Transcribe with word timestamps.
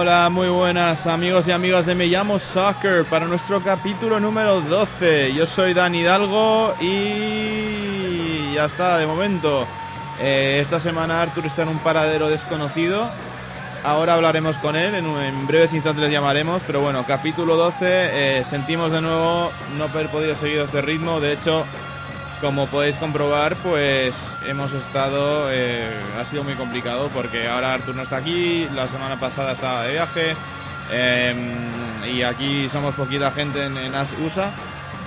Hola, 0.00 0.30
muy 0.30 0.48
buenas 0.48 1.06
amigos 1.06 1.46
y 1.46 1.52
amigas 1.52 1.84
de 1.84 1.94
Me 1.94 2.06
llamo 2.06 2.38
Soccer 2.38 3.04
para 3.04 3.26
nuestro 3.26 3.60
capítulo 3.60 4.18
número 4.18 4.62
12. 4.62 5.34
Yo 5.34 5.44
soy 5.44 5.74
Dani 5.74 5.98
Hidalgo 5.98 6.74
y 6.80 8.54
ya 8.54 8.64
está, 8.64 8.96
de 8.96 9.06
momento. 9.06 9.66
Eh, 10.18 10.60
esta 10.62 10.80
semana 10.80 11.20
Arthur 11.20 11.44
está 11.44 11.64
en 11.64 11.68
un 11.68 11.78
paradero 11.80 12.30
desconocido. 12.30 13.06
Ahora 13.84 14.14
hablaremos 14.14 14.56
con 14.56 14.74
él, 14.74 14.94
en, 14.94 15.04
en 15.04 15.46
breves 15.46 15.74
instantes 15.74 16.02
les 16.02 16.12
llamaremos, 16.12 16.62
pero 16.66 16.80
bueno, 16.80 17.04
capítulo 17.06 17.56
12, 17.56 17.76
eh, 17.82 18.42
sentimos 18.42 18.92
de 18.92 19.02
nuevo 19.02 19.52
no 19.76 19.84
haber 19.84 20.08
podido 20.08 20.34
seguir 20.34 20.60
este 20.60 20.80
ritmo, 20.80 21.20
de 21.20 21.34
hecho 21.34 21.66
como 22.40 22.66
podéis 22.66 22.96
comprobar, 22.96 23.54
pues 23.56 24.32
hemos 24.46 24.72
estado. 24.72 25.48
Eh, 25.52 25.88
ha 26.18 26.24
sido 26.24 26.42
muy 26.44 26.54
complicado 26.54 27.08
porque 27.14 27.46
ahora 27.46 27.74
Artur 27.74 27.94
no 27.94 28.02
está 28.02 28.16
aquí, 28.16 28.68
la 28.74 28.86
semana 28.86 29.18
pasada 29.20 29.52
estaba 29.52 29.82
de 29.82 29.92
viaje. 29.92 30.36
Em, 30.92 31.54
y 32.08 32.22
aquí 32.22 32.68
somos 32.68 32.94
poquita 32.94 33.30
gente 33.30 33.64
en, 33.64 33.76
en 33.76 33.94
USA. 33.94 34.50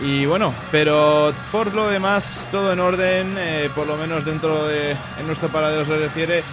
Y 0.02 0.26
bueno, 0.26 0.54
pero 0.72 1.34
por 1.52 1.74
lo 1.74 1.90
demás, 1.90 2.48
todo 2.52 2.74
en 2.74 2.80
orden, 2.80 3.36
eh, 3.38 3.70
por 3.74 3.88
lo 3.88 3.96
menos 3.98 4.26
dentro 4.26 4.68
de 4.68 4.92
en 4.92 5.28
nuestro 5.28 5.50
paradero 5.50 5.86
se 5.86 5.98
refiere. 5.98 6.44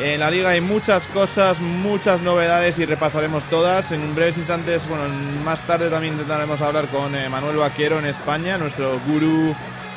En 0.00 0.20
la 0.20 0.30
liga 0.30 0.50
hay 0.50 0.60
muchas 0.60 1.06
cosas, 1.08 1.58
muchas 1.58 2.20
novedades 2.20 2.78
y 2.78 2.86
repasaremos 2.86 3.42
todas. 3.44 3.90
En 3.90 4.14
breves 4.14 4.38
instantes, 4.38 4.88
bueno, 4.88 5.04
más 5.44 5.60
tarde 5.60 5.90
también 5.90 6.14
intentaremos 6.14 6.60
hablar 6.60 6.86
con 6.86 7.14
eh, 7.16 7.28
Manuel 7.28 7.56
Vaquero 7.56 7.98
en 7.98 8.06
España, 8.06 8.58
nuestro 8.58 9.00
gurú 9.06 9.54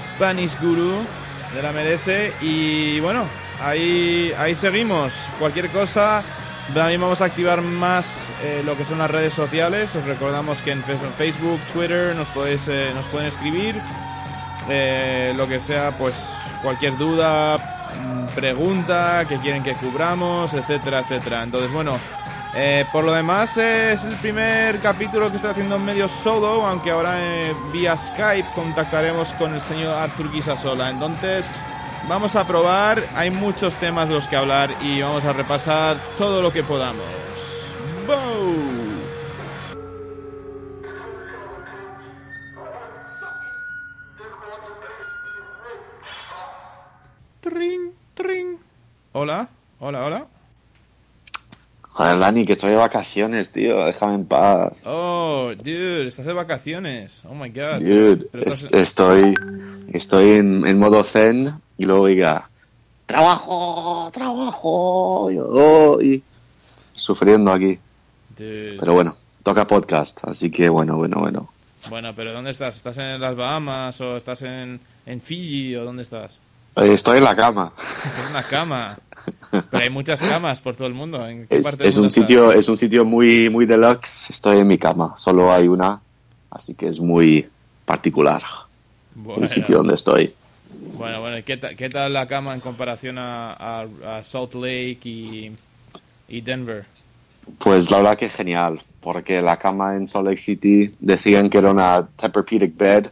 Spanish 0.10 0.60
Guru 0.62 0.98
de 1.54 1.62
la 1.62 1.72
MLS. 1.72 2.10
Y 2.42 3.00
bueno, 3.00 3.24
ahí, 3.64 4.34
ahí 4.38 4.56
seguimos. 4.56 5.14
Cualquier 5.40 5.70
cosa, 5.70 6.24
también 6.74 7.02
vamos 7.02 7.22
a 7.22 7.26
activar 7.26 7.62
más 7.62 8.30
eh, 8.44 8.62
lo 8.66 8.78
que 8.78 8.86
son 8.86 9.00
las 9.00 9.12
redes 9.12 9.34
sociales. 9.34 9.96
Os 9.96 10.06
recordamos 10.06 10.60
que 10.60 10.72
en 10.72 10.82
Facebook, 10.84 11.60
Twitter 11.74 12.16
nos, 12.16 12.28
podéis, 12.30 12.68
eh, 12.68 12.92
nos 12.96 13.06
pueden 13.08 13.28
escribir. 13.28 13.76
Eh, 14.70 15.34
lo 15.36 15.48
que 15.48 15.60
sea, 15.60 15.92
pues 15.98 16.16
cualquier 16.62 16.98
duda, 16.98 17.58
mm, 17.58 18.28
pregunta 18.36 19.26
que 19.28 19.38
quieren 19.38 19.64
que 19.64 19.74
cubramos, 19.74 20.54
etcétera, 20.54 21.00
etcétera. 21.00 21.44
Entonces, 21.44 21.72
bueno, 21.72 22.00
eh, 22.54 22.86
por 22.92 23.04
lo 23.04 23.14
demás, 23.14 23.56
es 23.58 24.04
el 24.04 24.16
primer 24.18 24.80
capítulo 24.80 25.30
que 25.30 25.38
estoy 25.38 25.52
haciendo 25.52 25.78
en 25.78 25.86
medio 25.86 26.10
solo, 26.10 26.66
aunque 26.66 26.92
ahora 26.92 27.16
eh, 27.18 27.56
vía 27.72 27.96
Skype 27.96 28.50
contactaremos 28.54 29.30
con 29.34 29.54
el 29.56 29.62
señor 29.62 29.96
Artur 29.96 30.32
Guisasola. 30.32 30.90
Entonces, 30.90 31.50
vamos 32.10 32.36
a 32.36 32.46
probar, 32.46 33.02
hay 33.16 33.32
muchos 33.32 33.74
temas 33.76 34.10
de 34.10 34.16
los 34.16 34.28
que 34.28 34.36
hablar 34.36 34.70
y 34.82 35.02
vamos 35.02 35.24
a 35.24 35.32
repasar 35.32 35.96
todo 36.18 36.42
lo 36.42 36.52
que 36.52 36.64
podamos. 36.64 37.06
¡Bow! 38.06 38.82
Tring, 47.42 47.94
tring. 48.14 48.60
Hola, 49.14 49.48
hola, 49.80 50.06
hola. 50.06 50.41
Joder, 51.94 52.20
Dani, 52.20 52.46
que 52.46 52.54
estoy 52.54 52.72
de 52.72 52.78
vacaciones, 52.78 53.52
tío. 53.52 53.84
Déjame 53.86 54.16
en 54.16 54.26
paz. 54.26 54.74
Oh, 54.86 55.52
dude, 55.62 56.08
estás 56.08 56.26
de 56.26 56.34
vacaciones. 56.34 57.22
Oh 57.30 57.36
my 57.36 57.50
god. 57.50 57.80
Dude, 57.82 58.28
es- 58.34 58.64
estoy, 58.72 59.36
estoy 59.90 60.32
en, 60.38 60.66
en 60.66 60.80
modo 60.80 61.04
zen 61.04 61.54
y 61.78 61.86
luego 61.86 62.08
diga, 62.08 62.50
trabajo, 63.06 64.10
trabajo, 64.14 65.30
y 66.02 66.24
sufriendo 66.94 67.52
aquí. 67.52 67.78
Dude. 68.38 68.78
Pero 68.80 68.94
bueno, 68.94 69.16
toca 69.44 69.68
podcast, 69.68 70.20
así 70.24 70.50
que 70.50 70.70
bueno, 70.70 70.96
bueno, 70.98 71.20
bueno. 71.20 71.50
Bueno, 71.90 72.14
pero 72.16 72.32
¿dónde 72.32 72.52
estás? 72.52 72.76
¿Estás 72.78 72.98
en 73.00 73.20
las 73.20 73.36
Bahamas 73.36 74.00
o 74.02 74.16
estás 74.16 74.44
en, 74.44 74.80
en 75.06 75.20
Fiji 75.22 75.76
o 75.76 75.84
dónde 75.84 76.04
estás? 76.04 76.38
Eh, 76.78 76.94
Estoy 76.94 77.18
en 77.18 77.24
la 77.26 77.36
cama. 77.36 77.74
Estás 77.78 78.26
en 78.26 78.32
una 78.32 78.44
cama. 78.44 78.98
Pero 79.52 79.84
hay 79.84 79.90
muchas 79.90 80.22
camas 80.22 80.60
por 80.62 80.76
todo 80.76 80.88
el 80.88 80.94
mundo. 80.94 81.26
¿En 81.28 81.48
qué 81.48 81.58
Es, 81.58 81.64
parte 81.64 81.88
es 81.88 81.98
un 81.98 82.08
estás? 82.08 82.14
sitio, 82.28 82.52
es 82.52 82.68
un 82.70 82.78
sitio 82.78 83.06
muy, 83.06 83.50
muy 83.50 83.66
deluxe. 83.66 84.30
Estoy 84.30 84.60
en 84.60 84.68
mi 84.68 84.78
cama, 84.78 85.14
solo 85.18 85.52
hay 85.52 85.68
una, 85.68 86.02
así 86.50 86.76
que 86.76 86.88
es 86.88 87.00
muy 87.00 87.48
particular 87.86 88.42
Bueno, 89.16 89.44
el 89.44 89.50
sitio 89.50 89.78
donde 89.78 89.96
estoy. 89.96 90.34
bueno, 90.98 91.22
bueno, 91.22 91.38
¿y 91.38 91.44
¿qué, 91.44 91.58
ta- 91.58 91.74
¿qué 91.76 91.90
tal 91.90 92.14
la 92.14 92.28
cama 92.28 92.54
en 92.54 92.60
comparación 92.62 93.18
a, 93.18 93.54
a- 93.54 93.88
a 94.18 94.24
Salt 94.24 94.54
Lake 94.56 95.00
y, 95.04 95.52
y 96.28 96.42
Denver? 96.42 96.86
Pues 97.60 97.90
la 97.92 97.98
verdad 97.98 98.18
que 98.18 98.30
genial, 98.30 98.82
porque 99.02 99.42
la 99.42 99.58
cama 99.58 99.96
en 99.96 100.08
Salt 100.08 100.28
Lake 100.28 100.38
City 100.42 100.96
decían 101.00 101.50
que 101.50 101.58
era 101.58 101.72
una 101.72 102.08
Tempur-Pedic 102.18 102.76
bed, 102.78 103.08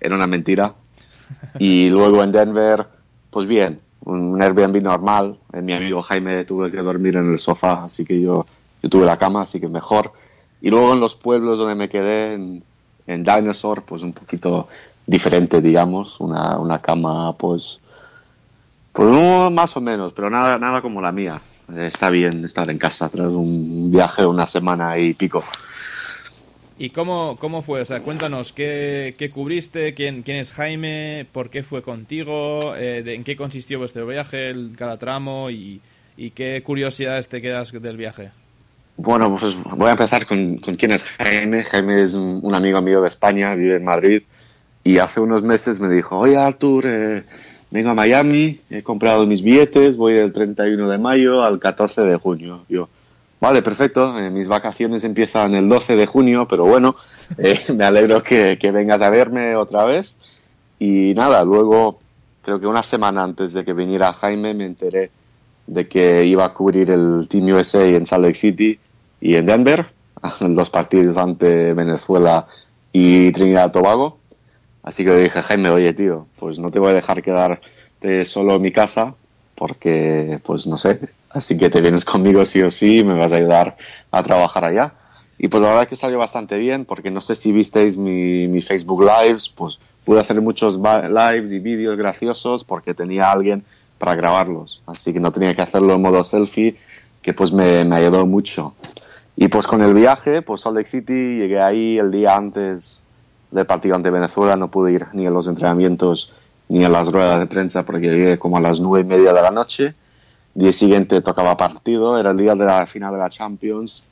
era 0.00 0.14
una 0.14 0.26
mentira. 0.26 0.74
Y 1.58 1.88
luego 1.90 2.22
en 2.24 2.32
Denver, 2.32 2.86
pues 3.30 3.46
bien, 3.46 3.80
un 4.04 4.40
Airbnb 4.42 4.82
normal. 4.82 5.38
Eh, 5.52 5.62
Mi 5.62 5.72
amigo 5.72 6.02
Jaime 6.02 6.44
tuve 6.44 6.70
que 6.70 6.78
dormir 6.78 7.16
en 7.16 7.30
el 7.32 7.38
sofá, 7.38 7.84
así 7.84 8.04
que 8.04 8.20
yo, 8.20 8.46
yo 8.82 8.88
tuve 8.88 9.06
la 9.06 9.18
cama, 9.18 9.42
así 9.42 9.60
que 9.60 9.68
mejor. 9.68 10.12
Y 10.60 10.70
luego 10.70 10.92
en 10.92 11.00
los 11.00 11.14
pueblos 11.14 11.58
donde 11.58 11.74
me 11.74 11.88
quedé, 11.88 12.34
en, 12.34 12.62
en 13.06 13.24
Dinosaur, 13.24 13.82
pues 13.82 14.02
un 14.02 14.12
poquito 14.12 14.68
diferente, 15.06 15.60
digamos, 15.60 16.20
una, 16.20 16.58
una 16.58 16.80
cama, 16.80 17.32
pues, 17.36 17.80
pues 18.92 19.52
más 19.52 19.76
o 19.76 19.80
menos, 19.80 20.12
pero 20.12 20.30
nada, 20.30 20.58
nada 20.58 20.82
como 20.82 21.00
la 21.00 21.12
mía. 21.12 21.40
Eh, 21.74 21.86
Está 21.86 22.10
bien 22.10 22.44
estar 22.44 22.68
en 22.70 22.78
casa 22.78 23.08
tras 23.08 23.32
un 23.32 23.90
viaje 23.90 24.22
de 24.22 24.28
una 24.28 24.46
semana 24.46 24.98
y 24.98 25.14
pico. 25.14 25.42
¿Y 26.80 26.88
cómo, 26.88 27.36
cómo 27.38 27.60
fue? 27.60 27.82
O 27.82 27.84
sea, 27.84 28.00
cuéntanos, 28.00 28.54
¿qué, 28.54 29.14
qué 29.18 29.28
cubriste? 29.28 29.92
¿Quién, 29.92 30.22
¿Quién 30.22 30.38
es 30.38 30.50
Jaime? 30.50 31.26
¿Por 31.30 31.50
qué 31.50 31.62
fue 31.62 31.82
contigo? 31.82 32.74
Eh, 32.74 33.02
¿En 33.06 33.22
qué 33.22 33.36
consistió 33.36 33.78
vuestro 33.78 34.06
viaje, 34.06 34.48
el- 34.48 34.76
cada 34.78 34.98
tramo? 34.98 35.50
Y, 35.50 35.82
qué 36.34 36.62
curiosidades 36.64 37.28
te 37.28 37.42
quedas 37.42 37.70
del 37.70 37.98
viaje? 37.98 38.30
Bueno, 38.96 39.36
pues 39.38 39.56
voy 39.76 39.88
a 39.88 39.92
empezar 39.92 40.24
con, 40.26 40.56
con 40.56 40.76
quién 40.76 40.92
es 40.92 41.02
Jaime. 41.02 41.64
Jaime 41.64 42.00
es 42.00 42.14
un, 42.14 42.40
un 42.42 42.54
amigo 42.54 42.80
mío 42.80 43.02
de 43.02 43.08
España, 43.08 43.54
vive 43.54 43.76
en 43.76 43.84
Madrid. 43.84 44.22
Y 44.82 44.96
hace 44.98 45.20
unos 45.20 45.42
meses 45.42 45.80
me 45.80 45.90
dijo, 45.90 46.16
oye 46.18 46.38
Artur, 46.38 46.86
eh, 46.86 47.24
vengo 47.70 47.90
a 47.90 47.94
Miami, 47.94 48.58
he 48.70 48.82
comprado 48.82 49.26
mis 49.26 49.42
billetes, 49.42 49.98
voy 49.98 50.14
del 50.14 50.32
31 50.32 50.88
de 50.88 50.96
mayo 50.96 51.42
al 51.42 51.58
14 51.58 52.00
de 52.04 52.16
junio. 52.16 52.64
Yo, 52.70 52.88
vale, 53.40 53.62
perfecto, 53.62 54.18
eh, 54.18 54.30
mis 54.30 54.48
vacaciones 54.48 55.04
empiezan 55.04 55.54
el 55.54 55.68
12 55.68 55.96
de 55.96 56.06
junio, 56.06 56.46
pero 56.48 56.64
bueno, 56.64 56.96
eh, 57.38 57.60
me 57.74 57.84
alegro 57.84 58.22
que, 58.22 58.58
que 58.58 58.70
vengas 58.70 59.02
a 59.02 59.10
verme 59.10 59.56
otra 59.56 59.84
vez. 59.84 60.12
Y 60.78 61.14
nada, 61.14 61.44
luego, 61.44 62.00
creo 62.42 62.60
que 62.60 62.66
una 62.66 62.82
semana 62.82 63.22
antes 63.22 63.52
de 63.52 63.64
que 63.64 63.72
viniera 63.72 64.12
Jaime, 64.12 64.54
me 64.54 64.66
enteré 64.66 65.10
de 65.66 65.86
que 65.86 66.24
iba 66.24 66.44
a 66.44 66.52
cubrir 66.52 66.90
el 66.90 67.28
Team 67.28 67.54
USA 67.54 67.84
en 67.86 68.06
Salt 68.06 68.24
Lake 68.24 68.38
City 68.38 68.78
y 69.20 69.36
en 69.36 69.46
Denver, 69.46 69.86
los 70.40 70.70
partidos 70.70 71.16
ante 71.16 71.74
Venezuela 71.74 72.46
y 72.92 73.30
Trinidad 73.32 73.68
y 73.68 73.72
Tobago. 73.72 74.18
Así 74.82 75.04
que 75.04 75.14
dije, 75.16 75.42
Jaime, 75.42 75.70
oye, 75.70 75.92
tío, 75.92 76.26
pues 76.38 76.58
no 76.58 76.70
te 76.70 76.78
voy 76.78 76.90
a 76.90 76.94
dejar 76.94 77.22
quedarte 77.22 78.24
solo 78.24 78.56
en 78.56 78.62
mi 78.62 78.72
casa 78.72 79.14
porque, 79.54 80.40
pues 80.42 80.66
no 80.66 80.78
sé, 80.78 81.00
así 81.30 81.56
que 81.56 81.70
te 81.70 81.80
vienes 81.80 82.04
conmigo 82.04 82.44
sí 82.44 82.62
o 82.62 82.70
sí 82.70 83.02
me 83.04 83.14
vas 83.14 83.32
a 83.32 83.36
ayudar 83.36 83.76
a 84.10 84.22
trabajar 84.22 84.64
allá. 84.64 84.94
Y 85.38 85.48
pues 85.48 85.62
la 85.62 85.70
verdad 85.70 85.88
que 85.88 85.96
salió 85.96 86.18
bastante 86.18 86.58
bien 86.58 86.84
porque 86.84 87.10
no 87.10 87.22
sé 87.22 87.34
si 87.34 87.50
visteis 87.50 87.96
mi, 87.96 88.46
mi 88.46 88.60
Facebook 88.60 89.02
Lives, 89.02 89.48
pues 89.48 89.80
pude 90.04 90.20
hacer 90.20 90.40
muchos 90.42 90.78
lives 90.78 91.50
y 91.52 91.58
vídeos 91.60 91.96
graciosos 91.96 92.62
porque 92.62 92.92
tenía 92.92 93.30
alguien 93.30 93.64
para 93.96 94.14
grabarlos. 94.14 94.82
Así 94.86 95.12
que 95.14 95.20
no 95.20 95.32
tenía 95.32 95.54
que 95.54 95.62
hacerlo 95.62 95.94
en 95.94 96.02
modo 96.02 96.22
selfie, 96.24 96.76
que 97.22 97.32
pues 97.32 97.52
me, 97.52 97.84
me 97.86 97.96
ayudó 97.96 98.26
mucho. 98.26 98.74
Y 99.36 99.48
pues 99.48 99.66
con 99.66 99.82
el 99.82 99.94
viaje, 99.94 100.42
pues 100.42 100.60
Salt 100.60 100.76
Lake 100.76 100.88
City, 100.88 101.38
llegué 101.38 101.60
ahí 101.60 101.98
el 101.98 102.10
día 102.10 102.36
antes 102.36 103.02
del 103.50 103.66
partido 103.66 103.94
ante 103.94 104.10
Venezuela, 104.10 104.56
no 104.56 104.70
pude 104.70 104.92
ir 104.92 105.06
ni 105.12 105.26
a 105.26 105.30
los 105.30 105.48
entrenamientos 105.48 106.32
ni 106.68 106.84
a 106.84 106.88
las 106.88 107.10
ruedas 107.10 107.40
de 107.40 107.46
prensa 107.46 107.84
porque 107.84 108.08
llegué 108.08 108.38
como 108.38 108.58
a 108.58 108.60
las 108.60 108.78
nueve 108.78 109.06
y 109.06 109.10
media 109.10 109.32
de 109.32 109.42
la 109.42 109.50
noche. 109.50 109.94
Día 110.54 110.72
siguiente 110.72 111.20
tocaba 111.20 111.56
partido, 111.56 112.18
era 112.18 112.30
el 112.32 112.36
día 112.36 112.54
de 112.54 112.64
la 112.64 112.86
final 112.86 113.12
de 113.12 113.18
la 113.18 113.28
Champions. 113.28 114.02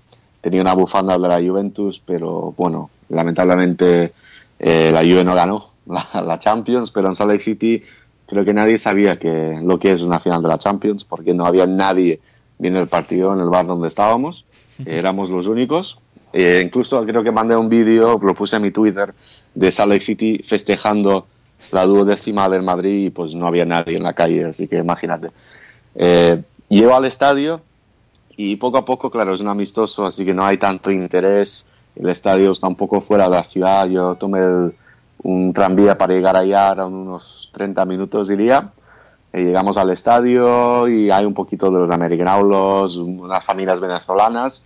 Tenía 0.41 0.61
una 0.61 0.75
bufanda 0.75 1.19
de 1.19 1.29
la 1.29 1.37
Juventus, 1.37 2.01
pero 2.05 2.55
bueno, 2.57 2.91
lamentablemente 3.09 4.13
eh, 4.59 4.91
la 4.93 5.01
Juve 5.01 5.25
no 5.25 5.35
ganó 5.35 5.71
la, 5.87 6.07
la 6.23 6.39
Champions, 6.39 6.91
pero 6.91 7.09
en 7.09 7.15
Salt 7.15 7.33
Lake 7.33 7.43
City 7.43 7.83
creo 8.27 8.45
que 8.45 8.55
nadie 8.55 8.79
sabía 8.79 9.19
que 9.19 9.59
lo 9.63 9.79
que 9.79 9.93
es 9.93 10.03
una 10.03 10.21
final 10.21 10.43
de 10.43 10.49
la 10.49 10.59
Champions 10.59 11.05
porque 11.05 11.35
no 11.35 11.47
había 11.47 11.67
nadie 11.67 12.21
viendo 12.59 12.81
el 12.81 12.89
partido 12.89 13.33
en 13.33 13.41
el 13.41 13.49
bar 13.49 13.67
donde 13.67 13.89
estábamos. 13.89 14.45
Éramos 14.85 15.31
los 15.31 15.47
únicos. 15.47 15.99
Eh, 16.33 16.63
incluso 16.65 17.05
creo 17.05 17.25
que 17.25 17.33
mandé 17.33 17.57
un 17.57 17.69
vídeo, 17.69 18.21
lo 18.23 18.35
puse 18.35 18.57
en 18.57 18.63
mi 18.63 18.71
Twitter, 18.71 19.15
de 19.55 19.73
Salt 19.73 19.93
Lake 19.93 20.05
City 20.05 20.45
festejando 20.47 21.27
la 21.73 21.87
duodécima 21.87 22.49
del 22.49 22.63
Madrid 22.63 23.07
y 23.07 23.11
pues 23.11 23.35
no 23.35 23.47
había 23.47 23.65
nadie 23.65 23.97
en 23.97 24.03
la 24.03 24.13
calle, 24.13 24.45
así 24.45 24.69
que 24.69 24.77
imagínate. 24.77 25.31
Eh, 25.95 26.43
llego 26.69 26.95
al 26.95 27.05
estadio 27.05 27.61
y 28.37 28.57
poco 28.57 28.79
a 28.79 28.85
poco, 28.85 29.11
claro, 29.11 29.35
es 29.35 29.41
un 29.41 29.49
amistoso, 29.49 30.07
así 30.07 30.25
que 30.25 30.35
no 30.35 30.45
hay 30.45 30.59
tanto 30.59 30.91
interés. 30.91 31.67
El 31.97 32.09
estadio 32.09 32.53
está 32.53 32.69
un 32.69 32.77
poco 32.77 33.01
fuera 33.01 33.25
de 33.25 33.31
la 33.31 33.43
ciudad. 33.43 33.89
Yo 33.89 34.15
tomé 34.15 34.73
un 35.23 35.53
tranvía 35.53 35.99
para 35.99 36.15
llegar 36.15 36.37
allá, 36.37 36.73
eran 36.73 36.95
unos 36.95 37.51
30 37.53 37.85
minutos, 37.85 38.29
diría. 38.29 38.71
Y 39.33 39.39
llegamos 39.39 39.77
al 39.77 39.91
estadio 39.91 40.89
y 40.89 41.11
hay 41.11 41.25
un 41.25 41.35
poquito 41.35 41.71
de 41.71 41.81
los 41.81 41.91
americanos, 41.91 42.97
unas 42.97 43.45
familias 43.45 43.81
venezolanas. 43.81 44.65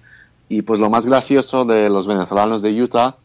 Y 0.49 0.63
pues 0.63 0.79
lo 0.79 0.91
más 0.91 1.07
gracioso 1.07 1.65
de 1.65 1.89
los 1.89 2.07
venezolanos 2.07 2.63
de 2.63 2.83
Utah 2.83 3.17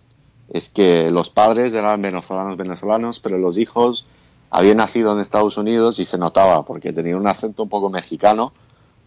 es 0.50 0.70
que 0.70 1.12
los 1.12 1.30
padres 1.30 1.74
eran 1.74 2.02
venezolanos 2.02 2.56
venezolanos, 2.56 3.20
pero 3.20 3.38
los 3.38 3.58
hijos 3.58 4.06
habían 4.50 4.78
nacido 4.78 5.14
en 5.14 5.20
Estados 5.20 5.58
Unidos 5.58 6.00
y 6.00 6.06
se 6.06 6.18
notaba 6.18 6.64
porque 6.64 6.94
tenían 6.94 7.20
un 7.20 7.28
acento 7.28 7.64
un 7.64 7.70
poco 7.70 7.90
mexicano, 7.90 8.54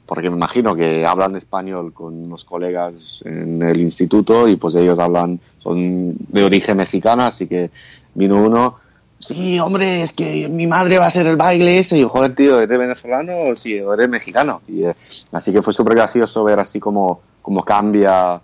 porque 0.07 0.29
me 0.29 0.37
imagino 0.37 0.75
que 0.75 1.07
hablan 1.07 1.37
español 1.37 1.93
con 1.93 2.25
unos 2.25 2.45
colegas 2.45 3.23
en 3.25 3.63
el 3.63 3.81
instituto 3.81 4.49
y 4.49 4.57
pues 4.57 4.75
ellos 4.75 4.99
hablan, 4.99 5.41
son 5.59 6.17
de 6.17 6.45
origen 6.45 6.77
mexicano, 6.77 7.25
así 7.25 7.47
que 7.47 7.71
vino 8.15 8.43
uno, 8.43 8.77
sí, 9.21 9.61
hombre, 9.61 10.03
es 10.03 10.13
que 10.13 10.49
mi 10.49 10.67
madre 10.67 10.99
va 10.99 11.05
a 11.05 11.09
hacer 11.09 11.27
el 11.27 11.37
baile 11.37 11.79
ese, 11.79 11.97
y 11.97 12.01
yo, 12.01 12.09
joder, 12.09 12.35
tío, 12.35 12.61
¿eres 12.61 12.79
venezolano 12.79 13.33
o 13.51 13.55
sí, 13.55 13.77
eres 13.77 14.09
mexicano? 14.09 14.63
Y, 14.67 14.85
eh, 14.85 14.95
así 15.33 15.53
que 15.53 15.63
fue 15.63 15.73
súper 15.73 15.95
gracioso 15.95 16.43
ver 16.43 16.59
así 16.59 16.81
como, 16.81 17.21
como 17.43 17.63
cambia 17.63 18.41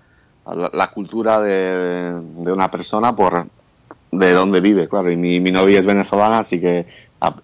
la, 0.72 0.90
cultura 0.92 1.40
de, 1.40 2.20
de, 2.36 2.52
una 2.52 2.70
persona 2.70 3.16
por 3.16 3.48
de 4.10 4.32
dónde 4.32 4.60
vive, 4.60 4.88
claro. 4.88 5.10
Y 5.10 5.16
mi, 5.16 5.40
novia 5.40 5.78
es 5.78 5.86
venezolana, 5.86 6.40
así 6.40 6.60
que 6.60 6.86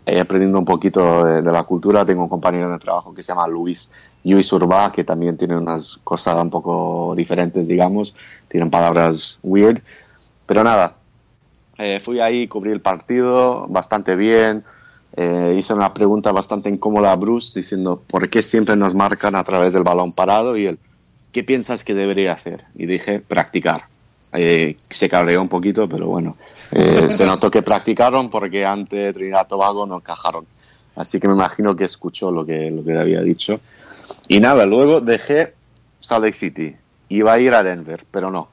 he 0.07 0.21
aprendido 0.21 0.59
un 0.59 0.65
poquito 0.65 1.25
de, 1.25 1.43
la 1.43 1.63
cultura. 1.65 2.05
Tengo 2.05 2.23
un 2.23 2.29
compañero 2.29 2.71
de 2.71 2.79
trabajo 2.79 3.15
que 3.15 3.23
se 3.23 3.33
llama 3.33 3.47
Luis, 3.49 3.91
Luis 4.25 4.53
Urba, 4.53 4.93
que 4.93 5.05
también 5.05 5.37
tiene 5.37 5.57
unas 5.57 5.99
cosas 6.05 6.41
un 6.41 6.51
poco 6.51 7.15
diferentes, 7.17 7.69
digamos. 7.69 8.15
Tienen 8.49 8.71
palabras 8.71 9.39
weird. 9.43 9.83
Pero 10.47 10.65
nada, 10.65 10.97
eh, 11.79 12.01
fui 12.01 12.21
ahí, 12.21 12.47
cubrí 12.47 12.73
el 12.73 12.81
partido 12.81 13.67
bastante 13.69 14.15
bien. 14.17 14.65
Eh, 15.17 15.57
hice 15.59 15.75
una 15.75 15.93
pregunta 15.93 16.33
bastante 16.33 16.71
incómoda 16.71 17.13
a 17.13 17.17
Bruce 17.17 17.59
diciendo 17.59 18.03
por 18.09 18.31
qué 18.31 18.43
siempre 18.43 18.77
nos 18.77 18.95
marcan 18.95 19.35
a 19.35 19.45
través 19.45 19.75
del 19.75 19.83
balón 19.83 20.13
parado 20.13 20.57
y 20.57 20.67
él, 20.67 20.79
¿qué 21.33 21.45
piensas 21.45 21.85
que 21.85 21.95
debería 21.95 22.33
hacer? 22.33 22.65
Y 22.75 22.87
dije, 22.87 23.21
practicar. 23.21 23.83
Eh, 24.33 24.77
se 24.79 25.09
cabreó 25.09 25.43
un 25.43 25.49
poquito, 25.49 25.87
pero 25.87 26.07
bueno, 26.07 26.37
eh, 26.71 27.09
se 27.13 27.27
notó 27.27 27.51
que 27.51 27.63
practicaron 27.63 28.31
porque 28.31 28.65
ante 28.65 29.13
Trinidad 29.13 29.47
Tobago 29.47 29.87
no 29.87 29.97
encajaron. 29.97 30.47
Así 30.97 31.21
que 31.21 31.29
me 31.29 31.35
imagino 31.35 31.77
que 31.77 31.85
escuchó 31.85 32.31
lo 32.31 32.45
que, 32.45 32.71
lo 32.71 32.83
que 32.83 32.93
le 32.93 33.01
había 33.01 33.21
dicho. 33.21 33.61
Y 34.29 34.41
nada, 34.41 34.67
luego 34.67 35.01
dejé 35.01 35.55
Salt 36.01 36.25
Lake 36.25 36.39
City. 36.39 36.77
Iba 37.09 37.35
a 37.35 37.39
ir 37.39 37.55
a 37.55 37.63
Denver, 37.63 38.05
pero 38.11 38.31
no. 38.31 38.49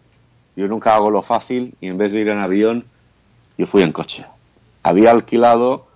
Yo 0.56 0.68
nunca 0.68 0.96
hago 0.96 1.10
lo 1.10 1.22
fácil 1.22 1.74
y 1.80 1.88
en 1.88 1.98
vez 1.98 2.12
de 2.12 2.20
ir 2.20 2.28
en 2.28 2.40
avión, 2.40 2.86
yo 3.58 3.66
fui 3.66 3.84
en 3.84 3.92
coche. 3.92 4.26
Había 4.84 5.12
alquilado 5.12 5.88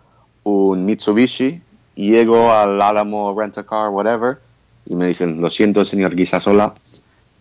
un 0.44 0.86
Mitsubishi 0.86 1.62
y 1.96 2.12
llego 2.12 2.52
al 2.52 2.82
Alamo 2.82 3.38
Rent 3.38 3.58
a 3.58 3.64
Car, 3.64 3.90
whatever, 3.90 4.40
y 4.86 4.96
me 4.96 5.08
dicen, 5.08 5.42
lo 5.42 5.50
siento, 5.50 5.86
señor 5.86 6.16
Guisasola, 6.16 6.74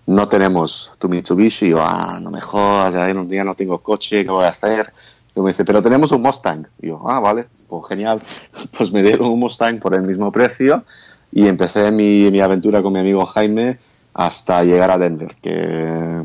no 0.07 0.29
tenemos 0.29 0.93
tu 0.99 1.09
Mitsubishi. 1.09 1.67
Y 1.67 1.71
yo, 1.71 1.83
ah, 1.83 2.19
no 2.21 2.31
me 2.31 2.41
jodas, 2.41 2.95
ya 2.95 3.07
un 3.19 3.29
día 3.29 3.45
no 3.45 3.55
tengo 3.55 3.79
coche, 3.79 4.25
¿qué 4.25 4.31
voy 4.31 4.45
a 4.45 4.49
hacer? 4.49 4.93
Y 5.35 5.41
me 5.41 5.49
dice, 5.49 5.65
pero 5.65 5.83
tenemos 5.83 6.13
un 6.13 6.23
Mustang. 6.23 6.67
Y 6.81 6.89
yo, 6.89 7.03
ah, 7.09 7.21
vale, 7.21 7.47
pues 7.69 7.87
genial. 7.89 8.21
Pues 8.77 8.93
me 8.93 9.03
dieron 9.03 9.29
un 9.29 9.39
Mustang 9.39 9.79
por 9.79 9.95
el 9.95 10.03
mismo 10.03 10.31
precio 10.31 10.85
y 11.33 11.47
empecé 11.47 11.91
mi, 11.91 12.31
mi 12.31 12.41
aventura 12.41 12.83
con 12.83 12.93
mi 12.93 12.99
amigo 12.99 13.25
Jaime 13.25 13.79
hasta 14.15 14.63
llegar 14.63 14.91
a 14.91 14.99
Denver, 14.99 15.35
que 15.41 16.23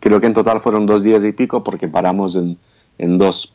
creo 0.00 0.20
que 0.20 0.26
en 0.26 0.34
total 0.34 0.60
fueron 0.60 0.86
dos 0.86 1.04
días 1.04 1.22
y 1.24 1.32
pico 1.32 1.62
porque 1.62 1.86
paramos 1.86 2.34
en, 2.34 2.58
en 2.98 3.18
dos 3.18 3.52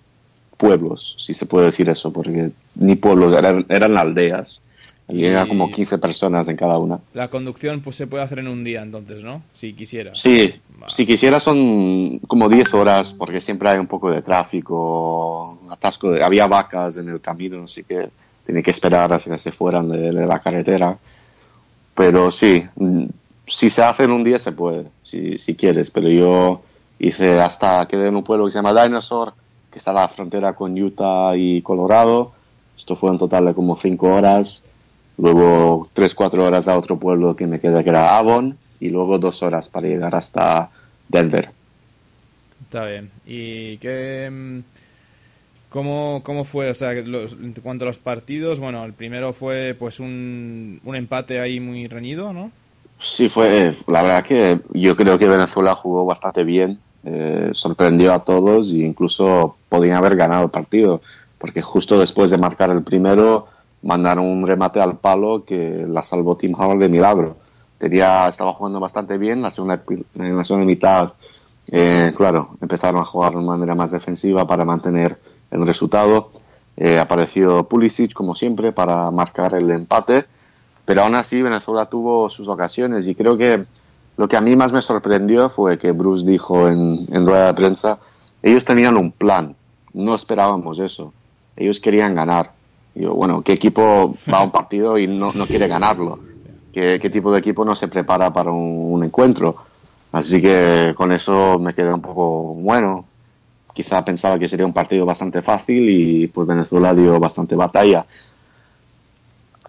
pueblos, 0.57 1.15
si 1.19 1.33
se 1.33 1.45
puede 1.45 1.67
decir 1.67 1.89
eso, 1.89 2.13
porque 2.13 2.51
ni 2.75 2.95
pueblos, 2.95 3.33
eran, 3.37 3.65
eran 3.67 3.97
aldeas. 3.97 4.61
Y 5.07 5.23
era 5.23 5.45
como 5.45 5.69
15 5.69 5.99
personas 5.99 6.47
en 6.47 6.57
cada 6.57 6.79
una. 6.79 6.99
La 7.13 7.27
conducción 7.27 7.81
pues 7.81 7.95
se 7.95 8.07
puede 8.07 8.23
hacer 8.23 8.39
en 8.39 8.47
un 8.47 8.63
día 8.63 8.81
entonces, 8.81 9.23
¿no? 9.23 9.43
Si 9.51 9.73
quisiera. 9.73 10.15
Sí, 10.15 10.55
si 10.87 11.05
quisiera 11.05 11.39
son 11.39 12.19
como 12.27 12.49
10 12.49 12.73
horas 12.73 13.13
porque 13.13 13.39
siempre 13.39 13.69
hay 13.69 13.77
un 13.77 13.85
poco 13.85 14.11
de 14.11 14.23
tráfico, 14.23 15.59
atasco, 15.69 16.11
de, 16.11 16.23
había 16.23 16.47
vacas 16.47 16.97
en 16.97 17.09
el 17.09 17.21
camino, 17.21 17.63
así 17.63 17.83
que 17.83 18.09
tiene 18.45 18.63
que 18.63 18.71
esperar 18.71 19.13
hasta 19.13 19.29
que 19.29 19.37
se 19.37 19.51
fueran 19.51 19.89
de, 19.89 20.11
la 20.11 20.39
carretera. 20.39 20.97
Pero 21.93 22.31
sí, 22.31 22.65
si 23.45 23.69
se 23.69 23.83
hace 23.83 24.05
en 24.05 24.11
un 24.11 24.23
día 24.23 24.39
se 24.39 24.53
puede, 24.53 24.85
si, 25.03 25.37
si 25.37 25.55
quieres, 25.55 25.91
pero 25.91 26.09
yo 26.09 26.61
hice 26.97 27.39
hasta 27.39 27.87
quedé 27.87 28.07
en 28.07 28.15
un 28.15 28.23
pueblo 28.23 28.45
que 28.45 28.51
se 28.51 28.57
llama 28.57 28.83
Dinosaur, 28.83 29.33
que 29.71 29.77
está 29.77 29.91
a 29.91 29.93
la 29.93 30.07
frontera 30.07 30.53
con 30.53 30.81
Utah 30.81 31.37
y 31.37 31.61
Colorado. 31.61 32.31
Esto 32.75 32.95
fue 32.95 33.11
en 33.11 33.19
total 33.19 33.45
de 33.45 33.53
como 33.53 33.77
5 33.77 34.07
horas 34.07 34.63
luego 35.17 35.89
tres, 35.93 36.15
cuatro 36.15 36.43
horas 36.45 36.67
a 36.67 36.77
otro 36.77 36.97
pueblo 36.97 37.35
que 37.35 37.47
me 37.47 37.59
queda 37.59 37.83
que 37.83 37.89
era 37.89 38.17
Avon 38.17 38.57
y 38.79 38.89
luego 38.89 39.17
dos 39.17 39.41
horas 39.43 39.69
para 39.69 39.87
llegar 39.87 40.15
hasta 40.15 40.69
Denver. 41.07 41.49
Está 42.63 42.85
bien. 42.85 43.11
¿Y 43.25 43.77
qué, 43.77 44.29
mm, 44.31 44.59
cómo, 45.69 46.21
cómo 46.23 46.43
fue? 46.43 46.69
O 46.69 46.73
sea, 46.73 46.93
en 46.93 47.53
cuanto 47.63 47.85
a 47.85 47.87
los 47.87 47.99
partidos, 47.99 48.59
bueno, 48.59 48.83
el 48.83 48.93
primero 48.93 49.33
fue 49.33 49.75
pues 49.77 49.99
un, 49.99 50.81
un 50.83 50.95
empate 50.95 51.39
ahí 51.39 51.59
muy 51.59 51.87
reñido, 51.87 52.33
¿no? 52.33 52.51
Sí, 52.99 53.29
fue, 53.29 53.73
la 53.87 54.01
verdad 54.01 54.23
que 54.23 54.59
yo 54.73 54.95
creo 54.95 55.17
que 55.17 55.27
Venezuela 55.27 55.75
jugó 55.75 56.05
bastante 56.05 56.43
bien, 56.43 56.79
eh, 57.03 57.49
sorprendió 57.53 58.13
a 58.13 58.23
todos 58.23 58.71
e 58.71 58.79
incluso 58.79 59.57
podían 59.69 59.97
haber 59.97 60.15
ganado 60.15 60.45
el 60.45 60.49
partido, 60.49 61.01
porque 61.37 61.61
justo 61.61 61.99
después 61.99 62.31
de 62.31 62.37
marcar 62.37 62.69
el 62.71 62.83
primero 62.83 63.47
mandaron 63.85 64.25
un 64.25 64.47
remate 64.47 64.81
al 64.81 64.97
palo 64.97 65.45
que 65.45 65.85
la 65.87 66.01
salvó 66.01 66.35
Tim 66.35 66.55
Howard 66.59 66.79
de 66.79 66.89
milagro. 66.89 67.37
Tenía, 67.77 68.27
estaba 68.27 68.53
jugando 68.53 68.79
bastante 68.79 69.17
bien, 69.17 69.43
la 69.43 69.51
segunda, 69.51 69.83
en 70.15 70.35
la 70.35 70.43
segunda 70.43 70.65
mitad, 70.65 71.13
eh, 71.67 72.11
claro, 72.15 72.57
empezaron 72.61 73.01
a 73.01 73.05
jugar 73.05 73.35
de 73.35 73.41
manera 73.41 73.75
más 73.75 73.91
defensiva 73.91 74.47
para 74.47 74.65
mantener 74.65 75.19
el 75.51 75.67
resultado. 75.67 76.31
Eh, 76.75 76.97
apareció 76.97 77.65
Pulisic, 77.65 78.13
como 78.13 78.33
siempre, 78.33 78.71
para 78.71 79.11
marcar 79.11 79.53
el 79.53 79.69
empate, 79.69 80.25
pero 80.83 81.03
aún 81.03 81.13
así 81.13 81.43
Venezuela 81.43 81.85
tuvo 81.85 82.27
sus 82.29 82.47
ocasiones 82.47 83.07
y 83.07 83.13
creo 83.13 83.37
que 83.37 83.65
lo 84.17 84.27
que 84.27 84.35
a 84.35 84.41
mí 84.41 84.55
más 84.55 84.71
me 84.71 84.81
sorprendió 84.81 85.49
fue 85.49 85.77
que 85.77 85.91
Bruce 85.91 86.25
dijo 86.25 86.67
en, 86.67 87.05
en 87.11 87.25
rueda 87.25 87.47
de 87.47 87.53
prensa, 87.53 87.99
ellos 88.41 88.65
tenían 88.65 88.97
un 88.97 89.11
plan, 89.11 89.55
no 89.93 90.15
esperábamos 90.15 90.79
eso, 90.79 91.13
ellos 91.55 91.79
querían 91.79 92.15
ganar 92.15 92.54
Digo, 92.95 93.13
bueno, 93.13 93.41
¿qué 93.41 93.51
equipo 93.51 94.15
va 94.33 94.39
a 94.39 94.43
un 94.43 94.51
partido 94.51 94.97
y 94.97 95.05
no, 95.05 95.33
no 95.33 95.45
quiere 95.45 95.67
ganarlo? 95.67 96.17
¿Qué, 96.71 96.97
¿Qué, 96.97 97.09
tipo 97.09 97.29
de 97.31 97.39
equipo 97.39 97.65
no 97.65 97.75
se 97.75 97.89
prepara 97.89 98.31
para 98.31 98.51
un, 98.51 99.03
encuentro? 99.03 99.57
Así 100.13 100.41
que 100.41 100.93
con 100.95 101.11
eso 101.11 101.59
me 101.59 101.73
quedé 101.73 101.93
un 101.93 102.01
poco 102.01 102.53
bueno. 102.53 103.05
Quizá 103.73 104.05
pensaba 104.05 104.39
que 104.39 104.47
sería 104.47 104.65
un 104.65 104.71
partido 104.71 105.05
bastante 105.05 105.41
fácil 105.41 105.89
y 105.89 106.27
pues 106.27 106.47
Venezuela 106.47 106.93
dio 106.93 107.19
bastante 107.19 107.57
batalla. 107.57 108.05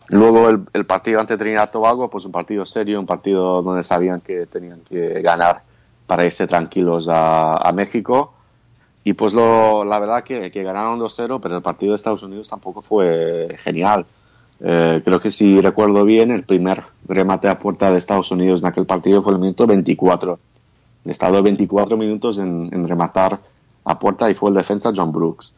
Luego 0.08 0.48
el, 0.48 0.60
el 0.72 0.86
partido 0.86 1.18
ante 1.18 1.36
Trinidad 1.36 1.72
Tobago, 1.72 2.08
pues 2.08 2.24
un 2.24 2.30
partido 2.30 2.64
serio, 2.64 3.00
un 3.00 3.06
partido 3.06 3.60
donde 3.60 3.82
sabían 3.82 4.20
que 4.20 4.46
tenían 4.46 4.82
que 4.88 5.20
ganar 5.20 5.62
para 6.06 6.24
irse 6.24 6.46
tranquilos 6.46 7.08
a, 7.08 7.56
a 7.56 7.72
México 7.72 8.35
y 9.06 9.12
pues 9.12 9.34
lo, 9.34 9.84
la 9.84 10.00
verdad 10.00 10.24
que, 10.24 10.50
que 10.50 10.64
ganaron 10.64 10.98
2-0, 10.98 11.38
pero 11.40 11.54
el 11.54 11.62
partido 11.62 11.92
de 11.92 11.96
Estados 11.96 12.24
Unidos 12.24 12.48
tampoco 12.48 12.82
fue 12.82 13.56
genial. 13.56 14.04
Eh, 14.58 15.00
creo 15.04 15.20
que 15.20 15.30
si 15.30 15.60
recuerdo 15.60 16.04
bien, 16.04 16.32
el 16.32 16.42
primer 16.42 16.82
remate 17.06 17.46
a 17.46 17.56
puerta 17.56 17.92
de 17.92 17.98
Estados 17.98 18.32
Unidos 18.32 18.62
en 18.62 18.66
aquel 18.66 18.84
partido 18.84 19.22
fue 19.22 19.34
el 19.34 19.38
minuto 19.38 19.64
24. 19.64 20.40
He 21.04 21.12
estado 21.12 21.40
24 21.40 21.96
minutos 21.96 22.38
en, 22.38 22.68
en, 22.72 22.88
rematar 22.88 23.38
a 23.84 23.96
puerta 23.96 24.28
y 24.28 24.34
fue 24.34 24.50
el 24.50 24.56
defensa 24.56 24.92
John 24.92 25.12
Brooks. 25.12 25.54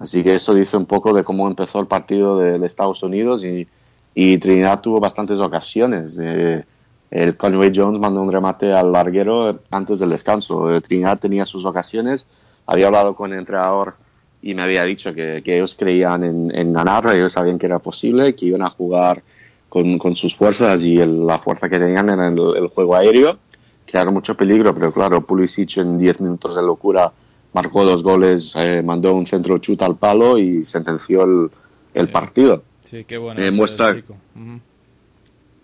Así 0.00 0.24
que 0.24 0.34
eso 0.34 0.52
dice 0.52 0.76
un 0.76 0.86
poco 0.86 1.12
de 1.12 1.22
cómo 1.22 1.46
empezó 1.46 1.78
el 1.78 1.86
partido 1.86 2.38
de, 2.38 2.58
de 2.58 2.66
Estados 2.66 3.04
Unidos 3.04 3.44
y, 3.44 3.68
y, 4.16 4.36
Trinidad 4.38 4.80
tuvo 4.80 4.98
bastantes 4.98 5.38
ocasiones. 5.38 6.18
Eh, 6.20 6.64
el 7.12 7.36
Conway 7.36 7.70
Jones 7.72 8.00
mandó 8.00 8.20
un 8.20 8.32
remate 8.32 8.72
al 8.72 8.90
larguero 8.90 9.60
antes 9.70 10.00
del 10.00 10.10
descanso. 10.10 10.74
Eh, 10.74 10.80
Trinidad 10.80 11.20
tenía 11.20 11.46
sus 11.46 11.64
ocasiones 11.64 12.26
había 12.70 12.86
hablado 12.86 13.16
con 13.16 13.32
el 13.32 13.40
entrenador 13.40 13.94
y 14.40 14.54
me 14.54 14.62
había 14.62 14.84
dicho 14.84 15.12
que, 15.12 15.42
que 15.44 15.56
ellos 15.56 15.74
creían 15.76 16.22
en, 16.22 16.56
en, 16.56 16.72
ganar, 16.72 17.04
ellos 17.14 17.32
sabían 17.32 17.58
que 17.58 17.66
era 17.66 17.80
posible, 17.80 18.34
que 18.36 18.46
iban 18.46 18.62
a 18.62 18.70
jugar 18.70 19.22
con, 19.68 19.98
con 19.98 20.14
sus 20.14 20.36
fuerzas 20.36 20.82
y 20.84 20.94
la 20.94 21.38
fuerza 21.38 21.68
que 21.68 21.80
tenían 21.80 22.08
en 22.10 22.20
el, 22.20 22.68
juego 22.68 22.94
aéreo. 22.94 23.38
Crearon 23.86 24.14
mucho 24.14 24.36
peligro, 24.36 24.72
pero 24.72 24.92
claro, 24.92 25.26
Pulisic 25.26 25.78
en 25.78 25.98
10 25.98 26.20
minutos 26.20 26.54
de 26.54 26.62
locura 26.62 27.12
marcó 27.52 27.84
dos 27.84 28.04
goles, 28.04 28.52
eh, 28.54 28.82
mandó 28.84 29.14
un 29.14 29.26
centro 29.26 29.58
chuta 29.58 29.84
al 29.84 29.96
palo 29.96 30.38
y 30.38 30.64
sentenció 30.64 31.24
el, 31.24 31.50
el 31.94 32.08
partido. 32.08 32.62
Sí, 32.84 33.04
qué 33.04 33.18
bueno. 33.18 33.42
Eh, 33.42 33.50
muestra, 33.50 33.96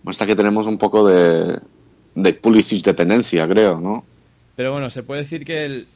muestra 0.03 0.27
que 0.27 0.35
tenemos 0.35 0.67
un 0.67 0.77
poco 0.77 1.07
de, 1.07 1.61
de 2.17 2.33
Pulisic 2.35 2.85
dependencia, 2.85 3.47
creo, 3.47 3.81
¿no? 3.81 4.05
Pero 4.57 4.73
bueno, 4.73 4.91
se 4.91 5.05
puede 5.05 5.21
decir 5.21 5.45
que 5.45 5.65
el, 5.67 5.87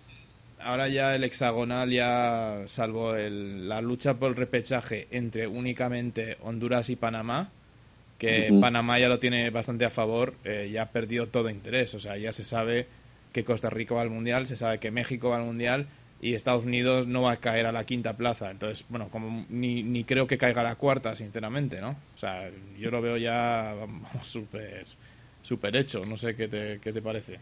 ahora 0.62 0.88
ya 0.88 1.14
el 1.14 1.24
hexagonal, 1.24 1.90
ya 1.90 2.62
salvo 2.66 3.14
el, 3.14 3.68
la 3.68 3.80
lucha 3.80 4.14
por 4.14 4.30
el 4.30 4.36
repechaje 4.36 5.08
entre 5.10 5.46
únicamente 5.46 6.36
Honduras 6.40 6.90
y 6.90 6.96
Panamá, 6.96 7.50
que 8.18 8.52
Panamá 8.60 8.98
ya 8.98 9.08
lo 9.08 9.18
tiene 9.18 9.48
bastante 9.50 9.86
a 9.86 9.90
favor, 9.90 10.34
eh, 10.44 10.68
ya 10.70 10.82
ha 10.82 10.90
perdido 10.90 11.28
todo 11.28 11.48
interés. 11.48 11.94
O 11.94 12.00
sea, 12.00 12.18
ya 12.18 12.32
se 12.32 12.44
sabe 12.44 12.86
que 13.32 13.44
Costa 13.44 13.70
Rica 13.70 13.94
va 13.94 14.02
al 14.02 14.10
Mundial, 14.10 14.46
se 14.46 14.56
sabe 14.56 14.78
que 14.78 14.90
México 14.90 15.30
va 15.30 15.36
al 15.36 15.44
Mundial 15.44 15.86
y 16.20 16.34
Estados 16.34 16.66
Unidos 16.66 17.06
no 17.06 17.22
va 17.22 17.32
a 17.32 17.36
caer 17.36 17.64
a 17.64 17.72
la 17.72 17.84
quinta 17.84 18.16
plaza. 18.16 18.50
Entonces, 18.50 18.84
bueno, 18.90 19.08
como 19.08 19.46
ni, 19.48 19.82
ni 19.82 20.04
creo 20.04 20.26
que 20.26 20.36
caiga 20.36 20.60
a 20.60 20.64
la 20.64 20.74
cuarta, 20.74 21.16
sinceramente, 21.16 21.80
¿no? 21.80 21.96
O 22.14 22.18
sea, 22.18 22.50
yo 22.78 22.90
lo 22.90 23.00
veo 23.00 23.16
ya 23.16 23.74
súper 24.22 24.86
super 25.42 25.74
hecho. 25.76 26.00
No 26.08 26.16
sé 26.16 26.36
qué 26.36 26.48
te, 26.48 26.78
qué 26.80 26.92
te 26.92 27.00
parece. 27.00 27.38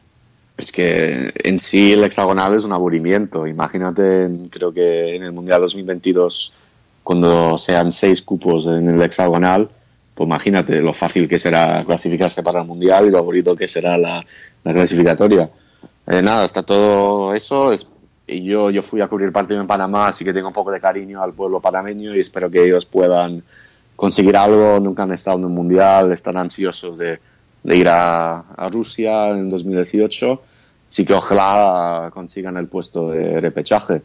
Es 0.59 0.73
que 0.73 1.31
en 1.45 1.59
sí 1.59 1.93
el 1.93 2.03
hexagonal 2.03 2.55
es 2.55 2.65
un 2.65 2.73
aburrimiento. 2.73 3.47
Imagínate, 3.47 4.29
creo 4.51 4.73
que 4.73 5.15
en 5.15 5.23
el 5.23 5.33
Mundial 5.33 5.61
2022, 5.61 6.53
cuando 7.05 7.57
sean 7.59 7.93
seis 7.93 8.23
cupos 8.23 8.67
en 8.67 8.89
el 8.89 9.01
hexagonal, 9.01 9.69
pues 10.17 10.27
imagínate 10.27 10.83
lo 10.83 10.93
fácil 10.93 11.29
que 11.29 11.39
será 11.39 11.85
clasificarse 11.85 12.43
para 12.43 12.63
el 12.63 12.67
Mundial 12.67 13.07
y 13.07 13.11
lo 13.11 13.19
aburrido 13.19 13.55
que 13.55 13.69
será 13.69 13.97
la, 13.97 14.27
clasificatoria. 14.65 15.49
Eh, 16.09 16.23
nada, 16.23 16.45
está 16.45 16.65
todo 16.65 17.33
eso. 17.35 17.73
y 18.27 18.43
yo, 18.43 18.71
yo 18.71 18.83
fui 18.83 19.01
a 19.01 19.07
cubrir 19.07 19.31
partido 19.31 19.61
en 19.61 19.69
Panamá, 19.69 20.09
así 20.09 20.25
que 20.25 20.33
tengo 20.33 20.49
un 20.49 20.55
poco 20.55 20.73
de 20.73 20.81
cariño 20.81 21.23
al 21.23 21.35
pueblo 21.35 21.61
panameño 21.61 22.17
y 22.17 22.21
espero 22.21 22.51
que 22.51 22.65
ellos 22.65 22.85
puedan 22.85 23.45
conseguir 23.95 24.37
algo. 24.37 24.81
Nunca 24.81 25.05
han 25.05 25.13
estado 25.13 25.39
en 25.39 25.45
un 25.45 25.55
Mundial, 25.55 26.11
están 26.11 26.37
ansiosos 26.37 26.99
de 26.99 27.21
ir 27.77 27.89
a, 27.89 28.45
Rusia 28.73 29.29
en 29.31 29.51
2018. 29.51 30.43
Sí 30.89 31.05
que 31.05 31.15
ojalá 31.15 32.11
consigan 32.13 32.57
el 32.57 32.67
puesto 32.67 33.11
de 33.11 33.41
repechaje. 33.41 34.03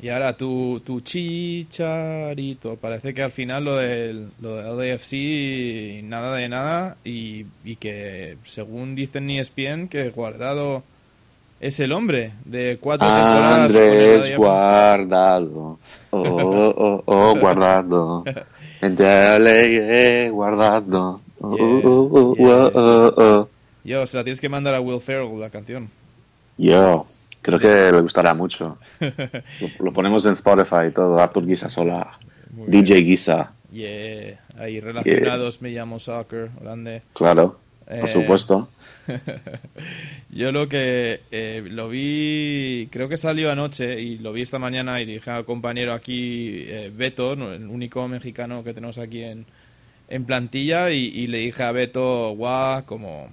Y 0.00 0.10
ahora 0.10 0.36
tu, 0.36 0.80
tu 0.80 1.00
chicharito. 1.00 2.76
Parece 2.76 3.12
que 3.14 3.22
al 3.22 3.32
final 3.32 3.64
lo 3.64 3.76
del, 3.76 4.28
lo 4.40 4.76
del 4.76 6.04
nada 6.04 6.36
de 6.36 6.48
nada. 6.48 6.96
Y, 7.04 7.46
y 7.64 7.76
que 7.76 8.36
según 8.44 8.94
dicen 8.94 9.28
ESPN 9.28 9.88
que 9.88 10.10
Guardado 10.10 10.84
es 11.60 11.80
el 11.80 11.90
hombre 11.92 12.32
de 12.44 12.78
cuatro 12.80 13.08
temporadas. 13.08 13.74
Andrés 13.74 14.36
Guardado. 14.36 15.78
Oh, 16.10 16.20
oh, 16.20 17.02
oh, 17.04 17.36
Guardado. 17.36 18.24
Entre 18.80 20.28
Guardado. 20.30 21.20
Yo, 23.82 24.06
se 24.06 24.16
la 24.16 24.22
tienes 24.22 24.40
que 24.40 24.48
mandar 24.48 24.74
a 24.76 24.80
Will 24.80 25.00
Ferrell 25.00 25.40
la 25.40 25.50
canción. 25.50 25.90
Yo, 26.58 27.06
creo 27.42 27.58
que 27.58 27.92
le 27.92 28.00
gustará 28.00 28.34
mucho. 28.34 28.78
lo, 29.80 29.92
ponemos 29.92 30.26
en 30.26 30.32
Spotify 30.32 30.88
y 30.88 30.92
todo. 30.92 31.18
Arthur 31.18 31.46
Guisa 31.46 31.68
sola. 31.68 32.10
DJ 32.66 32.96
Guisa. 33.02 33.52
Yeah, 33.70 34.40
ahí 34.58 34.80
relacionados 34.80 35.60
me 35.60 35.70
llamo 35.70 35.98
Soccer, 35.98 36.50
grande. 36.60 37.02
Claro, 37.12 37.58
por 37.84 38.04
eh, 38.04 38.06
supuesto. 38.06 38.68
Yo 40.30 40.52
lo 40.52 40.68
que 40.68 41.20
eh, 41.30 41.62
lo 41.68 41.88
vi, 41.88 42.88
creo 42.90 43.08
que 43.08 43.16
salió 43.16 43.50
anoche 43.50 44.00
y 44.00 44.18
lo 44.18 44.32
vi 44.32 44.42
esta 44.42 44.58
mañana 44.58 45.00
y 45.00 45.06
dije 45.06 45.30
al 45.30 45.44
compañero 45.44 45.92
aquí, 45.92 46.64
eh, 46.66 46.90
Beto, 46.94 47.32
el 47.32 47.66
único 47.66 48.06
mexicano 48.08 48.64
que 48.64 48.74
tenemos 48.74 48.98
aquí 48.98 49.22
en, 49.22 49.46
en 50.08 50.24
plantilla 50.24 50.90
y, 50.90 51.26
le 51.26 51.38
dije 51.38 51.62
a 51.62 51.72
Beto, 51.72 52.30
guau, 52.30 52.84
como, 52.84 53.32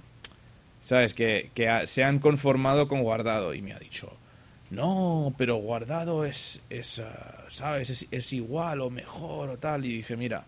¿sabes? 0.86 1.14
Que, 1.14 1.50
se 1.86 2.04
han 2.04 2.20
conformado 2.20 2.86
con 2.86 3.02
Guardado 3.02 3.54
y 3.54 3.60
me 3.60 3.72
ha 3.72 3.78
dicho, 3.80 4.12
no, 4.70 5.34
pero 5.36 5.56
Guardado 5.56 6.24
es, 6.24 6.60
es 6.70 7.00
ah, 7.00 7.44
¿sabes? 7.48 8.06
Es, 8.08 8.32
igual 8.32 8.80
o 8.80 8.88
mejor 8.88 9.48
o 9.50 9.58
tal. 9.58 9.84
Y 9.84 9.96
dije, 9.96 10.16
mira, 10.16 10.44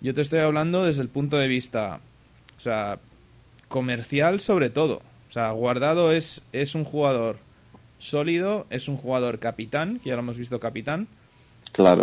yo 0.00 0.14
te 0.14 0.22
estoy 0.22 0.38
hablando 0.38 0.86
desde 0.86 1.02
el 1.02 1.10
punto 1.10 1.36
de 1.36 1.48
vista, 1.48 2.00
o 2.56 2.60
sea, 2.60 2.98
comercial 3.68 4.40
sobre 4.40 4.70
todo. 4.70 5.02
O 5.28 5.32
sea, 5.32 5.50
Guardado 5.50 6.12
es, 6.12 6.40
es 6.52 6.74
un 6.74 6.84
jugador 6.84 7.36
sólido, 7.98 8.66
es 8.70 8.88
un 8.88 8.96
jugador 8.96 9.38
capitán, 9.38 10.00
que 10.00 10.08
ya 10.08 10.14
lo 10.14 10.22
hemos 10.22 10.38
visto 10.38 10.60
capitán, 10.60 11.08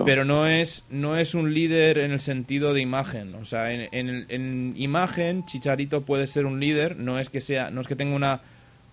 pero 0.05 0.25
no 0.25 0.47
es, 0.47 0.83
no 0.89 1.17
es 1.17 1.35
un 1.35 1.53
líder 1.53 1.97
en 1.97 2.11
el 2.11 2.19
sentido 2.19 2.73
de 2.73 2.81
imagen. 2.81 3.35
O 3.35 3.45
sea, 3.45 3.71
en, 3.71 3.89
en, 4.29 4.73
imagen, 4.77 5.45
Chicharito 5.45 6.01
puede 6.01 6.27
ser 6.27 6.45
un 6.45 6.59
líder, 6.59 6.97
no 6.97 7.19
es 7.19 7.29
que 7.29 7.41
sea, 7.41 7.69
no 7.69 7.81
es 7.81 7.87
que 7.87 7.95
tenga 7.95 8.15
una, 8.15 8.41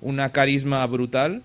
una 0.00 0.32
carisma 0.32 0.84
brutal. 0.86 1.42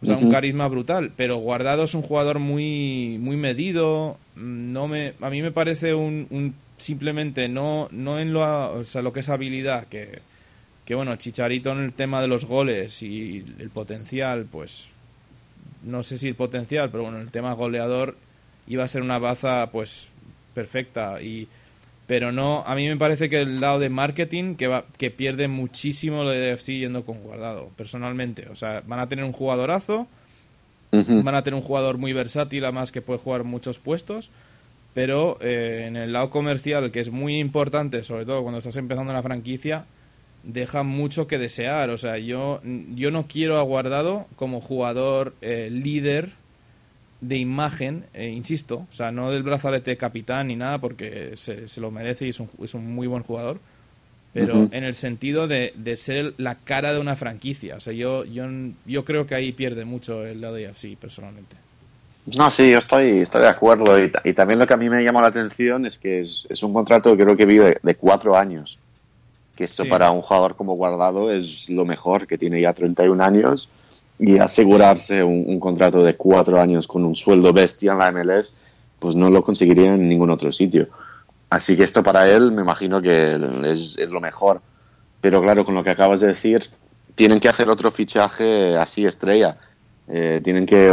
O 0.00 0.06
sea, 0.06 0.16
un 0.16 0.32
carisma 0.32 0.66
brutal. 0.66 1.12
Pero 1.16 1.36
Guardado 1.36 1.84
es 1.84 1.94
un 1.94 2.02
jugador 2.02 2.40
muy, 2.40 3.18
muy 3.20 3.36
medido. 3.36 4.18
No 4.34 4.88
me, 4.88 5.14
a 5.20 5.30
mí 5.30 5.42
me 5.42 5.52
parece 5.52 5.94
un, 5.94 6.26
un 6.30 6.54
simplemente 6.76 7.48
no, 7.48 7.88
no 7.92 8.18
en 8.18 8.32
lo, 8.32 8.72
o 8.72 8.84
sea, 8.84 9.02
lo 9.02 9.12
que 9.12 9.20
es 9.20 9.28
habilidad, 9.28 9.86
que, 9.86 10.20
que 10.84 10.96
bueno, 10.96 11.14
Chicharito 11.16 11.70
en 11.70 11.78
el 11.78 11.92
tema 11.92 12.20
de 12.20 12.28
los 12.28 12.44
goles 12.44 13.02
y 13.02 13.44
el 13.58 13.70
potencial, 13.70 14.46
pues 14.50 14.88
no 15.84 16.02
sé 16.02 16.18
si 16.18 16.28
el 16.28 16.34
potencial, 16.34 16.90
pero 16.90 17.04
bueno, 17.04 17.18
el 17.18 17.30
tema 17.30 17.52
goleador 17.52 18.16
iba 18.66 18.84
a 18.84 18.88
ser 18.88 19.02
una 19.02 19.18
baza 19.18 19.70
pues 19.70 20.08
perfecta. 20.54 21.20
Y 21.22 21.48
pero 22.06 22.32
no 22.32 22.62
a 22.66 22.74
mí 22.74 22.88
me 22.88 22.96
parece 22.96 23.28
que 23.28 23.40
el 23.40 23.60
lado 23.60 23.78
de 23.78 23.88
marketing 23.88 24.56
que 24.56 24.66
va, 24.66 24.84
que 24.98 25.10
pierde 25.10 25.48
muchísimo 25.48 26.24
lo 26.24 26.30
de 26.30 26.52
DFC 26.52 26.78
yendo 26.78 27.04
con 27.04 27.22
guardado 27.22 27.70
personalmente. 27.76 28.48
O 28.50 28.56
sea 28.56 28.82
van 28.86 29.00
a 29.00 29.08
tener 29.08 29.24
un 29.24 29.32
jugadorazo 29.32 30.06
van 30.90 31.34
a 31.34 31.42
tener 31.42 31.58
un 31.58 31.66
jugador 31.66 31.96
muy 31.96 32.12
versátil 32.12 32.64
además 32.64 32.92
que 32.92 33.00
puede 33.00 33.18
jugar 33.18 33.44
muchos 33.44 33.78
puestos 33.78 34.28
pero 34.92 35.38
eh, 35.40 35.86
en 35.86 35.96
el 35.96 36.12
lado 36.12 36.28
comercial 36.28 36.90
que 36.90 37.00
es 37.00 37.10
muy 37.10 37.38
importante 37.38 38.02
sobre 38.02 38.26
todo 38.26 38.42
cuando 38.42 38.58
estás 38.58 38.76
empezando 38.76 39.10
una 39.10 39.22
franquicia 39.22 39.86
deja 40.42 40.82
mucho 40.82 41.26
que 41.26 41.38
desear. 41.38 41.90
O 41.90 41.96
sea 41.96 42.18
yo 42.18 42.60
yo 42.94 43.10
no 43.10 43.26
quiero 43.26 43.58
a 43.58 43.62
guardado 43.62 44.26
como 44.36 44.60
jugador 44.60 45.34
eh, 45.40 45.68
líder 45.70 46.32
de 47.22 47.38
imagen, 47.38 48.04
eh, 48.14 48.28
insisto, 48.28 48.84
o 48.90 48.92
sea, 48.92 49.12
no 49.12 49.30
del 49.30 49.44
brazalete 49.44 49.96
capitán 49.96 50.48
ni 50.48 50.56
nada, 50.56 50.78
porque 50.78 51.34
se, 51.36 51.68
se 51.68 51.80
lo 51.80 51.92
merece 51.92 52.26
y 52.26 52.30
es 52.30 52.40
un, 52.40 52.50
es 52.62 52.74
un, 52.74 52.92
muy 52.92 53.06
buen 53.06 53.22
jugador, 53.22 53.60
pero 54.34 54.68
en 54.72 54.82
el 54.82 54.94
sentido 54.94 55.46
de, 55.46 55.72
de, 55.76 55.94
ser 55.94 56.34
la 56.38 56.56
cara 56.56 56.92
de 56.92 56.98
una 56.98 57.16
franquicia. 57.16 57.76
O 57.76 57.80
sea, 57.80 57.92
yo, 57.92 58.24
yo, 58.24 58.46
yo 58.86 59.04
creo 59.04 59.26
que 59.26 59.34
ahí 59.34 59.52
pierde 59.52 59.84
mucho 59.84 60.24
el 60.24 60.40
lado 60.40 60.54
de 60.54 60.66
AFC, 60.66 60.96
personalmente. 60.98 61.54
No, 62.36 62.50
sí, 62.50 62.70
yo 62.70 62.78
estoy, 62.78 63.20
estoy 63.20 63.42
de 63.42 63.48
acuerdo. 63.48 64.02
Y, 64.02 64.10
y, 64.24 64.32
también 64.32 64.58
lo 64.58 64.66
que 64.66 64.72
a 64.72 64.78
mí 64.78 64.88
me 64.88 65.04
llama 65.04 65.20
la 65.20 65.28
atención 65.28 65.86
es 65.86 65.98
que 65.98 66.20
es, 66.20 66.46
es 66.48 66.62
un 66.62 66.72
contrato 66.72 67.14
que 67.14 67.22
creo 67.22 67.36
que 67.36 67.44
vi 67.44 67.58
de, 67.58 67.78
de 67.82 67.94
cuatro 67.94 68.36
años. 68.36 68.78
Que 69.54 69.64
esto 69.64 69.84
para 69.86 70.10
un 70.10 70.22
jugador 70.22 70.56
como 70.56 70.74
guardado 70.74 71.30
es 71.30 71.68
lo 71.68 71.84
mejor, 71.84 72.26
que 72.26 72.38
tiene 72.38 72.60
ya 72.60 72.72
31 72.72 73.22
años 73.22 73.68
y 74.18 74.38
asegurarse 74.38 75.22
un, 75.24 75.58
contrato 75.58 76.02
de 76.02 76.16
cuatro 76.16 76.60
años 76.60 76.86
con 76.86 77.04
un 77.04 77.16
sueldo 77.16 77.52
bestia 77.52 77.92
en 77.92 77.98
la 77.98 78.12
MLS, 78.12 78.56
pues 78.98 79.16
no 79.16 79.30
lo 79.30 79.42
conseguiría 79.42 79.94
en 79.94 80.08
ningún 80.08 80.30
otro 80.30 80.52
sitio. 80.52 80.88
Así 81.50 81.76
que 81.76 81.82
esto 81.82 82.02
para 82.02 82.30
él 82.30 82.52
me 82.52 82.62
imagino 82.62 83.02
que 83.02 83.34
es, 83.64 84.10
lo 84.10 84.20
mejor. 84.20 84.60
Pero 85.20 85.42
claro, 85.42 85.64
con 85.64 85.74
lo 85.74 85.82
que 85.82 85.90
acabas 85.90 86.20
de 86.20 86.28
decir, 86.28 86.64
tienen 87.14 87.40
que 87.40 87.48
hacer 87.48 87.68
otro 87.68 87.90
fichaje 87.90 88.76
así 88.76 89.04
estrella. 89.04 89.56
Eh, 90.08 90.40
tienen 90.42 90.66
que, 90.66 90.90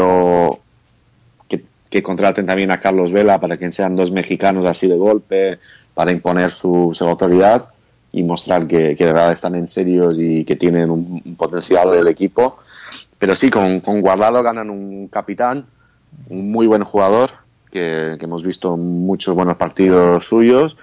que, 1.89 2.03
contraten 2.03 2.45
también 2.45 2.71
a 2.71 2.79
Carlos 2.79 3.11
Vela 3.11 3.39
para 3.39 3.57
que 3.57 3.71
sean 3.71 3.95
dos 3.95 4.11
mexicanos 4.11 4.65
así 4.65 4.87
de 4.87 4.97
golpe, 4.97 5.59
para 5.93 6.11
imponer 6.11 6.51
su, 6.51 6.95
autoridad 7.01 7.69
y 8.11 8.23
mostrar 8.23 8.67
que, 8.67 8.95
de 8.95 9.05
verdad 9.05 9.31
están 9.31 9.55
en 9.55 9.67
serio 9.67 10.09
y 10.15 10.45
que 10.45 10.55
tienen 10.55 10.89
un 10.89 11.35
potencial 11.37 11.91
del 11.91 12.07
equipo 12.07 12.57
pero 13.19 13.35
sí, 13.35 13.49
con, 13.49 13.81
con 13.81 14.01
Guardado 14.01 14.41
ganan 14.41 14.69
un 14.69 15.09
capitán, 15.09 15.65
un 16.29 16.51
muy 16.51 16.65
buen 16.65 16.83
jugador, 16.83 17.31
que, 17.69 18.17
hemos 18.19 18.43
visto 18.43 18.77
muchos 18.77 19.35
buenos 19.35 19.57
partidos 19.57 20.25
suyos, 20.25 20.77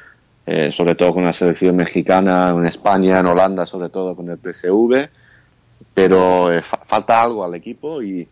eh, 0.46 0.70
sobre 0.70 0.94
todo 0.94 1.12
con 1.12 1.24
la 1.24 1.32
selección 1.32 1.76
mexicana, 1.76 2.50
en 2.50 2.66
España, 2.66 3.18
en 3.18 3.26
Holanda, 3.26 3.66
sobre 3.66 3.88
todo 3.88 4.14
con 4.14 4.28
el 4.28 4.38
PSV. 4.38 5.08
Pero 5.94 6.52
eh, 6.52 6.62
falta 6.62 7.22
algo 7.22 7.44
al 7.44 7.54
equipo 7.54 8.00
y, 8.02 8.26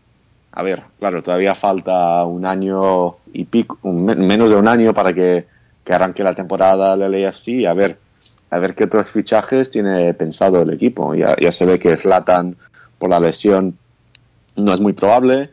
a 0.51 0.63
ver, 0.63 0.83
claro, 0.99 1.21
todavía 1.21 1.53
falta 1.53 2.23
un 2.25 2.45
año 2.45 3.17
y 3.33 3.43
pico, 3.45 3.77
menos 3.83 4.51
de 4.51 4.57
un 4.57 4.67
año 4.67 4.93
para 4.93 5.13
que, 5.13 5.45
que 5.83 5.93
arranque 5.93 6.23
la 6.23 6.33
temporada 6.33 6.95
del 6.95 7.11
LAFC 7.11 7.65
a 7.67 7.73
ver, 7.73 7.99
a 8.49 8.57
ver 8.57 8.73
qué 8.73 8.85
otros 8.85 9.11
fichajes 9.11 9.69
tiene 9.69 10.13
pensado 10.13 10.61
el 10.61 10.69
equipo. 10.71 11.13
Ya, 11.13 11.35
ya 11.39 11.51
se 11.51 11.65
ve 11.65 11.77
que 11.77 11.97
Zlatan 11.97 12.55
por 12.97 13.09
la 13.09 13.19
lesión 13.19 13.77
no 14.55 14.73
es 14.73 14.79
muy 14.79 14.93
probable. 14.93 15.49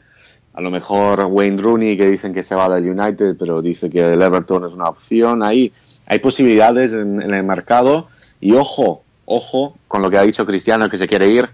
A 0.54 0.60
lo 0.60 0.70
mejor 0.70 1.24
Wayne 1.30 1.62
Rooney, 1.62 1.96
que 1.96 2.10
dicen 2.10 2.34
que 2.34 2.42
se 2.42 2.54
va 2.54 2.68
del 2.68 2.88
United, 2.88 3.36
pero 3.38 3.62
dice 3.62 3.88
que 3.88 4.12
el 4.12 4.20
Everton 4.20 4.66
es 4.66 4.74
una 4.74 4.88
opción. 4.88 5.42
Ahí 5.42 5.72
hay 6.06 6.18
posibilidades 6.18 6.92
en, 6.92 7.22
el 7.22 7.44
mercado 7.44 8.08
Y 8.40 8.52
ojo, 8.52 9.02
ojo 9.24 9.76
con 9.88 10.02
lo 10.02 10.10
que 10.10 10.18
ha 10.18 10.22
dicho 10.22 10.44
Cristiano 10.44 10.88
que 10.88 10.98
se 10.98 11.06
quiere 11.06 11.28
ir 11.28 11.46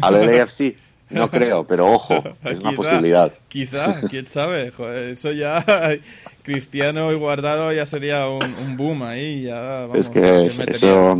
al 0.00 0.26
LAFC. 0.26 0.76
No 1.10 1.30
creo, 1.30 1.66
pero 1.66 1.92
ojo, 1.92 2.22
es 2.44 2.60
una 2.60 2.72
posibilidad. 2.72 3.32
Quizá, 3.48 3.94
quién 4.08 4.26
sabe. 4.26 4.72
eso 5.10 5.30
ya, 5.30 5.64
Cristiano 6.42 7.12
y 7.12 7.16
Guardado 7.16 7.72
ya 7.72 7.86
sería 7.86 8.28
un, 8.28 8.76
boom 8.76 9.02
ahí. 9.02 9.42
Ya, 9.42 9.86
es 9.94 10.08
que 10.08 10.50
se 10.50 10.70
eso, 10.70 11.16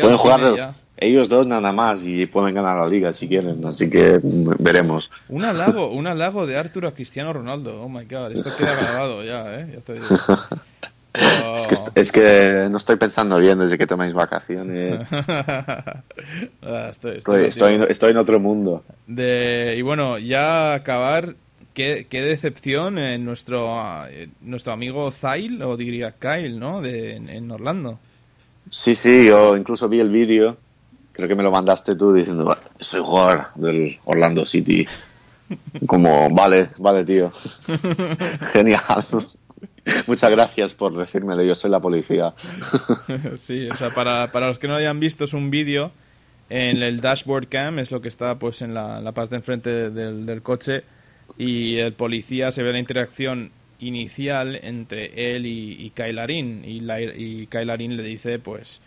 pueden 0.00 0.16
jugar 0.16 0.74
ellos 0.98 1.28
dos 1.28 1.46
nada 1.46 1.72
más 1.72 2.06
y 2.06 2.26
pueden 2.26 2.54
ganar 2.54 2.78
la 2.78 2.88
liga 2.88 3.12
si 3.12 3.28
quieren, 3.28 3.64
así 3.66 3.90
que 3.90 4.18
veremos. 4.58 5.10
Un 5.28 5.44
halago, 5.44 5.90
un 5.90 6.06
halago 6.06 6.46
de 6.46 6.56
Arturo 6.56 6.88
a 6.88 6.94
Cristiano 6.94 7.32
Ronaldo. 7.32 7.82
Oh 7.82 7.88
my 7.88 8.04
god, 8.04 8.32
esto 8.32 8.50
queda 8.56 8.74
grabado 8.74 9.22
ya, 9.22 9.60
¿eh? 9.60 9.72
Ya 9.74 9.80
te 9.80 9.94
digo. 9.94 10.06
Es, 11.94 12.12
que, 12.12 12.68
no 12.70 12.76
estoy 12.76 12.96
pensando 12.96 13.38
bien 13.38 13.58
desde 13.58 13.78
que 13.78 13.86
tomáis 13.86 14.12
vacaciones. 14.12 15.06
Ah, 16.62 16.90
estoy, 16.90 17.44
estoy, 17.46 18.10
en 18.10 18.16
otro 18.16 18.40
mundo. 18.40 18.82
De, 19.06 19.76
y 19.78 19.82
bueno, 19.82 20.18
ya 20.18 20.74
acabar, 20.74 21.36
qué, 21.76 22.06
decepción 22.10 22.98
en 22.98 23.24
nuestro, 23.24 23.78
eh, 24.08 24.28
nuestro 24.40 24.72
amigo 24.72 25.12
Zail, 25.12 25.62
o 25.62 25.76
diría 25.76 26.12
Kyle, 26.12 26.58
¿no? 26.58 26.80
De, 26.80 27.16
en 27.16 27.50
Orlando. 27.50 28.00
Sí, 28.70 28.94
sí, 28.94 29.26
yo 29.26 29.56
incluso 29.56 29.88
vi 29.88 30.00
el 30.00 30.10
vídeo, 30.10 30.56
creo 31.12 31.28
que 31.28 31.36
me 31.36 31.42
lo 31.42 31.50
mandaste 31.50 31.94
tú 31.94 32.12
diciendo, 32.12 32.56
soy 32.80 33.00
jugador 33.00 33.44
del 33.56 33.98
Orlando 34.04 34.44
City. 34.44 34.86
Como, 35.86 36.28
vale, 36.30 36.70
vale, 36.78 37.04
tío. 37.04 37.30
Genial. 38.52 39.06
Muchas 40.06 40.30
gracias 40.30 40.74
por 40.74 40.96
decírmelo, 40.96 41.42
yo 41.42 41.54
soy 41.54 41.70
la 41.70 41.78
policía. 41.78 42.34
sí, 43.38 43.68
o 43.68 43.76
sea, 43.76 43.94
para, 43.94 44.32
para 44.32 44.48
los 44.48 44.58
que 44.58 44.66
no 44.66 44.72
lo 44.72 44.80
hayan 44.80 44.98
visto, 44.98 45.24
es 45.24 45.32
un 45.32 45.50
vídeo 45.50 45.92
en 46.48 46.82
el 46.82 47.00
dashboard 47.00 47.48
cam, 47.48 47.78
es 47.78 47.90
lo 47.90 48.00
que 48.00 48.08
está 48.08 48.38
pues 48.38 48.62
en 48.62 48.74
la, 48.74 49.00
la 49.00 49.12
parte 49.12 49.30
de 49.30 49.36
enfrente 49.36 49.90
del, 49.90 50.26
del, 50.26 50.42
coche, 50.42 50.84
y 51.38 51.76
el 51.76 51.92
policía 51.92 52.50
se 52.50 52.62
ve 52.62 52.72
la 52.72 52.78
interacción 52.78 53.50
inicial 53.78 54.58
entre 54.62 55.36
él 55.36 55.46
y, 55.46 55.76
y 55.84 55.90
Kailarin, 55.90 56.64
y, 56.64 56.80
la, 56.80 57.00
y 57.00 57.46
Kailarin 57.46 57.96
le 57.96 58.02
dice, 58.02 58.38
pues, 58.38 58.80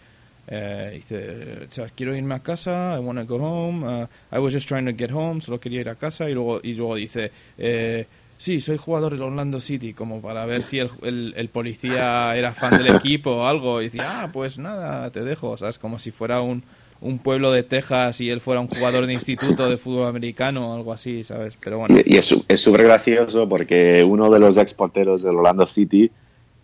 eh, 0.48 0.92
dice, 0.96 1.68
o 1.70 1.72
sea, 1.72 1.88
quiero 1.96 2.16
irme 2.16 2.36
a 2.36 2.40
casa, 2.40 2.96
I 2.98 3.00
want 3.00 3.20
to 3.20 3.26
go 3.26 3.44
home, 3.44 3.86
uh, 3.86 4.08
I 4.32 4.40
was 4.40 4.54
just 4.54 4.68
trying 4.68 4.86
to 4.86 4.94
get 4.98 5.12
home, 5.12 5.42
solo 5.42 5.60
quería 5.60 5.82
ir 5.82 5.90
a 5.90 5.96
casa, 5.96 6.30
y 6.30 6.34
luego, 6.34 6.60
y 6.64 6.74
luego 6.74 6.96
dice, 6.96 7.32
eh, 7.58 8.08
sí, 8.40 8.60
soy 8.60 8.78
jugador 8.78 9.14
del 9.14 9.22
Orlando 9.22 9.60
City, 9.60 9.94
como 9.94 10.22
para 10.22 10.48
ver 10.48 10.64
si 10.64 10.80
el, 10.80 11.34
el, 11.36 11.50
policía 11.50 12.36
era 12.36 12.56
fan 12.56 12.82
del 12.82 12.96
equipo 12.96 13.32
o 13.32 13.46
algo. 13.46 13.82
Y 13.82 13.86
decía, 13.86 14.24
ah, 14.24 14.32
pues 14.32 14.58
nada, 14.58 15.12
te 15.12 15.24
dejo, 15.24 15.56
¿sabes? 15.58 15.78
Como 15.78 16.00
si 16.00 16.10
fuera 16.10 16.42
un, 16.42 16.64
un 17.02 17.20
pueblo 17.20 17.52
de 17.52 17.64
Texas 17.64 18.20
y 18.22 18.30
él 18.30 18.42
fuera 18.42 18.62
un 18.62 18.68
jugador 18.68 19.06
de 19.06 19.14
instituto 19.14 19.70
de 19.70 19.78
fútbol 19.78 20.08
americano 20.08 20.72
o 20.72 20.76
algo 20.76 20.94
así, 20.94 21.24
¿sabes? 21.24 21.58
Pero 21.60 21.80
bueno. 21.80 21.96
Y, 22.06 22.18
es 22.18 22.62
súper 22.62 22.84
gracioso 22.84 23.48
porque 23.48 24.04
uno 24.04 24.30
de 24.30 24.40
los 24.40 24.58
exporteros 24.58 25.24
del 25.24 25.36
Orlando 25.36 25.66
City 25.66 26.12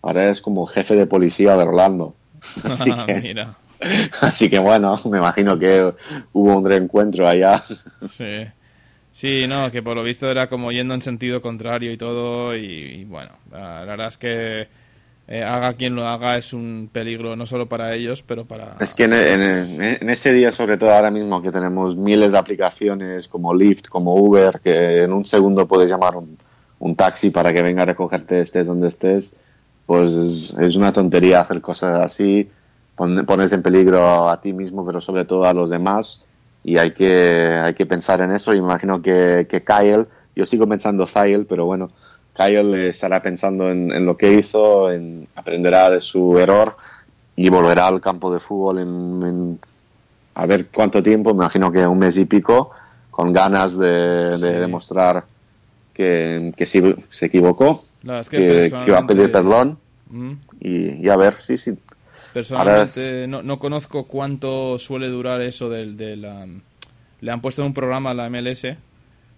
ahora 0.02 0.30
es 0.30 0.40
como 0.40 0.66
jefe 0.66 0.94
de 0.94 1.06
policía 1.06 1.56
de 1.56 1.64
Orlando. 1.64 2.14
Así 2.64 2.92
que, 3.06 3.46
Así 4.20 4.50
que 4.50 4.58
bueno, 4.58 4.94
me 5.10 5.18
imagino 5.18 5.58
que 5.58 5.92
hubo 6.32 6.56
un 6.56 6.64
reencuentro 6.64 7.26
allá. 7.26 7.62
Sí. 7.62 8.46
Sí, 9.16 9.46
no, 9.48 9.72
que 9.72 9.82
por 9.82 9.96
lo 9.96 10.02
visto 10.02 10.30
era 10.30 10.46
como 10.46 10.72
yendo 10.72 10.92
en 10.92 11.00
sentido 11.00 11.40
contrario 11.40 11.90
y 11.90 11.96
todo. 11.96 12.54
Y, 12.54 13.04
bueno, 13.06 13.30
la, 13.50 13.82
verdad 13.86 14.08
es 14.08 14.18
que 14.18 14.68
eh, 15.28 15.42
haga 15.42 15.74
quien 15.74 15.96
lo 15.96 16.06
haga 16.06 16.38
es 16.38 16.52
un 16.52 16.88
peligro 16.92 17.34
no 17.34 17.46
solo 17.46 17.68
para 17.68 17.94
ellos, 17.94 18.22
pero 18.22 18.44
para... 18.44 18.76
Es 18.78 18.94
que 18.94 19.04
en, 19.04 20.08
ese 20.08 20.32
día, 20.32 20.52
sobre 20.52 20.78
todo 20.78 20.92
ahora 20.92 21.10
mismo, 21.10 21.42
que 21.42 21.50
tenemos 21.50 21.96
miles 21.96 22.32
de 22.32 22.38
aplicaciones 22.38 23.26
como 23.26 23.52
Lyft, 23.52 23.88
como 23.88 24.14
Uber, 24.14 24.60
que 24.62 25.02
en 25.02 25.12
un 25.12 25.24
segundo 25.24 25.66
puedes 25.66 25.90
llamar 25.90 26.14
un, 26.16 26.94
taxi 26.94 27.30
para 27.30 27.52
que 27.52 27.62
venga 27.62 27.82
a 27.82 27.86
recogerte 27.86 28.40
estés 28.40 28.68
donde 28.68 28.86
estés, 28.86 29.36
pues 29.84 30.54
es, 30.60 30.76
una 30.76 30.92
tontería 30.92 31.40
hacer 31.40 31.60
cosas 31.60 32.00
así. 32.00 32.48
pones 32.94 33.52
en 33.52 33.62
peligro 33.62 34.30
a 34.30 34.40
ti 34.40 34.52
mismo, 34.52 34.86
pero 34.86 35.00
sobre 35.00 35.24
todo 35.24 35.44
a 35.44 35.52
los 35.52 35.70
demás 35.70 36.22
y 36.62 36.76
hay 36.78 36.92
que, 36.92 37.60
hay 37.64 37.74
que 37.74 37.86
pensar 37.86 38.20
en 38.20 38.30
eso. 38.30 38.54
Imagino 38.54 39.02
que, 39.02 39.48
que 39.50 39.64
Kyle, 39.64 40.06
yo 40.36 40.46
sigo 40.46 40.68
pensando 40.68 41.04
Zyle, 41.04 41.44
pero 41.44 41.66
bueno, 41.66 41.90
Kyle 42.36 42.88
estará 42.88 43.22
pensando 43.22 43.70
en, 43.70 44.04
lo 44.04 44.16
que 44.16 44.34
hizo, 44.34 44.92
en, 44.92 45.26
aprenderá 45.34 45.90
de 45.90 46.00
su 46.00 46.38
error 46.38 46.76
y 47.34 47.48
volverá 47.48 47.86
al 47.86 48.00
campo 48.00 48.32
de 48.32 48.40
fútbol 48.40 48.78
en, 48.78 49.58
a 50.34 50.46
ver 50.46 50.66
cuánto 50.66 51.02
tiempo, 51.02 51.30
me 51.30 51.44
imagino 51.44 51.72
que 51.72 51.86
un 51.86 51.98
mes 51.98 52.16
y 52.18 52.26
pico, 52.26 52.70
con 53.10 53.32
ganas 53.32 53.78
de, 53.78 54.36
demostrar 54.38 55.24
que, 55.94 56.52
que 56.54 56.66
sí, 56.66 56.94
se 57.08 57.26
equivocó, 57.26 57.84
que, 58.30 58.70
va 58.70 58.98
a 58.98 59.06
pedir 59.06 59.32
perdón 59.32 59.78
mm. 60.10 60.32
y, 60.60 61.08
a 61.08 61.16
ver, 61.16 61.34
sí, 61.38 61.56
sí, 61.56 61.78
Personalmente 62.34 63.26
no, 63.28 63.42
no, 63.42 63.58
conozco 63.58 64.04
cuánto 64.04 64.78
suele 64.78 65.08
durar 65.08 65.40
eso 65.40 65.70
del, 65.70 65.96
de 65.96 66.16
la... 66.16 66.46
Le 67.22 67.30
han 67.30 67.40
puesto 67.40 67.62
en 67.62 67.68
un 67.68 67.74
programa 67.74 68.10
a 68.10 68.14
la 68.14 68.28
MLS 68.28 68.66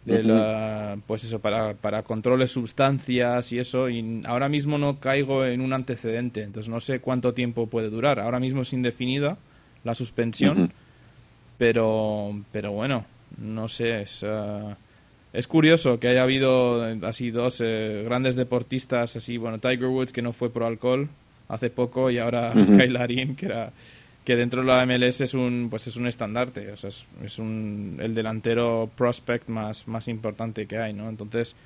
de 0.08 0.24
la, 0.24 0.98
pues 1.06 1.24
eso, 1.24 1.38
para, 1.38 1.74
para 1.74 2.02
controles 2.02 2.50
sustancias 2.50 3.52
y 3.52 3.58
eso, 3.58 3.88
y 3.88 4.22
ahora 4.24 4.48
mismo 4.48 4.78
no 4.78 4.98
caigo 4.98 5.44
en 5.44 5.60
un 5.60 5.72
antecedente, 5.72 6.42
entonces 6.42 6.70
no 6.70 6.80
sé 6.80 7.00
cuánto 7.00 7.34
tiempo 7.34 7.66
puede 7.66 7.90
durar. 7.90 8.18
Ahora 8.18 8.40
mismo 8.40 8.62
es 8.62 8.72
indefinida 8.72 9.36
la 9.84 9.94
suspensión, 9.94 10.72
pero, 11.58 12.40
pero 12.52 12.72
bueno, 12.72 13.04
no 13.36 13.68
sé, 13.68 14.02
es, 14.02 14.24
ah, 14.24 14.76
es 15.32 15.46
curioso 15.46 16.00
que 16.00 16.08
haya 16.08 16.22
habido 16.22 16.82
así 17.06 17.30
dos 17.30 17.60
eh, 17.60 18.02
grandes 18.04 18.34
deportistas, 18.34 19.14
así, 19.14 19.36
bueno, 19.36 19.58
Tiger 19.58 19.86
Woods 19.86 20.12
que 20.12 20.22
no 20.22 20.32
fue 20.32 20.50
por 20.50 20.62
alcohol, 20.62 21.08
hace 21.48 21.70
poco 21.70 22.10
y 22.10 22.18
ahora 22.18 22.52
uh 22.54 22.76
que 23.36 23.46
era 23.46 23.72
que 24.28 24.36
dentro 24.36 24.60
de 24.60 24.66
la 24.66 24.84
MLS 24.84 25.22
es 25.22 25.32
un 25.32 25.68
pues 25.70 25.86
es 25.86 25.96
un 25.96 26.06
estandarte, 26.06 26.70
o 26.70 26.76
sea, 26.76 26.90
es, 27.24 27.38
un, 27.38 27.96
el 27.98 28.14
delantero 28.14 28.90
prospect 28.94 29.48
más, 29.48 29.88
más 29.88 30.06
importante 30.06 30.66
que 30.66 30.76
hay, 30.76 30.92
¿no? 30.92 31.08
Entonces, 31.08 31.56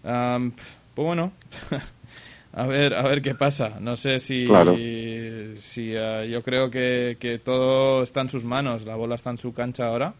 pues 0.00 0.52
bueno, 0.94 1.32
a 2.52 2.66
ver 2.68 2.94
a 2.94 3.02
ver 3.02 3.20
qué 3.20 3.34
pasa. 3.34 3.80
No 3.80 3.96
sé 3.96 4.20
si, 4.20 4.42
si 5.58 5.96
ah, 5.96 6.24
yo 6.24 6.40
creo 6.42 6.70
que, 6.70 7.16
que 7.18 7.40
todo 7.40 8.04
está 8.04 8.20
en 8.20 8.28
sus 8.28 8.44
manos, 8.44 8.84
la 8.84 8.94
bola 8.94 9.16
está 9.16 9.30
en 9.30 9.38
su 9.38 9.52
cancha 9.52 9.88
ahora. 9.88 10.14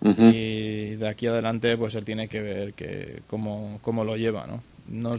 Y 0.00 0.94
de 0.94 1.08
aquí 1.08 1.26
adelante, 1.26 1.76
pues 1.76 1.96
él 1.96 2.04
tiene 2.04 2.28
que 2.28 2.40
ver 2.40 2.74
que 2.74 3.22
cómo, 3.26 3.80
cómo 3.82 4.04
lo 4.04 4.16
lleva, 4.16 4.46
¿no? 4.46 4.62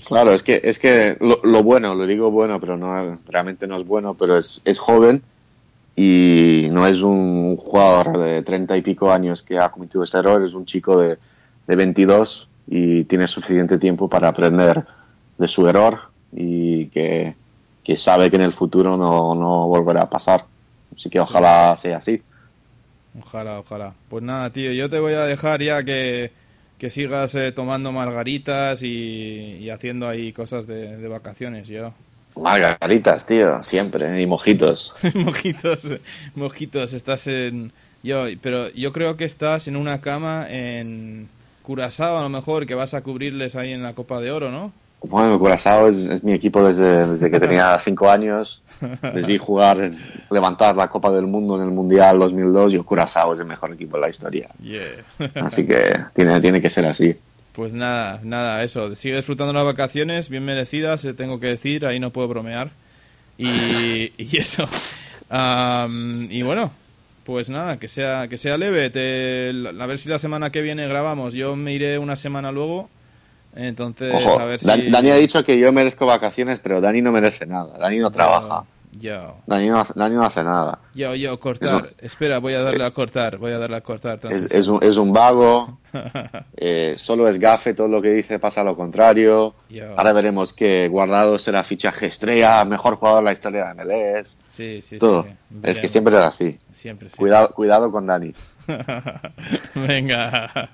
Claro, 0.05 0.31
es 0.31 0.41
que, 0.41 0.61
es 0.63 0.79
que 0.79 1.17
lo, 1.19 1.63
bueno, 1.63 1.95
lo 1.95 2.07
digo 2.07 2.31
bueno, 2.31 2.61
pero 2.61 2.77
no 2.77 3.19
realmente 3.27 3.67
no 3.67 3.75
es 3.75 3.85
bueno, 3.85 4.13
pero 4.13 4.37
es, 4.37 4.61
es 4.63 4.79
joven 4.79 5.21
y 5.95 6.67
no 6.71 6.85
es 6.87 7.01
un 7.01 7.55
jugador 7.55 8.17
de 8.17 8.43
treinta 8.43 8.75
y 8.75 8.81
pico 8.81 9.11
años 9.11 9.43
que 9.43 9.59
ha 9.59 9.69
cometido 9.69 10.03
este 10.03 10.17
error, 10.17 10.43
es 10.43 10.53
un 10.53 10.65
chico 10.65 10.99
de, 10.99 11.17
de 11.67 11.75
22 11.75 12.49
y 12.67 13.03
tiene 13.05 13.27
suficiente 13.27 13.77
tiempo 13.77 14.09
para 14.09 14.29
aprender 14.29 14.85
de 15.37 15.47
su 15.47 15.67
error 15.67 15.99
y 16.33 16.87
que, 16.87 17.35
que 17.83 17.97
sabe 17.97 18.29
que 18.29 18.35
en 18.35 18.43
el 18.43 18.51
futuro 18.51 18.97
no, 18.97 19.35
no 19.35 19.67
volverá 19.67 20.03
a 20.03 20.09
pasar. 20.09 20.45
Así 20.95 21.09
que 21.09 21.19
ojalá 21.19 21.75
sea 21.77 21.97
así. 21.97 22.21
Ojalá, 23.21 23.59
ojalá. 23.59 23.93
Pues 24.09 24.23
nada, 24.23 24.49
tío, 24.49 24.71
yo 24.73 24.89
te 24.89 24.99
voy 24.99 25.13
a 25.13 25.23
dejar 25.23 25.61
ya 25.61 25.83
que 25.83 26.31
que 26.77 26.89
sigas 26.89 27.35
eh, 27.35 27.51
tomando 27.51 27.91
margaritas 27.91 28.83
y, 28.83 29.69
haciendo 29.69 30.07
ahí 30.07 30.33
cosas 30.33 30.67
de, 30.67 31.07
vacaciones, 31.07 31.67
yo. 31.67 31.93
Margaritas, 32.35 33.25
tío, 33.25 33.63
siempre, 33.63 34.21
y 34.21 34.25
mojitos. 34.25 34.95
mojitos, 35.13 35.95
mojitos, 36.35 36.93
estás 36.93 37.27
en... 37.27 37.71
Yo, 38.03 38.25
pero 38.41 38.69
yo 38.69 38.93
creo 38.93 39.17
que 39.17 39.25
estás 39.25 39.67
en 39.67 39.75
una 39.75 39.99
cama 39.99 40.45
en 40.49 41.27
Curazao, 41.63 42.17
a 42.17 42.21
lo 42.21 42.29
mejor, 42.29 42.67
que 42.67 42.75
vas 42.75 42.93
a 42.93 43.01
cubrirles 43.01 43.55
ahí 43.55 43.71
en 43.71 43.81
la 43.81 43.93
Copa 43.93 44.21
de 44.21 44.31
Oro, 44.31 44.51
¿no? 44.51 44.71
Bueno, 45.01 45.39
Curazao 45.39 45.87
es, 45.87 46.05
es 46.05 46.23
mi 46.23 46.33
equipo 46.33 46.65
desde, 46.65 47.07
desde 47.07 47.31
que 47.31 47.39
tenía 47.39 47.79
cinco 47.83 48.09
años. 48.09 48.61
Les 49.13 49.25
vi 49.25 49.37
jugar, 49.37 49.91
levantar 50.29 50.75
la 50.75 50.87
Copa 50.87 51.11
del 51.11 51.27
Mundo 51.27 51.55
en 51.55 51.63
el 51.63 51.71
Mundial 51.71 52.19
2002 52.19 52.73
y 52.73 52.77
Curazao 52.79 53.33
es 53.33 53.39
el 53.39 53.45
mejor 53.45 53.73
equipo 53.73 53.97
de 53.97 54.01
la 54.01 54.09
historia. 54.09 54.49
así 55.41 55.65
que 55.65 55.97
tiene, 56.13 56.39
tiene 56.41 56.61
que 56.61 56.69
ser 56.69 56.85
así. 56.85 57.15
Pues 57.55 57.73
nada, 57.73 58.19
nada, 58.23 58.63
eso. 58.63 58.95
Sigue 58.95 59.15
disfrutando 59.15 59.53
las 59.53 59.65
vacaciones, 59.65 60.29
bien 60.29 60.43
merecidas, 60.43 61.05
eh, 61.05 61.13
tengo 61.13 61.39
que 61.39 61.47
decir, 61.47 61.85
ahí 61.85 61.99
no 61.99 62.11
puedo 62.11 62.27
bromear. 62.27 62.71
Y, 63.37 64.11
y 64.17 64.37
eso. 64.37 64.67
y 66.29 66.41
bueno, 66.41 66.71
pues 67.23 67.49
nada, 67.49 67.77
que 67.77 67.87
sea, 67.87 68.27
que 68.27 68.37
sea 68.37 68.57
leve. 68.57 68.85
a 68.85 69.85
ver 69.85 69.99
si 69.99 70.09
la 70.09 70.19
semana 70.19 70.51
que 70.51 70.61
viene 70.61 70.87
grabamos. 70.87 71.33
Yo 71.33 71.55
me 71.55 71.73
iré 71.73 71.97
una 71.97 72.15
semana 72.15 72.51
luego 72.51 72.89
entonces, 73.55 74.13
a 74.13 74.45
ver 74.45 74.59
si... 74.59 74.89
Dani 74.89 75.11
ha 75.11 75.15
dicho 75.15 75.43
que 75.43 75.57
yo 75.57 75.71
merezco 75.71 76.05
vacaciones, 76.05 76.59
pero 76.61 76.81
Dani 76.81 77.01
no 77.01 77.11
merece 77.11 77.45
nada. 77.45 77.77
Dani 77.77 77.99
no 77.99 78.11
trabaja. 78.11 78.65
Yo. 78.99 79.35
Dani 79.45 79.67
no, 79.67 79.79
hace, 79.79 79.93
Dani 79.95 80.15
no 80.15 80.23
hace 80.23 80.43
nada. 80.43 80.79
Yo, 80.93 81.15
yo, 81.15 81.37
cortar. 81.39 81.93
Espera, 81.99 82.39
voy 82.39 82.53
a 82.53 82.61
darle 82.61 82.85
a 82.85 82.91
cortar. 82.91 83.37
Voy 83.37 83.51
a 83.51 83.57
darle 83.57 83.75
a 83.75 83.81
cortar. 83.81 84.19
Es, 84.29 84.45
es, 84.45 84.67
un, 84.67 84.79
es 84.81 84.97
un 84.97 85.11
vago. 85.11 85.79
eh, 86.57 86.95
solo 86.97 87.27
es 87.27 87.37
gafe. 87.37 87.73
Todo 87.73 87.87
lo 87.89 88.01
que 88.01 88.13
dice 88.13 88.39
pasa 88.39 88.63
lo 88.63 88.75
contrario. 88.75 89.55
Yo. 89.69 89.97
Ahora 89.97 90.13
veremos 90.13 90.53
que 90.53 90.87
Guardado 90.87 91.37
será 91.39 91.63
fichaje 91.63 92.05
estrella, 92.05 92.63
mejor 92.63 92.95
jugador 92.95 93.19
de 93.19 93.25
la 93.25 93.33
historia 93.33 93.73
de 93.73 93.83
MLS. 93.83 94.37
Sí, 94.49 94.81
sí, 94.81 94.97
Todo. 94.97 95.23
sí. 95.23 95.33
Es 95.63 95.79
que 95.79 95.89
siempre 95.89 96.17
es 96.17 96.23
así. 96.23 96.59
Siempre. 96.71 97.09
Cuidado, 97.09 97.49
cuidado 97.51 97.91
con 97.91 98.05
Dani. 98.05 98.33
Venga. 99.75 100.69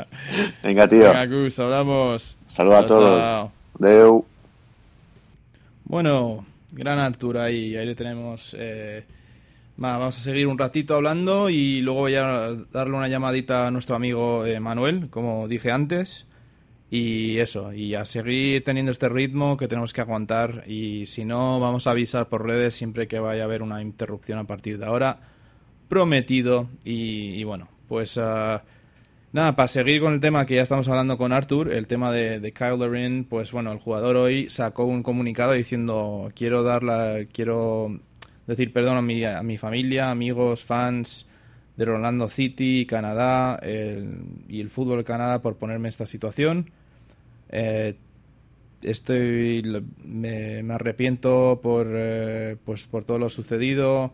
Venga, 0.63 0.87
tío. 0.87 1.11
Venga, 1.11 1.25
Gus, 1.25 1.59
hablamos. 1.59 2.37
Saludos 2.45 2.79
a 2.79 2.85
todos. 2.85 3.51
Deu. 3.79 4.25
Bueno, 5.85 6.45
gran 6.71 6.99
Artur 6.99 7.37
ahí, 7.37 7.75
ahí 7.75 7.85
le 7.85 7.95
tenemos. 7.95 8.55
eh, 8.59 9.05
va, 9.81 9.97
vamos 9.97 10.17
a 10.17 10.21
seguir 10.21 10.47
un 10.47 10.57
ratito 10.57 10.95
hablando 10.95 11.49
y 11.49 11.81
luego 11.81 12.01
voy 12.01 12.15
a 12.15 12.53
darle 12.71 12.97
una 12.97 13.07
llamadita 13.07 13.67
a 13.67 13.71
nuestro 13.71 13.95
amigo 13.95 14.45
eh, 14.45 14.59
Manuel, 14.59 15.09
como 15.09 15.47
dije 15.47 15.71
antes. 15.71 16.25
Y 16.89 17.37
eso, 17.37 17.71
y 17.71 17.95
a 17.95 18.03
seguir 18.03 18.65
teniendo 18.65 18.91
este 18.91 19.07
ritmo 19.07 19.55
que 19.55 19.69
tenemos 19.69 19.93
que 19.93 20.01
aguantar. 20.01 20.65
Y 20.67 21.05
si 21.05 21.23
no, 21.23 21.59
vamos 21.59 21.87
a 21.87 21.91
avisar 21.91 22.27
por 22.27 22.45
redes 22.45 22.73
siempre 22.73 23.07
que 23.07 23.19
vaya 23.19 23.43
a 23.43 23.45
haber 23.45 23.61
una 23.61 23.81
interrupción 23.81 24.39
a 24.39 24.43
partir 24.43 24.77
de 24.77 24.85
ahora. 24.85 25.19
Prometido. 25.87 26.69
Y, 26.83 27.35
y 27.39 27.43
bueno, 27.45 27.69
pues 27.87 28.17
ah, 28.17 28.63
Nada, 29.33 29.55
para 29.55 29.67
seguir 29.69 30.01
con 30.01 30.13
el 30.13 30.19
tema 30.19 30.45
que 30.45 30.55
ya 30.55 30.61
estamos 30.61 30.89
hablando 30.89 31.17
con 31.17 31.31
Arthur, 31.31 31.71
el 31.71 31.87
tema 31.87 32.11
de, 32.11 32.41
de 32.41 32.51
Kyle 32.51 32.77
Larin, 32.77 33.23
pues 33.23 33.53
bueno, 33.53 33.71
el 33.71 33.79
jugador 33.79 34.17
hoy 34.17 34.49
sacó 34.49 34.83
un 34.83 35.03
comunicado 35.03 35.53
diciendo 35.53 36.29
quiero 36.35 36.63
dar 36.63 36.83
la, 36.83 37.19
quiero 37.31 37.97
decir 38.45 38.73
perdón 38.73 38.97
a 38.97 39.01
mi, 39.01 39.23
a 39.23 39.41
mi 39.41 39.57
familia, 39.57 40.11
amigos, 40.11 40.65
fans 40.65 41.27
del 41.77 41.89
Orlando 41.89 42.27
City, 42.27 42.85
Canadá 42.85 43.55
el- 43.63 44.17
y 44.49 44.59
el 44.59 44.69
fútbol 44.69 44.97
de 44.97 45.03
Canadá 45.05 45.41
por 45.41 45.55
ponerme 45.55 45.87
en 45.87 45.89
esta 45.89 46.05
situación. 46.05 46.69
Eh, 47.49 47.95
estoy 48.83 49.63
me, 50.03 50.61
me 50.63 50.73
arrepiento 50.73 51.61
por 51.63 51.87
eh, 51.89 52.57
pues 52.65 52.85
por 52.87 53.05
todo 53.05 53.17
lo 53.19 53.29
sucedido 53.29 54.11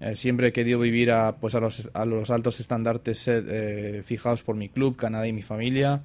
eh, 0.00 0.14
siempre 0.16 0.48
he 0.48 0.52
querido 0.52 0.78
vivir 0.78 1.10
a, 1.10 1.36
pues 1.36 1.54
a, 1.54 1.60
los, 1.60 1.90
a 1.94 2.04
los 2.04 2.30
altos 2.30 2.60
estandartes 2.60 3.26
eh, 3.28 4.02
fijados 4.04 4.42
por 4.42 4.56
mi 4.56 4.68
club, 4.68 4.96
Canadá 4.96 5.26
y 5.26 5.32
mi 5.32 5.42
familia. 5.42 6.02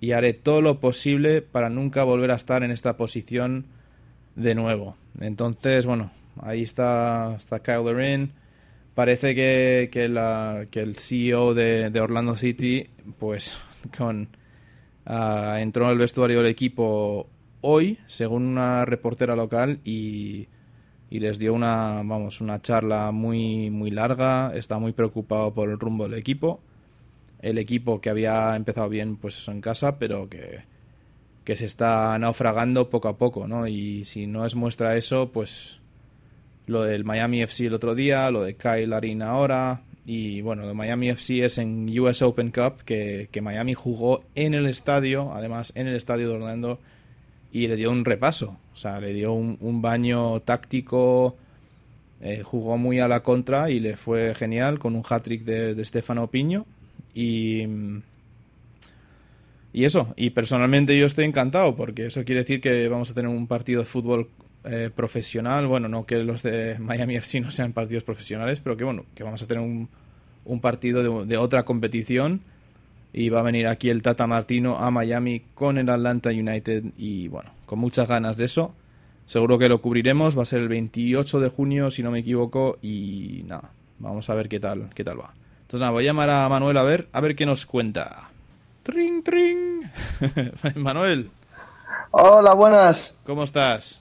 Y 0.00 0.12
haré 0.12 0.32
todo 0.32 0.62
lo 0.62 0.80
posible 0.80 1.42
para 1.42 1.68
nunca 1.68 2.04
volver 2.04 2.30
a 2.30 2.36
estar 2.36 2.62
en 2.62 2.70
esta 2.70 2.96
posición 2.96 3.66
de 4.34 4.54
nuevo. 4.54 4.96
Entonces, 5.20 5.84
bueno, 5.86 6.10
ahí 6.40 6.62
está, 6.62 7.34
está 7.36 7.60
Kyle 7.62 7.84
Larin. 7.84 8.32
Parece 8.94 9.34
que, 9.34 9.88
que, 9.92 10.08
la- 10.08 10.66
que 10.70 10.80
el 10.80 10.96
CEO 10.96 11.54
de, 11.54 11.90
de 11.90 12.00
Orlando 12.00 12.36
City, 12.36 12.88
pues, 13.18 13.56
con, 13.98 14.28
ah, 15.06 15.58
entró 15.60 15.84
en 15.86 15.92
el 15.92 15.98
vestuario 15.98 16.38
del 16.38 16.46
equipo 16.50 17.28
hoy, 17.60 17.98
según 18.06 18.44
una 18.46 18.84
reportera 18.86 19.36
local, 19.36 19.80
y 19.84 20.48
y 21.10 21.18
les 21.20 21.38
dio 21.38 21.52
una 21.52 22.02
vamos 22.04 22.40
una 22.40 22.62
charla 22.62 23.10
muy 23.12 23.70
muy 23.70 23.90
larga. 23.90 24.52
Está 24.54 24.78
muy 24.78 24.92
preocupado 24.92 25.52
por 25.52 25.68
el 25.68 25.78
rumbo 25.78 26.08
del 26.08 26.18
equipo. 26.18 26.60
El 27.40 27.58
equipo 27.58 28.00
que 28.00 28.10
había 28.10 28.54
empezado 28.56 28.88
bien 28.88 29.16
pues 29.16 29.48
en 29.48 29.60
casa 29.60 29.98
pero 29.98 30.28
que 30.28 30.62
que 31.44 31.56
se 31.56 31.66
está 31.66 32.18
naufragando 32.18 32.90
poco 32.90 33.08
a 33.08 33.16
poco 33.16 33.48
no 33.48 33.66
y 33.66 34.04
si 34.04 34.26
no 34.26 34.44
es 34.46 34.54
muestra 34.54 34.96
eso 34.96 35.30
pues 35.32 35.80
lo 36.66 36.84
del 36.84 37.04
Miami 37.04 37.42
FC 37.42 37.66
el 37.66 37.74
otro 37.74 37.94
día 37.94 38.30
lo 38.30 38.42
de 38.42 38.56
Kyle 38.56 38.90
Larin 38.90 39.22
ahora 39.22 39.82
y 40.12 40.40
bueno, 40.40 40.66
lo 40.66 40.74
Miami 40.74 41.10
FC 41.10 41.44
es 41.44 41.58
en 41.58 41.86
US 42.00 42.22
Open 42.22 42.50
Cup 42.50 42.82
que, 42.84 43.28
que 43.30 43.42
Miami 43.42 43.74
jugó 43.74 44.24
en 44.34 44.54
el 44.54 44.66
estadio, 44.66 45.32
además 45.32 45.72
en 45.76 45.86
el 45.86 45.94
estadio 45.94 46.28
de 46.28 46.34
Orlando 46.34 46.80
y 47.52 47.68
le 47.68 47.76
dio 47.76 47.90
un 47.90 48.04
repaso, 48.04 48.56
sea, 48.80 49.00
le 49.00 49.12
dio 49.12 49.32
un, 49.32 49.82
baño 49.82 50.40
táctico, 50.40 51.36
eh, 52.20 52.42
jugó 52.42 52.76
muy 52.78 53.00
a 53.00 53.08
la 53.08 53.22
contra 53.22 53.70
y 53.70 53.80
le 53.80 53.96
fue 53.96 54.34
genial 54.34 54.78
con 54.78 54.96
un 54.96 55.02
hat-trick 55.08 55.44
de, 55.44 55.74
de 55.74 55.84
Stefano 55.84 56.28
Piño. 56.28 56.66
Y, 57.14 57.66
eso, 59.72 60.12
y 60.16 60.30
personalmente 60.30 60.98
yo 60.98 61.06
estoy 61.06 61.24
encantado 61.24 61.76
porque 61.76 62.06
eso 62.06 62.24
quiere 62.24 62.40
decir 62.40 62.60
que 62.60 62.88
vamos 62.88 63.10
a 63.10 63.14
tener 63.14 63.30
un 63.30 63.46
partido 63.46 63.80
de 63.80 63.86
fútbol 63.86 64.28
eh, 64.64 64.90
profesional, 64.94 65.66
bueno, 65.66 65.88
no 65.88 66.04
que 66.04 66.18
los 66.18 66.42
de 66.42 66.78
Miami 66.78 67.16
FC 67.16 67.40
no 67.40 67.50
sean 67.50 67.72
partidos 67.72 68.04
profesionales, 68.04 68.60
pero 68.60 68.76
que 68.76 68.84
bueno, 68.84 69.04
que 69.14 69.22
vamos 69.24 69.42
a 69.42 69.46
tener 69.46 69.62
un, 69.64 69.88
partido 70.60 71.24
de 71.24 71.36
otra 71.36 71.64
competición. 71.64 72.42
Y 73.12 73.28
va 73.28 73.40
a 73.40 73.42
venir 73.42 73.66
aquí 73.66 73.90
el 73.90 74.02
Tata 74.02 74.26
Martino 74.28 74.78
a 74.78 74.90
Miami 74.92 75.42
con 75.54 75.78
el 75.78 75.88
Atlanta 75.88 76.30
United 76.30 76.84
y 76.96 77.26
bueno, 77.26 77.50
con 77.70 77.78
muchas 77.78 78.08
ganas 78.08 78.36
de 78.36 78.46
eso. 78.46 78.74
Seguro 79.26 79.56
que 79.56 79.68
lo 79.68 79.80
cubriremos, 79.80 80.36
va 80.36 80.42
a 80.42 80.44
ser 80.44 80.60
el 80.60 80.68
28 80.68 81.38
de 81.38 81.50
junio 81.50 81.92
si 81.92 82.02
no 82.02 82.10
me 82.10 82.18
equivoco 82.18 82.78
y 82.82 83.44
nada, 83.46 83.70
vamos 84.00 84.28
a 84.28 84.34
ver 84.34 84.48
qué 84.48 84.58
tal, 84.58 84.90
qué 84.92 85.04
tal 85.04 85.20
va. 85.20 85.32
Entonces 85.60 85.78
nada, 85.78 85.92
voy 85.92 86.02
a 86.02 86.06
llamar 86.08 86.30
a 86.30 86.48
Manuel 86.48 86.76
a 86.78 86.82
ver, 86.82 87.06
a 87.12 87.20
ver 87.20 87.36
qué 87.36 87.46
nos 87.46 87.66
cuenta. 87.66 88.28
Tring, 88.82 89.22
tring. 89.22 89.88
Manuel, 90.74 91.30
Hola, 92.10 92.54
buenas. 92.54 93.14
¿cómo 93.22 93.44
estás? 93.44 94.00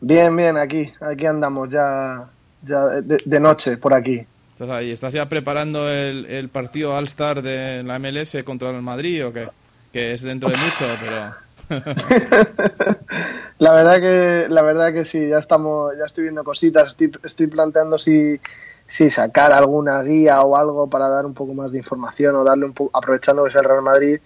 Bien, 0.00 0.36
bien, 0.36 0.56
aquí, 0.56 0.88
aquí 1.00 1.26
andamos 1.26 1.70
ya, 1.70 2.30
ya 2.62 2.84
de, 3.00 3.20
de 3.24 3.40
noche 3.40 3.76
por 3.76 3.92
aquí. 3.92 4.24
¿Estás 4.52 4.70
ahí? 4.70 4.92
¿Estás 4.92 5.12
ya 5.12 5.28
preparando 5.28 5.90
el, 5.90 6.26
el 6.26 6.48
partido 6.48 6.94
All-Star 6.94 7.42
de 7.42 7.82
la 7.82 7.98
MLS 7.98 8.36
contra 8.44 8.70
el 8.70 8.82
Madrid 8.82 9.26
o 9.26 9.32
qué? 9.32 9.48
Que 9.92 10.12
es 10.12 10.22
dentro 10.22 10.48
de 10.48 10.56
mucho, 10.56 10.84
pero... 11.00 11.43
La 13.58 13.72
verdad 13.72 14.00
que, 14.00 14.46
la 14.48 14.62
verdad 14.62 14.92
que 14.92 15.04
sí, 15.04 15.28
ya 15.28 15.38
estamos, 15.38 15.92
ya 15.96 16.06
estoy 16.06 16.22
viendo 16.24 16.42
cositas, 16.42 16.88
estoy, 16.88 17.12
estoy 17.22 17.46
planteando 17.46 17.98
si, 17.98 18.40
si 18.86 19.10
sacar 19.10 19.52
alguna 19.52 20.02
guía 20.02 20.42
o 20.42 20.56
algo 20.56 20.90
para 20.90 21.08
dar 21.08 21.24
un 21.24 21.34
poco 21.34 21.54
más 21.54 21.70
de 21.70 21.78
información 21.78 22.34
o 22.34 22.44
darle 22.44 22.66
un 22.66 22.72
poco, 22.72 22.96
aprovechando 22.98 23.44
que 23.44 23.50
es 23.50 23.54
el 23.54 23.64
Real 23.64 23.82
Madrid, 23.82 24.18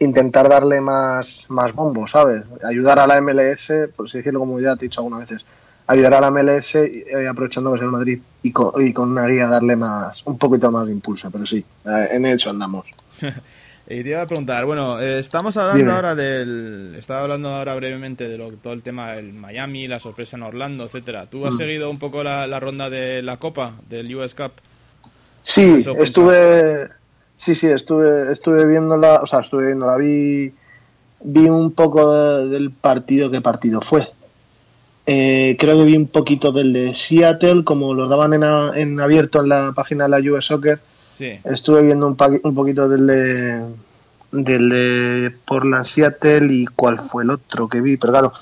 intentar 0.00 0.48
darle 0.48 0.80
más, 0.80 1.46
más 1.50 1.72
bombo, 1.72 2.06
¿sabes? 2.08 2.42
Ayudar 2.64 2.98
a 2.98 3.06
la 3.06 3.20
MLS, 3.20 3.72
por 3.94 4.06
así 4.06 4.18
decirlo, 4.18 4.40
como 4.40 4.58
ya 4.58 4.74
te 4.74 4.86
he 4.86 4.88
dicho 4.88 5.00
algunas 5.00 5.20
veces, 5.20 5.46
ayudar 5.86 6.14
a 6.14 6.20
la 6.20 6.30
MLS 6.32 6.74
eh, 6.74 7.28
aprovechando 7.30 7.70
que 7.70 7.76
es 7.76 7.82
el 7.82 7.88
Madrid 7.88 8.20
y 8.42 8.50
con, 8.50 8.72
y 8.82 8.92
con 8.92 9.12
una 9.12 9.26
guía 9.26 9.46
darle 9.46 9.76
más, 9.76 10.22
un 10.26 10.36
poquito 10.36 10.70
más 10.72 10.86
de 10.86 10.92
impulso, 10.92 11.30
pero 11.30 11.46
sí, 11.46 11.64
eh, 11.84 12.08
en 12.10 12.26
eso 12.26 12.50
andamos. 12.50 12.86
Y 13.92 14.04
te 14.04 14.10
iba 14.10 14.22
a 14.22 14.26
preguntar, 14.26 14.64
bueno, 14.66 15.00
eh, 15.00 15.18
estamos 15.18 15.56
hablando 15.56 15.78
Dime. 15.82 15.92
ahora 15.92 16.14
del... 16.14 16.94
Estaba 16.96 17.22
hablando 17.22 17.48
ahora 17.48 17.74
brevemente 17.74 18.28
de 18.28 18.38
lo, 18.38 18.52
todo 18.52 18.72
el 18.72 18.82
tema 18.82 19.12
del 19.14 19.32
Miami, 19.32 19.88
la 19.88 19.98
sorpresa 19.98 20.36
en 20.36 20.44
Orlando, 20.44 20.84
etcétera. 20.84 21.26
¿Tú 21.26 21.38
Mm. 21.38 21.46
has 21.46 21.56
seguido 21.56 21.90
un 21.90 21.98
poco 21.98 22.22
la, 22.22 22.46
la 22.46 22.60
ronda 22.60 22.88
de 22.88 23.20
la 23.22 23.38
Copa, 23.38 23.74
del 23.88 24.14
US 24.14 24.34
Cup? 24.34 24.52
Sí, 25.42 25.84
estuve, 25.98 26.88
sí, 27.34 27.56
sí, 27.56 27.66
estuve, 27.66 28.30
estuve 28.30 28.64
viéndola, 28.68 29.22
o 29.22 29.26
sea, 29.26 29.40
estuve 29.40 29.66
viéndola, 29.66 29.96
vi, 29.96 30.52
vi 31.24 31.48
un 31.48 31.72
poco 31.72 32.14
de- 32.14 32.48
del 32.48 32.70
partido, 32.70 33.28
¿qué 33.30 33.40
partido 33.40 33.80
fue? 33.80 34.06
Eh, 35.06 35.56
creo 35.58 35.76
que 35.78 35.84
vi 35.84 35.96
un 35.96 36.06
poquito 36.06 36.52
del 36.52 36.72
de 36.72 36.94
Seattle, 36.94 37.64
como 37.64 37.92
lo 37.94 38.06
daban 38.06 38.34
en, 38.34 38.44
a- 38.44 38.70
en 38.76 39.00
abierto 39.00 39.40
en 39.40 39.48
la 39.48 39.72
página 39.74 40.04
de 40.06 40.10
la 40.10 40.32
US 40.32 40.44
Soccer, 40.46 40.78
Sí. 41.20 41.38
estuve 41.44 41.82
viendo 41.82 42.06
un, 42.06 42.16
un 42.42 42.54
poquito 42.54 42.88
del 42.88 43.06
de, 43.06 43.62
del 44.32 44.68
de 44.70 45.32
Portland 45.44 45.84
Seattle 45.84 46.46
y 46.50 46.64
cuál 46.64 46.98
fue 46.98 47.24
el 47.24 47.30
otro 47.30 47.68
que 47.68 47.82
vi, 47.82 47.98
pero 47.98 48.12
claro, 48.14 48.32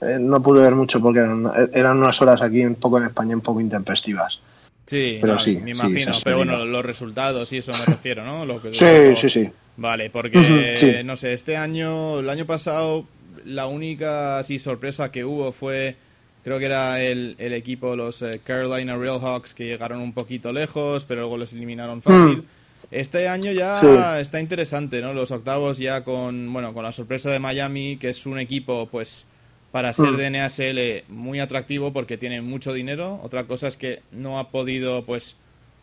eh, 0.00 0.16
no 0.18 0.40
pude 0.42 0.62
ver 0.62 0.74
mucho 0.74 1.00
porque 1.02 1.18
eran, 1.18 1.50
eran 1.74 1.98
unas 1.98 2.20
horas 2.22 2.40
aquí 2.40 2.64
un 2.64 2.76
poco 2.76 2.96
en 2.98 3.04
España 3.04 3.34
un 3.34 3.42
poco 3.42 3.60
intempestivas. 3.60 4.40
Sí, 4.86 5.18
Pero 5.20 5.34
no, 5.34 5.38
sí, 5.38 5.58
me 5.62 5.72
imagino. 5.72 6.12
pero 6.24 6.38
bueno, 6.38 6.64
los 6.64 6.84
resultados 6.84 7.52
y 7.52 7.58
eso 7.58 7.72
me 7.72 7.84
refiero, 7.86 8.24
¿no? 8.24 8.46
Lo 8.46 8.60
que- 8.62 8.72
Sí, 8.72 9.16
sí, 9.16 9.28
sí. 9.30 9.50
Vale, 9.76 10.08
porque, 10.10 10.74
sí. 10.78 10.92
no 11.04 11.16
sé, 11.16 11.32
este 11.34 11.56
año, 11.58 12.20
el 12.20 12.30
año 12.30 12.46
pasado, 12.46 13.04
la 13.44 13.66
única 13.66 14.38
así 14.38 14.58
sorpresa 14.58 15.10
que 15.12 15.24
hubo 15.26 15.52
fue, 15.52 15.96
creo 16.44 16.58
que 16.60 16.66
era 16.66 17.02
el, 17.02 17.34
el 17.38 17.52
equipo, 17.54 17.96
los 17.96 18.22
eh, 18.22 18.40
Carolina 18.44 18.96
Real 18.96 19.18
Hawks, 19.20 19.54
que 19.54 19.64
llegaron 19.64 20.00
un 20.00 20.12
poquito 20.12 20.52
lejos, 20.52 21.04
pero 21.04 21.22
luego 21.22 21.38
les 21.38 21.52
eliminaron 21.52 22.00
fácil. 22.02 22.44
Este 22.90 23.26
año 23.28 23.50
ya. 23.50 23.80
Sí. 23.80 23.86
está 24.20 24.40
interesante, 24.40 25.00
¿no? 25.00 25.12
Los 25.14 25.30
octavos 25.32 25.78
ya 25.78 26.04
con, 26.04 26.52
bueno, 26.52 26.72
con 26.74 26.84
la 26.84 26.92
sorpresa 26.92 27.30
de 27.30 27.38
Miami, 27.40 27.96
que 27.96 28.10
es 28.10 28.24
un 28.26 28.38
equipo, 28.38 28.86
pues, 28.92 29.24
para 29.72 29.92
ser 29.92 30.10
Mm. 30.12 30.16
de 30.16 30.30
NASL 30.30 31.04
muy 31.08 31.40
atractivo 31.40 31.92
porque 31.92 32.16
tiene 32.18 32.40
mucho 32.42 32.72
dinero. 32.72 33.18
Otra 33.24 33.44
cosa 33.44 33.66
es 33.66 33.76
que 33.76 34.02
no 34.12 34.38
ha 34.38 34.50
podido, 34.50 35.04
pues, 35.04 35.36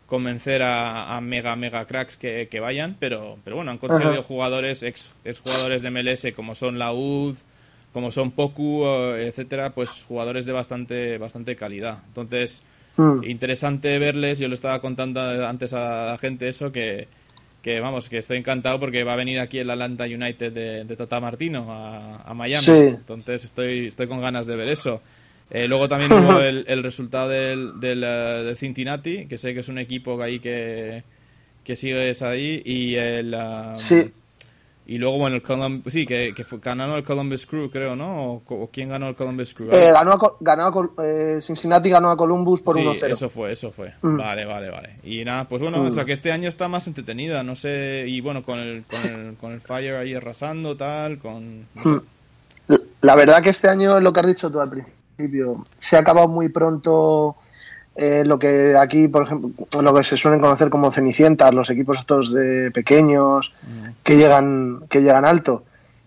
convencer 0.06 0.62
a, 0.62 1.16
a 1.16 1.20
mega, 1.20 1.56
mega 1.56 1.86
cracks 1.86 2.16
que, 2.16 2.46
que 2.50 2.60
vayan, 2.60 2.96
pero, 3.00 3.38
pero 3.44 3.56
bueno, 3.56 3.70
han 3.70 3.78
conseguido 3.78 4.12
Ajá. 4.12 4.22
jugadores, 4.22 4.82
ex, 4.82 5.10
ex 5.24 5.40
jugadores 5.40 5.82
de 5.82 5.90
MLS 5.90 6.32
como 6.34 6.54
son 6.54 6.78
Laud, 6.78 7.34
como 7.92 8.10
son 8.10 8.30
Poku, 8.30 8.84
eh, 8.84 9.26
etcétera, 9.28 9.70
pues 9.70 10.04
jugadores 10.08 10.46
de 10.46 10.52
bastante, 10.52 11.18
bastante 11.18 11.56
calidad. 11.56 11.98
Entonces, 12.08 12.62
Mm. 12.96 13.24
interesante 13.24 13.98
verles. 13.98 14.38
Yo 14.38 14.48
le 14.48 14.54
estaba 14.54 14.80
contando 14.82 15.18
antes 15.48 15.72
a 15.72 16.08
la 16.08 16.18
gente 16.18 16.46
eso 16.46 16.72
que, 16.72 17.08
que 17.62 17.80
vamos, 17.80 18.10
que 18.10 18.18
estoy 18.18 18.36
encantado 18.36 18.78
porque 18.80 19.02
va 19.02 19.14
a 19.14 19.16
venir 19.16 19.40
aquí 19.40 19.58
el 19.58 19.70
Atlanta 19.70 20.04
United 20.04 20.52
de, 20.52 20.84
de 20.84 20.96
Tata 20.96 21.18
Martino 21.18 21.72
a, 21.72 22.16
a 22.22 22.34
Miami. 22.34 22.62
Sí. 22.64 22.72
Entonces 22.72 23.44
estoy, 23.44 23.86
estoy 23.86 24.08
con 24.08 24.20
ganas 24.20 24.46
de 24.46 24.56
ver 24.56 24.68
eso. 24.68 25.00
Eh, 25.50 25.68
luego 25.68 25.88
también 25.88 26.12
hubo 26.12 26.38
el, 26.42 26.66
el 26.68 26.82
resultado 26.82 27.30
del, 27.30 27.80
del, 27.80 28.04
eh, 28.04 28.06
de 28.44 28.54
Cincinnati, 28.56 29.24
que 29.26 29.38
sé 29.38 29.54
que 29.54 29.60
es 29.60 29.68
un 29.70 29.78
equipo 29.78 30.20
ahí 30.22 30.38
que, 30.38 31.02
que 31.64 31.76
sigues 31.76 32.20
ahí, 32.20 32.60
y 32.64 32.94
el... 32.96 33.34
um, 33.34 33.78
Sí. 33.78 34.12
Y 34.92 34.98
luego, 34.98 35.16
bueno, 35.16 35.36
el 35.36 35.42
Colum- 35.42 35.82
sí, 35.88 36.04
que, 36.04 36.34
que 36.36 36.44
fue, 36.44 36.58
ganaron 36.62 36.96
el 36.96 37.02
Columbus 37.02 37.46
Crew, 37.46 37.70
creo, 37.70 37.96
¿no? 37.96 38.34
¿O, 38.34 38.42
o 38.46 38.70
quién 38.70 38.90
ganó 38.90 39.08
el 39.08 39.14
Columbus 39.14 39.54
Crew? 39.54 39.70
Eh, 39.72 39.90
ganó 39.90 40.12
a, 40.12 40.36
ganó 40.40 40.64
a 40.66 41.02
eh, 41.02 41.38
Cincinnati 41.40 41.88
ganó 41.88 42.10
a 42.10 42.16
Columbus 42.16 42.60
por 42.60 42.74
sí, 42.76 42.82
1-0. 42.82 43.10
eso 43.10 43.30
fue, 43.30 43.52
eso 43.52 43.70
fue. 43.70 43.94
Mm. 44.02 44.18
Vale, 44.18 44.44
vale, 44.44 44.68
vale. 44.68 44.96
Y 45.02 45.24
nada, 45.24 45.48
pues 45.48 45.62
bueno, 45.62 45.78
Mm. 45.78 45.86
o 45.86 45.92
sea 45.94 46.04
que 46.04 46.12
este 46.12 46.30
año 46.30 46.46
está 46.48 46.68
más 46.68 46.86
entretenida, 46.88 47.42
no 47.42 47.56
sé, 47.56 48.04
y 48.06 48.20
bueno, 48.20 48.42
con 48.42 48.58
el, 48.58 48.84
con 48.84 49.14
el, 49.28 49.36
con 49.36 49.52
el 49.52 49.60
Fire 49.62 49.94
ahí 49.96 50.12
arrasando, 50.12 50.76
tal, 50.76 51.18
con... 51.18 51.60
no 51.74 51.82
sé. 51.82 51.88
Mm. 51.88 52.02
La 53.00 53.14
verdad 53.16 53.42
que 53.42 53.48
este 53.50 53.68
año 53.68 53.96
es 53.96 54.02
lo 54.02 54.12
que 54.12 54.20
has 54.20 54.26
dicho 54.26 54.50
tú 54.50 54.60
al 54.60 54.68
principio. 54.70 55.64
Se 55.78 55.96
ha 55.96 56.00
acabado 56.00 56.28
muy 56.28 56.50
pronto 56.50 57.34
eh, 57.96 58.22
lo 58.24 58.38
que 58.38 58.74
aquí, 58.76 59.08
por 59.08 59.24
ejemplo, 59.24 59.50
lo 59.82 59.94
que 59.94 60.04
se 60.04 60.16
suelen 60.16 60.40
conocer 60.40 60.70
como 60.70 60.90
cenicientas, 60.90 61.52
los 61.52 61.68
equipos 61.70 61.98
estos 61.98 62.32
de 62.32 62.70
pequeños 62.70 63.52
Mm. 63.62 63.88
que 64.02 64.16
llegan 64.16 64.80
que 64.88 65.02
llegan 65.02 65.24
alto. 65.24 65.64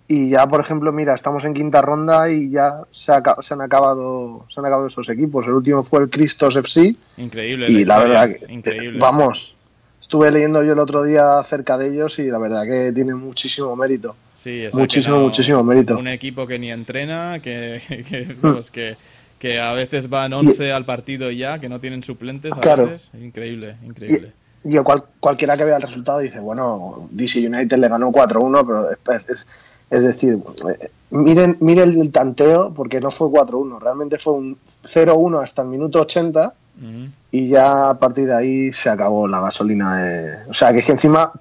Y 0.07 0.29
ya, 0.29 0.45
por 0.47 0.61
ejemplo, 0.61 0.91
mira, 0.91 1.15
estamos 1.15 1.45
en 1.45 1.55
quinta 1.55 1.81
ronda 1.81 2.29
y 2.29 2.51
ya 2.51 2.81
se, 2.91 3.11
han 3.11 3.61
acabado 3.61 4.45
se 4.49 4.59
han 4.59 4.65
acabado 4.67 4.87
esos 4.87 5.09
equipos. 5.09 5.47
El 5.47 5.53
último 5.53 5.83
fue 5.83 6.01
el 6.01 6.09
Cristos 6.11 6.55
FC 6.55 6.95
Increíble. 7.17 7.67
y 7.71 7.83
la 7.85 7.97
verdad 7.99 8.29
que 8.29 8.53
Increíble. 8.53 8.99
vamos. 8.99 9.55
Estuve 9.99 10.29
leyendo 10.29 10.61
yo 10.63 10.73
el 10.73 10.79
otro 10.79 11.01
día 11.01 11.39
acerca 11.39 11.77
de 11.79 11.87
ellos 11.87 12.19
y 12.19 12.25
la 12.27 12.37
verdad 12.37 12.63
que 12.65 12.91
tiene 12.93 13.15
muchísimo 13.15 13.75
mérito. 13.75 14.15
Sí, 14.35 14.65
muchísimo, 14.73 15.15
no- 15.15 15.23
muchísimo 15.23 15.63
mérito. 15.63 15.97
Un 15.97 16.07
equipo 16.07 16.45
que 16.45 16.59
ni 16.59 16.71
entrena, 16.71 17.39
que, 17.41 17.81
que, 18.07 18.35
Mm. 18.47 18.59
que, 18.71 18.97
que 19.45 19.59
a 19.59 19.73
veces 19.73 20.09
van 20.09 20.33
11 20.33 20.71
al 20.73 20.85
partido 20.85 21.29
y 21.29 21.37
ya, 21.37 21.59
que 21.59 21.69
no 21.69 21.79
tienen 21.79 22.01
suplentes 22.01 22.51
a 22.57 22.61
Claro. 22.61 22.87
veces. 22.87 23.11
Increíble, 23.13 23.75
increíble. 23.83 24.33
Y 24.63 24.75
cual- 24.79 25.03
cualquiera 25.19 25.55
que 25.55 25.65
vea 25.65 25.75
el 25.75 25.83
resultado 25.83 26.17
dice, 26.17 26.39
bueno, 26.39 27.07
DC 27.11 27.45
United 27.47 27.77
le 27.77 27.87
ganó 27.87 28.11
4-1, 28.11 28.65
pero 28.65 28.89
es, 29.17 29.29
es- 29.29 29.47
es 29.91 30.03
decir, 30.03 30.39
eh, 30.79 30.89
miren, 31.11 31.57
miren 31.59 32.01
el 32.01 32.11
tanteo, 32.11 32.73
porque 32.73 32.99
no 32.99 33.11
fue 33.11 33.29
4-1, 33.29 33.77
realmente 33.79 34.17
fue 34.17 34.33
un 34.33 34.57
0-1 34.83 35.39
hasta 35.43 35.61
el 35.61 35.67
minuto 35.67 36.01
80 36.01 36.55
Ujú. 36.81 37.09
y 37.29 37.47
ya 37.47 37.91
a 37.91 37.99
partir 37.99 38.25
de 38.25 38.35
ahí 38.35 38.73
se 38.73 38.89
acabó 38.89 39.27
la 39.27 39.41
gasolina. 39.41 39.97
De... 40.01 40.37
O 40.49 40.53
sea, 40.53 40.73
que 40.73 40.79
es 40.79 40.85
que 40.85 40.93
encima 40.93 41.31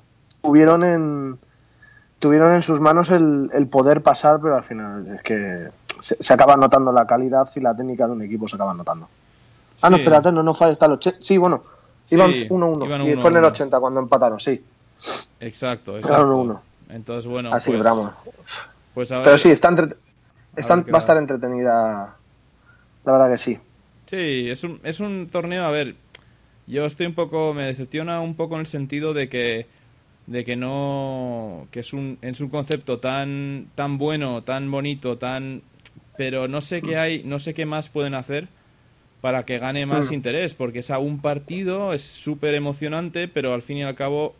tuvieron 0.42 0.84
en, 0.84 1.38
tuvieron 2.18 2.54
en 2.54 2.60
sus 2.60 2.80
manos 2.80 3.08
el, 3.10 3.50
el 3.54 3.66
poder 3.66 4.02
pasar, 4.02 4.40
pero 4.42 4.56
al 4.56 4.62
final 4.62 5.06
es 5.16 5.22
que 5.22 5.68
se, 6.04 6.16
se 6.22 6.34
acaba 6.34 6.56
notando 6.56 6.92
la 6.92 7.06
calidad 7.06 7.48
y 7.56 7.60
la 7.60 7.74
técnica 7.74 8.06
de 8.06 8.12
un 8.12 8.22
equipo, 8.22 8.46
se 8.46 8.56
acaba 8.56 8.74
notando. 8.74 9.08
Ah, 9.80 9.88
no, 9.90 9.96
Sí. 9.96 10.02
espérate, 10.02 10.30
no, 10.32 10.42
no 10.42 10.54
falla 10.54 10.72
hasta 10.72 10.86
el 10.86 10.92
80. 10.92 11.18
Sí, 11.22 11.38
bueno, 11.38 11.64
iban 12.10 12.30
iban 12.30 12.48
1-1. 12.50 13.06
Y 13.06 13.12
uno, 13.12 13.20
fue 13.20 13.30
en 13.30 13.36
el 13.36 13.42
uno. 13.42 13.48
80 13.48 13.80
cuando 13.80 14.00
empataron, 14.00 14.38
sí. 14.40 14.62
Exacto, 15.40 15.96
exacto. 15.96 16.36
uno. 16.36 16.62
Entonces, 16.88 17.26
bueno, 17.26 17.50
Así, 17.52 17.72
pues, 17.72 17.86
pues 18.94 19.12
a 19.12 19.16
ver. 19.16 19.24
Pero 19.24 19.38
sí, 19.38 19.50
está 19.50 19.68
entre- 19.68 19.96
está- 20.56 20.76
va 20.76 20.96
a 20.96 20.98
estar 20.98 21.16
da. 21.16 21.20
entretenida. 21.22 22.16
La 23.04 23.12
verdad 23.12 23.30
que 23.32 23.38
sí. 23.38 23.56
Sí, 24.06 24.48
es 24.50 24.62
un, 24.64 24.80
es 24.84 25.00
un 25.00 25.28
torneo, 25.32 25.64
a 25.64 25.70
ver, 25.70 25.96
yo 26.66 26.84
estoy 26.84 27.06
un 27.06 27.14
poco, 27.14 27.54
me 27.54 27.64
decepciona 27.64 28.20
un 28.20 28.34
poco 28.36 28.54
en 28.54 28.60
el 28.60 28.66
sentido 28.66 29.14
de 29.14 29.28
que 29.28 29.66
de 30.26 30.42
que 30.42 30.56
no 30.56 31.66
que 31.70 31.80
es 31.80 31.92
un 31.92 32.16
es 32.22 32.40
un 32.40 32.48
concepto 32.48 32.98
tan 32.98 33.68
tan 33.74 33.98
bueno, 33.98 34.42
tan 34.42 34.70
bonito, 34.70 35.18
tan 35.18 35.62
pero 36.16 36.48
no 36.48 36.60
sé 36.60 36.80
qué 36.82 36.96
hay, 36.96 37.22
no 37.24 37.38
sé 37.38 37.54
qué 37.54 37.66
más 37.66 37.88
pueden 37.88 38.14
hacer 38.14 38.48
para 39.20 39.44
que 39.46 39.58
gane 39.58 39.86
más 39.86 40.10
Mm. 40.10 40.14
interés, 40.14 40.54
porque 40.54 40.80
es 40.80 40.90
a 40.90 40.98
un 40.98 41.20
partido, 41.20 41.92
es 41.94 42.02
súper 42.02 42.54
emocionante, 42.54 43.26
pero 43.28 43.54
al 43.54 43.62
fin 43.62 43.78
y 43.78 43.82
al 43.82 43.94
cabo 43.94 44.34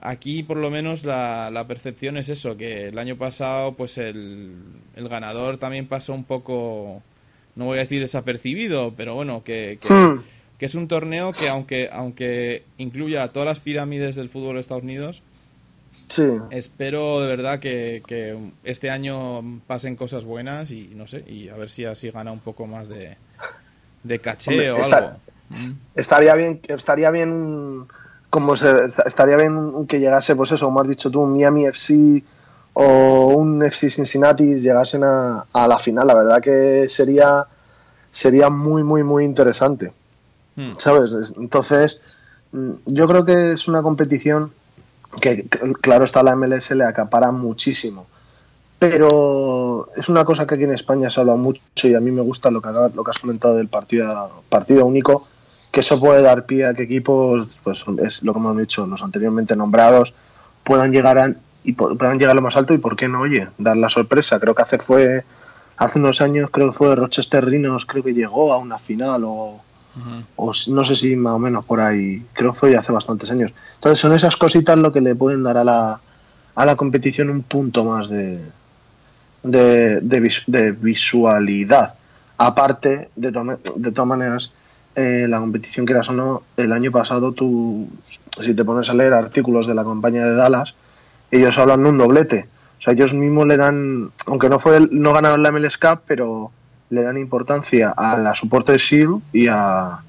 aquí 0.00 0.42
por 0.42 0.56
lo 0.56 0.70
menos 0.70 1.04
la, 1.04 1.50
la 1.50 1.66
percepción 1.66 2.16
es 2.16 2.28
eso, 2.28 2.56
que 2.56 2.88
el 2.88 2.98
año 2.98 3.16
pasado 3.16 3.74
pues 3.74 3.98
el, 3.98 4.54
el 4.96 5.08
ganador 5.08 5.58
también 5.58 5.86
pasó 5.88 6.14
un 6.14 6.24
poco, 6.24 7.02
no 7.56 7.66
voy 7.66 7.78
a 7.78 7.82
decir 7.82 8.00
desapercibido, 8.00 8.94
pero 8.96 9.14
bueno, 9.14 9.42
que, 9.44 9.78
que, 9.80 9.92
Hmm. 9.92 10.22
que 10.58 10.66
es 10.66 10.74
un 10.74 10.88
torneo 10.88 11.32
que 11.32 11.48
aunque, 11.48 11.88
aunque 11.92 12.62
incluya 12.78 13.28
todas 13.28 13.46
las 13.46 13.60
pirámides 13.60 14.14
del 14.16 14.28
fútbol 14.30 14.54
de 14.54 14.60
Estados 14.60 14.84
Unidos, 14.84 15.22
Sí. 16.10 16.28
espero 16.50 17.20
de 17.20 17.28
verdad 17.28 17.60
que, 17.60 18.02
que 18.06 18.36
este 18.64 18.90
año 18.90 19.60
pasen 19.66 19.94
cosas 19.94 20.24
buenas 20.24 20.70
y 20.72 20.88
no 20.96 21.06
sé, 21.06 21.24
y 21.28 21.48
a 21.48 21.56
ver 21.56 21.70
si 21.70 21.84
así 21.84 22.10
gana 22.10 22.32
un 22.32 22.40
poco 22.40 22.66
más 22.66 22.88
de, 22.88 23.16
de 24.02 24.18
caché 24.18 24.50
Hombre, 24.50 24.70
o 24.72 24.76
está- 24.76 24.96
algo. 24.96 25.10
Estaría 25.94 26.34
bien, 26.34 26.60
estaría 26.68 27.10
bien 27.10 27.86
como 28.28 28.54
se, 28.56 28.72
estaría 29.06 29.36
bien 29.36 29.86
que 29.86 29.98
llegase, 30.00 30.34
pues 30.36 30.52
eso, 30.52 30.66
como 30.66 30.80
has 30.80 30.88
dicho 30.88 31.10
tú, 31.10 31.20
un 31.20 31.32
Miami 31.32 31.66
FC 31.66 32.22
o 32.74 33.28
un 33.28 33.62
FC 33.64 33.90
Cincinnati 33.90 34.56
llegasen 34.60 35.02
a, 35.04 35.46
a 35.52 35.66
la 35.68 35.76
final. 35.78 36.06
La 36.06 36.14
verdad 36.14 36.40
que 36.40 36.88
sería 36.88 37.46
sería 38.10 38.48
muy, 38.50 38.82
muy, 38.84 39.02
muy 39.04 39.24
interesante. 39.24 39.92
Hmm. 40.56 40.72
¿Sabes? 40.78 41.12
Es- 41.12 41.34
Entonces, 41.36 42.00
mm, 42.52 42.72
yo 42.86 43.06
creo 43.08 43.24
que 43.24 43.52
es 43.52 43.66
una 43.68 43.82
competición 43.82 44.52
que, 45.20 45.46
claro 45.80 46.04
está, 46.04 46.22
la 46.22 46.36
MLS 46.36 46.70
le 46.72 46.84
acapara 46.84 47.32
muchísimo. 47.32 48.06
Pero 48.78 49.88
es 49.94 50.08
una 50.08 50.24
cosa 50.24 50.46
que 50.46 50.54
aquí 50.54 50.64
en 50.64 50.72
España 50.72 51.10
se 51.10 51.20
habla 51.20 51.34
mucho 51.34 51.60
y 51.88 51.94
a 51.94 52.00
mí 52.00 52.10
me 52.10 52.22
gusta 52.22 52.50
lo 52.50 52.62
que, 52.62 52.70
lo 52.94 53.04
que 53.04 53.10
has 53.10 53.18
comentado 53.18 53.54
del 53.54 53.68
partido, 53.68 54.42
partido 54.48 54.86
único, 54.86 55.26
que 55.70 55.80
eso 55.80 56.00
puede 56.00 56.22
dar 56.22 56.46
pie 56.46 56.66
a 56.66 56.74
que 56.74 56.84
equipos, 56.84 57.58
pues 57.62 57.84
es 58.02 58.22
lo 58.22 58.32
que 58.32 58.38
hemos 58.38 58.56
dicho, 58.56 58.86
los 58.86 59.02
anteriormente 59.02 59.54
nombrados, 59.54 60.14
puedan 60.64 60.92
llegar 60.92 61.18
a, 61.18 61.34
y 61.62 61.74
puedan 61.74 62.18
llegar 62.18 62.32
a 62.32 62.34
lo 62.34 62.42
más 62.42 62.56
alto 62.56 62.72
y 62.72 62.78
por 62.78 62.96
qué 62.96 63.06
no, 63.06 63.20
oye, 63.20 63.48
dar 63.58 63.76
la 63.76 63.90
sorpresa. 63.90 64.40
Creo 64.40 64.54
que 64.54 64.62
hace 64.62 64.78
fue 64.78 65.24
hace 65.76 65.98
unos 65.98 66.20
años, 66.20 66.50
creo 66.50 66.68
que 66.68 66.76
fue 66.76 66.94
Rochester 66.94 67.44
Rhinos, 67.44 67.86
creo 67.86 68.04
que 68.04 68.12
llegó 68.12 68.52
a 68.52 68.58
una 68.58 68.78
final 68.78 69.24
o, 69.24 69.60
O 70.36 70.52
no 70.68 70.84
sé 70.84 70.94
si 70.94 71.16
más 71.16 71.34
o 71.34 71.38
menos 71.38 71.64
por 71.64 71.80
ahí, 71.80 72.24
creo 72.32 72.52
que 72.52 72.58
fue 72.58 72.76
hace 72.76 72.92
bastantes 72.92 73.30
años. 73.30 73.52
Entonces 73.74 73.98
son 73.98 74.14
esas 74.14 74.36
cositas 74.36 74.78
lo 74.78 74.92
que 74.92 75.00
le 75.00 75.14
pueden 75.14 75.42
dar 75.42 75.56
a 75.56 75.64
la, 75.64 76.00
a 76.54 76.66
la 76.66 76.76
competición 76.76 77.30
un 77.30 77.42
punto 77.42 77.84
más 77.84 78.08
de, 78.08 78.40
de, 79.42 80.00
de, 80.00 80.32
de 80.46 80.72
visualidad. 80.72 81.94
Aparte, 82.38 83.10
de, 83.16 83.30
de 83.76 83.92
todas 83.92 84.08
maneras, 84.08 84.52
eh, 84.94 85.26
la 85.28 85.40
competición, 85.40 85.86
quieras 85.86 86.08
o 86.08 86.12
no, 86.12 86.42
el 86.56 86.72
año 86.72 86.90
pasado 86.90 87.32
tú, 87.32 87.88
si 88.40 88.54
te 88.54 88.64
pones 88.64 88.88
a 88.88 88.94
leer 88.94 89.12
artículos 89.12 89.66
de 89.66 89.74
la 89.74 89.84
campaña 89.84 90.24
de 90.24 90.34
Dallas, 90.34 90.74
ellos 91.30 91.58
hablan 91.58 91.82
de 91.82 91.88
un 91.90 91.98
doblete. 91.98 92.48
O 92.78 92.82
sea, 92.82 92.92
ellos 92.94 93.12
mismos 93.12 93.46
le 93.46 93.56
dan, 93.56 94.10
aunque 94.26 94.48
no 94.48 94.58
fue 94.58 94.80
no 94.90 95.12
ganaron 95.12 95.42
la 95.42 95.52
MLS 95.52 95.76
Cup, 95.76 96.00
pero 96.06 96.50
le 96.90 97.02
dan 97.02 97.16
importancia 97.16 97.90
a 97.96 98.16
la 98.18 98.34
Supporter 98.34 98.78
Shield 98.78 99.22
y 99.32 99.46
a, 99.48 100.00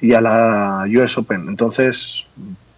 y 0.00 0.14
a 0.14 0.20
la 0.20 0.84
US 0.88 1.18
Open. 1.18 1.48
Entonces, 1.48 2.24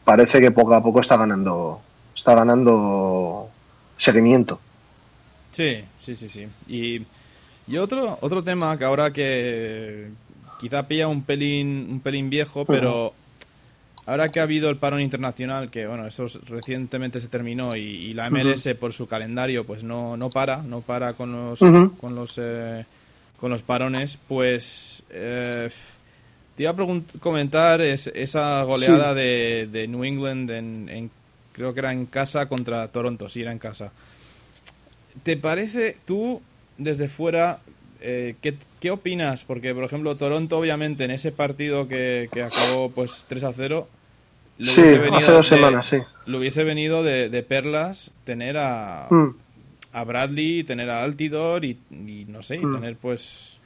parece 0.04 0.40
que 0.40 0.50
poco 0.50 0.74
a 0.74 0.83
poco 0.83 1.00
está 1.00 1.16
ganando, 1.16 1.80
está 2.14 2.35
ganando 2.35 3.48
seguimiento. 3.96 4.59
Sí, 5.52 5.85
sí, 6.00 6.14
sí, 6.16 6.28
sí. 6.28 6.48
Y, 6.66 7.02
y 7.66 7.76
otro, 7.76 8.18
otro 8.20 8.42
tema 8.42 8.76
que 8.78 8.85
ahora 8.85 9.12
que 9.12 10.09
quizá 10.59 10.88
pilla 10.88 11.09
un 11.09 11.22
pelín, 11.22 11.88
un 11.90 12.00
pelín 12.00 12.30
viejo, 12.30 12.64
pero 12.64 13.12
ahora 14.07 14.28
que 14.30 14.40
ha 14.40 14.44
habido 14.44 14.70
el 14.70 14.78
parón 14.78 15.00
internacional, 15.00 15.70
que 15.70 15.87
bueno, 15.87 16.07
eso 16.07 16.26
recientemente 16.46 17.20
se 17.20 17.28
terminó 17.28 17.76
y, 17.76 17.80
y 17.80 18.14
la 18.14 18.30
MLS 18.30 18.68
por 18.80 18.92
su 18.92 19.07
calendario 19.07 19.64
pues 19.64 19.85
no, 19.85 20.16
no 20.16 20.30
para, 20.30 20.62
no 20.62 20.80
para 20.80 21.12
con 21.12 21.33
los, 21.33 21.59
con 21.59 22.14
los, 22.14 22.38
eh, 22.38 22.85
con 23.38 23.50
los 23.50 23.62
parones, 23.62 24.18
pues 24.28 25.02
eh, 25.10 25.70
te 26.56 26.62
iba 26.62 26.72
a 26.72 26.76
comentar 27.20 27.80
es- 27.80 28.06
esa 28.14 28.62
goleada 28.64 29.12
de, 29.14 29.68
de 29.70 29.88
New 29.88 30.04
England 30.04 30.50
en, 30.50 30.88
en- 30.88 31.10
creo 31.52 31.72
que 31.74 31.80
era 31.80 31.92
en 31.92 32.06
casa 32.06 32.48
contra 32.48 32.88
Toronto, 32.88 33.28
sí, 33.28 33.42
era 33.42 33.52
en 33.52 33.58
casa. 33.58 33.92
¿Te 35.22 35.36
parece 35.36 35.96
tú, 36.04 36.42
desde 36.78 37.08
fuera, 37.08 37.60
eh, 38.00 38.34
¿qué, 38.40 38.54
qué 38.80 38.90
opinas? 38.90 39.44
Porque, 39.44 39.74
por 39.74 39.84
ejemplo, 39.84 40.16
Toronto, 40.16 40.58
obviamente, 40.58 41.04
en 41.04 41.12
ese 41.12 41.30
partido 41.32 41.86
que, 41.86 42.28
que 42.32 42.42
acabó 42.42 42.90
pues 42.90 43.24
3 43.28 43.44
a 43.44 43.52
0, 43.52 43.88
le 44.58 44.66
Sí, 44.72 44.80
hubiese 44.80 44.98
venido 44.98 45.16
hace 45.18 45.32
dos 45.32 45.50
de- 45.50 45.56
semanas, 45.56 45.86
sí. 45.86 45.98
le 46.26 46.36
hubiese 46.38 46.64
venido 46.64 47.02
de, 47.04 47.28
de 47.28 47.42
perlas 47.42 48.10
tener 48.24 48.56
a, 48.56 49.06
Mm. 49.10 49.30
A 49.94 50.04
Bradley, 50.04 50.64
tener 50.64 50.90
a 50.90 51.02
Altidor 51.02 51.64
y, 51.64 51.78
no 52.28 52.42
sé, 52.42 52.57
y 52.57 52.64
mm. 52.64 52.74
tener 52.74 52.96
pues... 52.96 53.61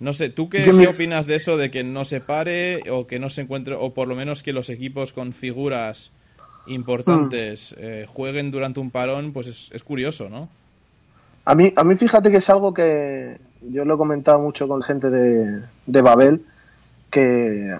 No 0.00 0.12
sé, 0.12 0.30
¿tú 0.30 0.48
qué, 0.48 0.64
qué, 0.64 0.88
opinas 0.88 1.26
de 1.26 1.36
eso, 1.36 1.56
de 1.56 1.70
que 1.70 1.84
no 1.84 2.04
se 2.04 2.20
pare 2.20 2.82
o 2.90 3.06
que 3.06 3.20
no 3.20 3.28
se 3.28 3.42
encuentre, 3.42 3.76
o 3.78 3.94
por 3.94 4.08
lo 4.08 4.16
menos 4.16 4.42
que 4.42 4.52
los 4.52 4.68
equipos 4.68 5.12
con 5.12 5.32
figuras 5.32 6.10
importantes 6.66 7.76
mm. 7.78 7.80
eh, 7.80 8.06
jueguen 8.08 8.50
durante 8.50 8.80
un 8.80 8.90
parón? 8.90 9.32
Pues 9.32 9.70
es, 9.72 9.82
curioso, 9.84 10.28
¿no? 10.28 10.48
A 11.44 11.54
mí, 11.54 11.72
a 11.76 11.84
mí 11.84 11.94
fíjate 11.94 12.32
que 12.32 12.38
es 12.38 12.50
algo 12.50 12.74
que 12.74 13.38
yo 13.60 13.84
lo 13.84 13.94
he 13.94 13.96
comentado 13.96 14.40
mucho 14.40 14.66
con 14.66 14.82
gente 14.82 15.08
de, 15.08 15.62
de 15.86 16.02
Babel, 16.02 16.44
que 17.10 17.76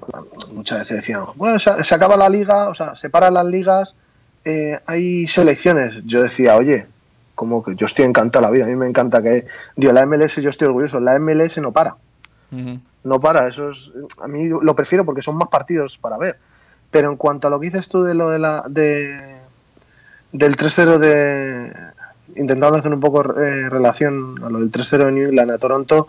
muchas 0.52 0.80
veces 0.80 0.98
decían, 0.98 1.24
bueno, 1.36 1.58
se, 1.58 1.94
acaba 1.94 2.16
la 2.16 2.28
liga, 2.28 2.68
o 2.68 2.74
sea, 2.74 2.94
se 2.96 3.08
paran 3.08 3.34
las 3.34 3.46
ligas, 3.46 3.96
eh, 4.44 4.78
hay 4.86 5.26
selecciones. 5.26 6.04
Yo 6.04 6.22
decía, 6.22 6.56
oye, 6.56 6.86
como 7.34 7.62
que 7.62 7.74
yo 7.74 7.86
estoy 7.86 8.04
encantado 8.04 8.44
la 8.44 8.50
vida, 8.50 8.64
a 8.64 8.68
mí 8.68 8.76
me 8.76 8.86
encanta 8.86 9.22
que, 9.22 9.46
digo, 9.76 9.92
la 9.92 10.06
MLS 10.06 10.36
yo 10.36 10.50
estoy 10.50 10.68
orgulloso, 10.68 11.00
la 11.00 11.18
MLS 11.18 11.58
no 11.58 11.72
para. 11.72 11.96
No 13.04 13.18
para, 13.18 13.48
eso 13.48 13.70
es, 13.70 13.90
a 14.20 14.28
mí 14.28 14.48
lo 14.48 14.76
prefiero 14.76 15.06
porque 15.06 15.22
son 15.22 15.36
más 15.36 15.48
partidos 15.48 15.96
para 15.96 16.18
ver. 16.18 16.38
Pero 16.90 17.10
en 17.10 17.16
cuanto 17.16 17.48
a 17.48 17.50
lo 17.50 17.58
que 17.58 17.68
dices 17.68 17.88
tú 17.88 18.02
de 18.02 18.14
lo 18.14 18.28
de 18.28 18.38
la, 18.38 18.64
de, 18.68 19.38
del 20.32 20.56
3-0 20.56 20.98
de, 20.98 21.72
intentando 22.36 22.76
hacer 22.76 22.92
un 22.92 23.00
poco 23.00 23.22
eh, 23.40 23.68
relación 23.70 24.42
a 24.44 24.50
lo 24.50 24.60
del 24.60 24.70
3-0 24.70 25.06
de 25.06 25.12
New 25.12 25.28
England 25.28 25.50
a 25.50 25.58
Toronto, 25.58 26.08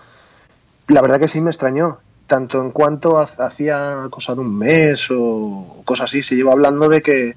la 0.88 1.02
verdad 1.02 1.20
que 1.20 1.28
sí 1.28 1.42
me 1.42 1.50
extrañó. 1.52 2.00
Tanto 2.28 2.62
en 2.62 2.72
cuanto 2.72 3.18
hacía 3.18 4.08
cosa 4.10 4.34
de 4.34 4.42
un 4.42 4.58
mes 4.58 5.10
o 5.12 5.82
cosas 5.86 6.06
así, 6.06 6.24
se 6.24 6.36
lleva 6.36 6.54
hablando 6.54 6.88
de 6.88 7.02
que 7.02 7.36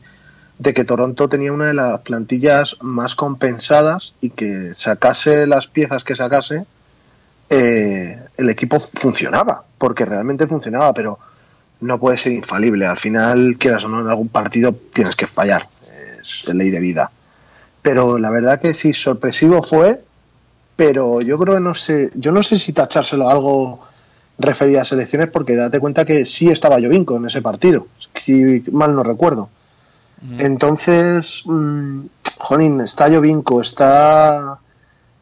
de 0.59 0.73
que 0.73 0.85
Toronto 0.85 1.29
tenía 1.29 1.53
una 1.53 1.67
de 1.67 1.75
las 1.75 2.01
plantillas 2.01 2.77
más 2.81 3.15
compensadas 3.15 4.15
y 4.21 4.31
que 4.31 4.75
sacase 4.75 5.47
las 5.47 5.67
piezas 5.67 6.05
que 6.05 6.17
sacase, 6.17 6.65
eh, 7.51 8.19
el 8.37 8.51
equipo 8.51 8.81
funcionaba, 8.81 9.65
porque 9.79 10.05
realmente 10.05 10.47
funcionaba, 10.47 10.93
pero 10.95 11.19
no 11.81 12.01
puede 12.01 12.19
ser 12.19 12.33
infalible. 12.33 12.87
Al 12.87 12.99
final, 12.99 13.57
quieras 13.59 13.85
o 13.85 13.89
no, 13.89 14.01
en 14.01 14.09
algún 14.09 14.29
partido 14.29 14.75
tienes 14.93 15.15
que 15.15 15.27
fallar, 15.27 15.69
es 16.21 16.53
ley 16.53 16.71
de 16.71 16.81
vida. 16.81 17.11
Pero 17.83 18.19
la 18.19 18.31
verdad 18.31 18.61
que 18.61 18.75
sí, 18.75 18.93
sorpresivo 18.93 19.63
fue, 19.63 20.03
pero 20.75 21.21
yo 21.21 21.39
creo 21.39 21.55
que 21.55 21.61
no 21.61 21.75
sé, 21.75 22.11
yo 22.15 22.33
no 22.33 22.43
sé 22.43 22.59
si 22.59 22.73
tachárselo 22.73 23.29
algo 23.29 23.81
referido 24.39 24.81
a 24.81 24.85
selecciones, 24.85 25.29
porque 25.29 25.55
date 25.55 25.81
cuenta 25.81 26.05
que 26.05 26.25
sí 26.25 26.49
estaba 26.49 26.81
Jovinko 26.81 27.17
en 27.17 27.27
ese 27.27 27.43
partido, 27.43 27.87
si 28.25 28.65
mal 28.73 28.95
no 28.95 29.03
recuerdo. 29.03 29.51
Entonces, 30.39 31.43
mmm, 31.45 32.07
está 32.83 33.09
Jovinko, 33.09 33.61
está, 33.61 34.59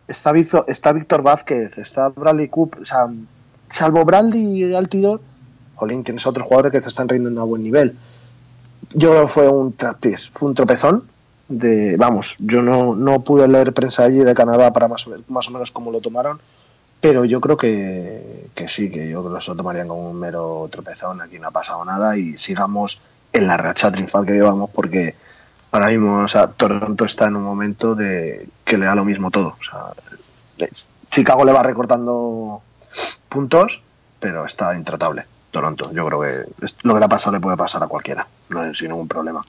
está, 0.09 0.33
está 0.67 0.93
Víctor 0.93 1.23
Vázquez, 1.23 1.79
está 1.79 2.09
Bradley 2.09 2.49
Coop, 2.49 2.77
o 2.81 2.85
sea, 2.85 3.07
salvo 3.69 4.05
Bradley 4.05 4.65
y 4.65 4.75
Altidor, 4.75 5.21
Jolín, 5.75 6.05
tienes 6.05 6.27
otros 6.27 6.47
jugadores 6.47 6.73
que 6.73 6.81
te 6.81 6.89
están 6.89 7.09
rindiendo 7.09 7.43
a 7.43 7.45
buen 7.45 7.63
nivel. 7.63 7.97
Yo 8.95 9.11
creo 9.11 9.23
que 9.23 9.29
fue 9.29 9.49
un 9.49 9.73
traspiés, 9.73 10.31
fue 10.31 10.49
un 10.49 10.55
tropezón. 10.55 11.05
De, 11.47 11.97
vamos, 11.99 12.37
yo 12.39 12.63
no, 12.63 12.95
no 12.95 13.23
pude 13.23 13.47
leer 13.47 13.75
prensa 13.75 14.05
allí 14.05 14.21
de 14.21 14.35
Canadá 14.35 14.73
para 14.73 14.89
más 14.89 15.07
o, 15.07 15.15
más 15.29 15.47
o 15.49 15.51
menos 15.51 15.71
cómo 15.71 15.91
lo 15.91 16.01
tomaron, 16.01 16.41
pero 17.03 17.27
yo 17.27 17.39
creo 17.41 17.59
que, 17.59 18.49
que 18.55 18.67
sí, 18.67 18.91
que 18.91 19.11
yo 19.11 19.23
creo 19.23 19.35
que 19.35 19.45
se 19.45 19.51
lo 19.51 19.57
tomarían 19.57 19.89
como 19.89 20.11
un 20.11 20.19
mero 20.19 20.67
tropezón. 20.71 21.21
Aquí 21.21 21.39
no 21.39 21.49
ha 21.49 21.51
pasado 21.51 21.85
nada 21.85 22.17
y 22.17 22.39
sigamos 22.39 23.01
en 23.35 23.47
la 23.47 23.57
racha 23.57 23.93
triunfal 23.93 24.25
que 24.25 24.33
llevamos 24.33 24.71
porque 24.71 25.15
ahora 25.73 25.89
mismo 25.89 26.21
o 26.21 26.29
sea, 26.29 26.47
Toronto 26.47 27.05
está 27.05 27.27
en 27.27 27.37
un 27.37 27.43
momento 27.43 27.95
de 27.95 28.49
que 28.65 28.79
le 28.79 28.87
da 28.87 28.95
lo 28.95 29.05
mismo 29.05 29.31
todo. 29.31 29.57
O 29.61 29.65
sea, 29.65 30.69
Chicago 31.11 31.45
le 31.45 31.53
va 31.53 31.63
recortando 31.63 32.63
puntos, 33.29 33.83
pero 34.21 34.47
está 34.47 34.75
intratable. 34.77 35.27
Toronto, 35.51 35.93
yo 35.93 36.07
creo 36.07 36.21
que 36.21 36.67
lo 36.83 36.95
que 36.95 37.01
le 37.01 37.05
ha 37.05 37.09
pasado 37.09 37.33
le 37.33 37.41
puede 37.41 37.57
pasar 37.57 37.83
a 37.83 37.89
cualquiera, 37.89 38.27
no 38.49 38.73
sin 38.75 38.89
ningún 38.89 39.09
problema. 39.09 39.45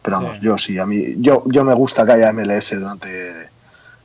Pero 0.00 0.20
vamos, 0.20 0.40
yo 0.40 0.56
sí, 0.56 0.78
a 0.78 0.86
mí, 0.86 1.14
yo, 1.18 1.42
yo 1.46 1.64
me 1.64 1.74
gusta 1.74 2.06
que 2.06 2.12
haya 2.12 2.32
MLS 2.32 2.78
durante 2.78 3.50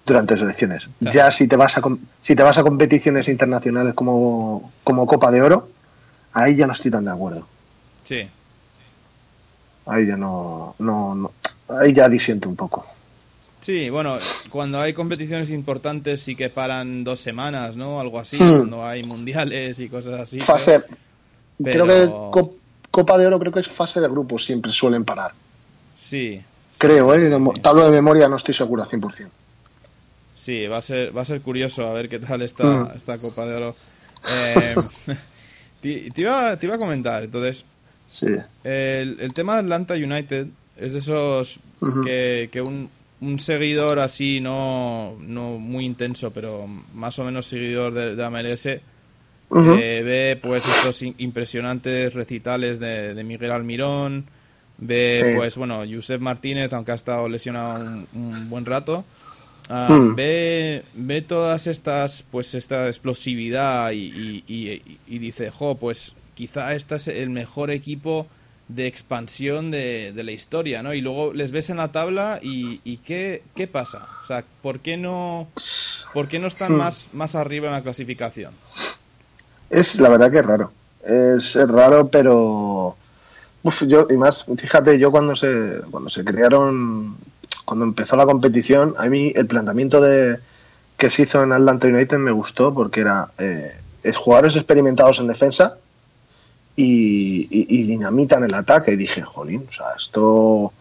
durante 0.06 0.36
selecciones. 0.36 0.89
Ya 0.99 1.32
si 1.32 1.47
te 1.47 1.56
vas 1.56 1.78
a 1.78 1.82
si 2.19 2.36
te 2.36 2.43
vas 2.43 2.58
a 2.58 2.63
competiciones 2.63 3.30
internacionales 3.30 3.93
como, 3.93 4.71
como 4.84 5.06
Copa 5.06 5.32
de 5.32 5.41
Oro, 5.41 5.69
ahí 6.34 6.56
ya 6.56 6.67
no 6.67 6.73
estoy 6.73 6.91
tan 6.91 7.06
de 7.06 7.12
acuerdo. 7.12 7.47
Sí, 8.04 8.30
ahí 9.86 10.08
ya 10.08 10.17
no, 10.17 10.76
no, 10.80 11.32
ahí 11.69 11.93
ya 11.93 12.10
disiento 12.10 12.50
un 12.50 12.56
poco. 12.56 12.86
Sí, 13.63 13.89
bueno, 13.89 14.17
cuando 14.50 14.82
hay 14.82 14.91
competiciones 14.91 15.50
importantes 15.50 16.22
sí 16.22 16.36
que 16.36 16.50
paran 16.50 17.06
dos 17.06 17.22
semanas, 17.22 17.78
¿no? 17.78 18.00
Algo 18.00 18.19
así, 18.19 18.36
hmm. 18.36 18.58
cuando 18.58 18.86
hay 18.86 19.04
mundiales 19.04 19.80
y 19.80 19.88
cosas 19.88 20.19
así. 20.19 20.41
Fase, 20.41 20.84
creo 21.63 21.88
que 21.88 22.52
Copa 22.91 23.17
de 23.17 23.26
Oro 23.26 23.39
creo 23.39 23.54
que 23.54 23.62
es 23.62 23.67
fase 23.69 24.02
de 24.02 24.10
grupos, 24.10 24.43
siempre 24.43 24.69
suelen 24.72 25.06
parar. 25.06 25.32
Sí. 25.98 26.41
Creo, 26.78 27.13
¿eh? 27.13 27.32
Tablo 27.62 27.86
de 27.86 27.91
memoria 27.91 28.28
no 28.28 28.36
estoy 28.36 28.54
seguro 28.54 28.84
al 28.84 28.89
100%. 28.89 29.30
Sí, 30.36 30.67
va 30.67 30.80
a 30.80 30.82
ser, 30.82 31.15
va 31.15 31.22
a 31.22 31.26
ser 31.26 31.39
curioso 31.39 31.88
a 31.88 31.93
ver 31.93 32.10
qué 32.10 32.19
tal 32.19 32.41
está 32.41 32.65
hmm. 32.65 32.91
esta 32.98 33.17
Copa 33.17 33.46
de 33.46 33.56
Oro. 33.56 33.76
Eh, 34.30 34.76
te, 35.82 36.22
iba, 36.22 36.58
te 36.58 36.65
iba 36.65 36.76
a 36.76 36.80
comentar, 36.80 37.24
entonces, 37.24 37.63
el, 38.63 39.34
tema 39.34 39.54
de 39.54 39.60
Atlanta 39.60 39.93
United 39.95 40.47
es 40.78 40.93
de 40.93 40.99
esos 40.99 41.60
que, 42.04 42.63
un, 43.21 43.39
seguidor 43.39 43.99
así, 43.99 44.41
no, 44.41 45.15
no 45.21 45.58
muy 45.58 45.86
intenso, 45.86 46.32
pero 46.32 46.67
más 46.93 47.17
o 47.19 47.23
menos 47.23 47.45
seguidor 47.45 47.93
de, 47.93 48.15
la 48.15 48.30
MLS, 48.30 48.65
eh, 48.65 48.82
ve 49.49 50.39
pues 50.41 50.67
estos 50.67 51.02
impresionantes 51.02 52.13
recitales 52.13 52.80
de, 52.80 53.21
Miguel 53.23 53.52
Almirón, 53.52 54.26
ve 54.78 55.34
pues 55.38 55.56
bueno, 55.56 55.84
Josep 55.89 56.21
Martínez, 56.21 56.73
aunque 56.73 56.91
ha 56.91 56.95
estado 56.95 57.28
lesionado 57.30 58.06
un, 58.13 58.49
buen 58.49 58.65
rato. 58.65 59.06
Ah, 59.69 59.88
hmm. 59.89 60.15
ve, 60.15 60.84
ve 60.93 61.21
todas 61.21 61.67
estas, 61.67 62.21
pues 62.30 62.54
esta 62.54 62.88
explosividad 62.88 63.91
y, 63.93 64.43
y 64.45 65.19
dice, 65.19 65.49
jo, 65.49 65.76
pues 65.76 66.13
quizá 66.36 66.74
este 66.74 66.96
es 66.96 67.08
el 67.08 67.30
mejor 67.30 67.72
equipo 67.72 68.28
de 68.67 68.88
expansión 68.88 69.72
de, 69.72 70.13
la 70.15 70.32
historia, 70.32 70.84
¿no? 70.84 70.93
Y 70.93 71.02
luego 71.02 71.34
les 71.34 71.52
ves 71.52 71.69
en 71.69 71.78
la 71.78 71.91
tabla 71.91 72.39
y, 72.41 72.98
¿qué, 73.06 73.43
¿qué, 73.56 73.67
pasa? 73.67 74.08
O 74.22 74.26
sea, 74.26 74.43
¿por 74.62 74.80
qué 74.80 74.98
no, 74.98 75.48
por 76.13 76.28
qué 76.28 76.39
no 76.39 76.48
están 76.48 76.74
hmm. 76.74 76.78
más, 76.78 77.10
más 77.13 77.36
arriba 77.36 77.67
en 77.67 77.74
la 77.74 77.84
clasificación? 77.84 78.54
Es 79.69 80.00
la 80.00 80.10
verdad 80.10 80.32
que 80.32 80.39
es 80.39 80.45
raro. 80.45 80.72
Es, 81.05 81.55
raro, 81.55 82.08
pero... 82.08 82.95
yo, 83.88 84.08
y 84.10 84.14
más, 84.14 84.45
fíjate, 84.58 84.97
yo 84.97 85.12
cuando 85.12 85.36
se, 85.36 85.82
cuando 85.91 86.10
se 86.10 86.24
crearon, 86.24 87.18
cuando 87.66 87.86
empezó 87.86 88.16
la 88.16 88.26
competición, 88.26 88.95
a 88.97 89.08
mí 89.08 89.34
el 89.36 89.47
planteamiento 89.47 89.99
de 89.99 90.39
que 90.97 91.10
se 91.10 91.24
hizo 91.24 91.43
en 91.43 91.51
Atlanta 91.51 91.88
United 91.88 92.18
me 92.18 92.32
gustó 92.32 92.74
porque 92.74 93.01
era 93.01 93.32
eh, 93.38 93.76
es 94.03 94.16
jugadores 94.16 94.55
experimentados 94.55 95.20
en 95.20 95.28
defensa, 95.28 95.78
y, 96.76 97.47
y, 97.49 97.84
dinamitan 97.84 98.43
el 98.43 98.53
ataque. 98.53 98.93
Y 98.93 98.97
dije, 98.97 99.21
jolín, 99.21 99.67
o 99.69 99.74
sea, 99.74 99.88
esto 99.97 100.74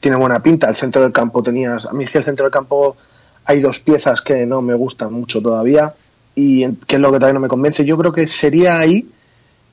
tiene 0.00 0.16
buena 0.16 0.40
pinta. 0.40 0.68
El 0.68 0.76
centro 0.76 1.02
del 1.02 1.12
campo 1.12 1.42
tenías. 1.42 1.86
A 1.86 1.92
mí 1.92 2.04
es 2.04 2.10
que 2.10 2.18
el 2.18 2.24
centro 2.24 2.44
del 2.44 2.52
campo 2.52 2.96
hay 3.44 3.60
dos 3.60 3.80
piezas 3.80 4.20
que 4.20 4.46
no 4.46 4.62
me 4.62 4.74
gustan 4.74 5.12
mucho 5.12 5.42
todavía 5.42 5.94
y 6.34 6.70
que 6.72 6.96
es 6.96 7.00
lo 7.00 7.10
que 7.10 7.18
todavía 7.18 7.34
no 7.34 7.40
me 7.40 7.48
convence. 7.48 7.84
Yo 7.84 7.98
creo 7.98 8.12
que 8.12 8.26
sería 8.26 8.78
ahí 8.78 9.08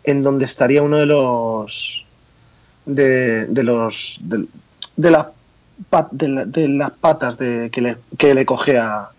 en 0.03 0.23
donde 0.23 0.45
estaría 0.45 0.83
uno 0.83 0.97
de 0.97 1.05
los. 1.05 2.05
de, 2.85 3.45
de 3.47 3.63
los. 3.63 4.19
de, 4.23 4.47
de, 4.95 6.45
de, 6.45 6.69
las 6.69 6.91
patas 6.91 7.37
de, 7.37 7.69
que, 7.69 7.81
le, 7.81 7.97
que 8.17 8.33
le 8.33 8.45
coge 8.45 8.77
a. 8.77 9.09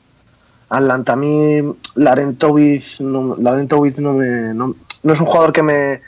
Atlanta, 0.75 1.13
a 1.13 1.17
mí 1.17 1.61
Larentovic 1.97 2.99
no, 3.01 3.37
me, 3.37 4.55
no 4.55 5.13
es 5.13 5.21
un 5.21 5.27
jugador 5.27 5.53
que 5.53 5.63
me, 5.63 6.01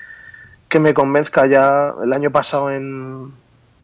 que 0.69 0.81
me 0.81 0.95
convenzca 0.95 1.47
ya 1.47 1.95
el 2.03 2.13
año 2.13 2.31
pasado 2.31 2.71
en, 2.71 3.33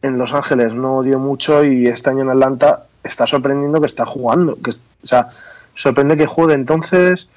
en 0.01 0.17
Los 0.17 0.33
Ángeles 0.33 0.73
no 0.73 1.03
dio 1.03 1.19
mucho 1.19 1.63
y 1.63 1.87
este 1.87 2.09
año 2.09 2.21
en 2.21 2.29
Atlanta 2.29 2.85
está 3.03 3.27
sorprendiendo 3.27 3.79
que 3.79 3.87
está 3.87 4.05
jugando, 4.05 4.57
que 4.57 4.71
o 4.71 5.07
sea, 5.07 5.29
sorprende 5.73 6.17
que 6.17 6.25
juegue. 6.25 6.53
Entonces, 6.53 7.27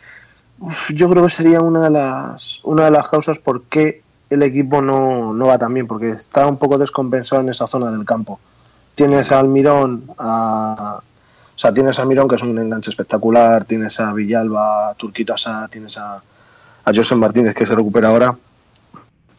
yo 0.90 1.08
creo 1.08 1.22
que 1.24 1.30
sería 1.30 1.60
una 1.60 1.82
de 1.82 1.90
las 1.90 2.60
una 2.64 2.84
de 2.84 2.90
las 2.90 3.08
causas 3.08 3.38
por 3.38 3.64
qué 3.64 4.02
el 4.30 4.42
equipo 4.42 4.80
no, 4.80 5.32
no 5.32 5.46
va 5.46 5.58
tan 5.58 5.72
bien, 5.74 5.86
porque 5.86 6.10
está 6.10 6.46
un 6.46 6.56
poco 6.56 6.78
descompensado 6.78 7.42
en 7.42 7.50
esa 7.50 7.66
zona 7.66 7.90
del 7.90 8.04
campo. 8.04 8.40
Tienes 8.94 9.32
a 9.32 9.40
Almirón, 9.40 10.10
a, 10.18 11.00
o 11.00 11.58
sea, 11.58 11.72
tienes 11.72 11.98
a 11.98 12.02
Almirón 12.02 12.28
que 12.28 12.36
es 12.36 12.42
un 12.42 12.58
enganche 12.58 12.90
espectacular, 12.90 13.64
tienes 13.64 14.00
a 14.00 14.12
Villalba, 14.12 14.90
a 14.90 14.94
Turquito 14.94 15.34
Asa, 15.34 15.68
tienes 15.68 15.98
a, 15.98 16.22
a 16.84 16.94
José 16.94 17.14
Martínez 17.14 17.54
que 17.54 17.66
se 17.66 17.74
recupera 17.74 18.08
ahora 18.08 18.36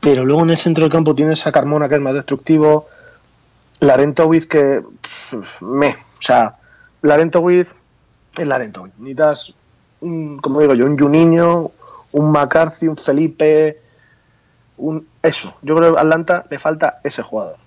pero 0.06 0.24
luego 0.24 0.44
en 0.44 0.52
el 0.52 0.58
centro 0.58 0.84
del 0.84 0.92
campo 0.92 1.16
tienes 1.16 1.48
a 1.48 1.52
Carmona 1.52 1.90
que 1.90 1.96
es 1.96 2.02
más 2.02 2.14
destructivo, 2.14 2.86
Larentovic 3.80 4.48
que 4.48 4.84
me, 5.62 5.90
o 5.90 6.22
sea, 6.22 6.58
Larento 7.02 7.40
With 7.40 7.70
es 8.38 8.48
Larento 8.48 8.84
With. 8.84 8.92
Necesitas, 9.00 9.56
un, 10.02 10.38
como 10.38 10.60
digo 10.60 10.76
yo, 10.76 10.86
un 10.86 10.96
Juninho, 10.96 11.72
un 12.12 12.32
McCarthy, 12.32 12.88
un 12.88 12.98
Felipe, 12.98 13.82
un 14.78 15.08
eso. 15.24 15.56
Yo 15.64 15.76
creo 15.76 15.94
que 15.94 15.98
a 15.98 16.02
Atlanta 16.04 16.46
le 16.52 16.60
falta 16.60 17.00
ese 17.04 17.24
jugador. 17.24 17.58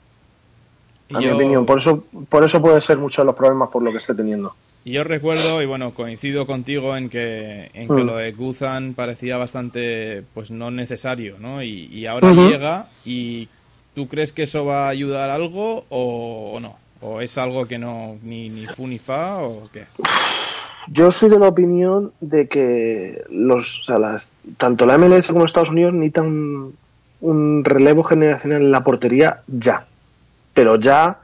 A 1.12 1.18
mi 1.18 1.30
opinión. 1.30 1.66
Por 1.66 1.80
eso, 1.80 2.05
por 2.28 2.45
eso 2.45 2.62
puede 2.62 2.80
ser 2.80 2.99
muchos 2.99 3.24
de 3.24 3.26
los 3.26 3.34
problemas 3.34 3.68
por 3.70 3.82
lo 3.82 3.91
que 3.91 3.99
esté 3.99 4.14
teniendo. 4.14 4.55
Y 4.89 4.93
yo 4.93 5.05
recuerdo, 5.05 5.61
y 5.61 5.66
bueno, 5.66 5.93
coincido 5.93 6.47
contigo 6.47 6.97
en 6.97 7.11
que, 7.11 7.70
en 7.74 7.89
que 7.89 8.03
mm. 8.03 8.07
lo 8.07 8.16
de 8.16 8.32
Guzan 8.32 8.95
parecía 8.95 9.36
bastante, 9.36 10.24
pues 10.32 10.51
no 10.51 10.70
necesario, 10.70 11.36
¿no? 11.39 11.62
Y, 11.62 12.07
ahora 12.07 12.32
llega, 12.32 12.86
¿y 13.05 13.51
tú 13.95 14.09
crees 14.09 14.32
que 14.32 14.45
eso 14.45 14.64
va 14.64 14.86
a 14.86 14.89
ayudar 14.89 15.28
algo 15.28 15.84
o, 15.91 16.59
no? 16.59 16.76
¿O 17.03 17.20
es 17.20 17.36
algo 17.36 17.66
que 17.66 17.78
no, 17.78 18.16
ni, 18.22 18.49
ni 18.49 18.64
fu 18.64 18.86
ni 18.86 18.99
fa 18.99 19.43
o 19.43 19.62
qué? 19.70 19.84
Yo 20.86 21.11
soy 21.11 21.28
de 21.28 21.39
la 21.39 21.49
opinión 21.49 22.14
de 22.22 22.49
que 22.49 23.24
los, 23.28 23.80
o 23.80 23.84
sea, 23.84 23.99
las, 23.99 24.32
tanto 24.57 24.86
la 24.86 24.97
MLS 24.97 25.26
como 25.26 25.45
Estados 25.45 25.68
Unidos 25.68 25.93
necesitan 25.93 26.72
un 27.20 27.62
relevo 27.62 28.05
generacional 28.05 28.62
en 28.62 28.70
la 28.70 28.84
portería 28.84 29.43
ya. 29.49 29.86
Pero 30.55 30.76
ya 30.76 31.18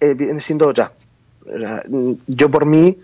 eh, 0.00 0.14
viene 0.14 0.40
siendo 0.40 0.72
ya. 0.72 0.90
Yo 2.26 2.50
por 2.50 2.66
mí, 2.66 2.98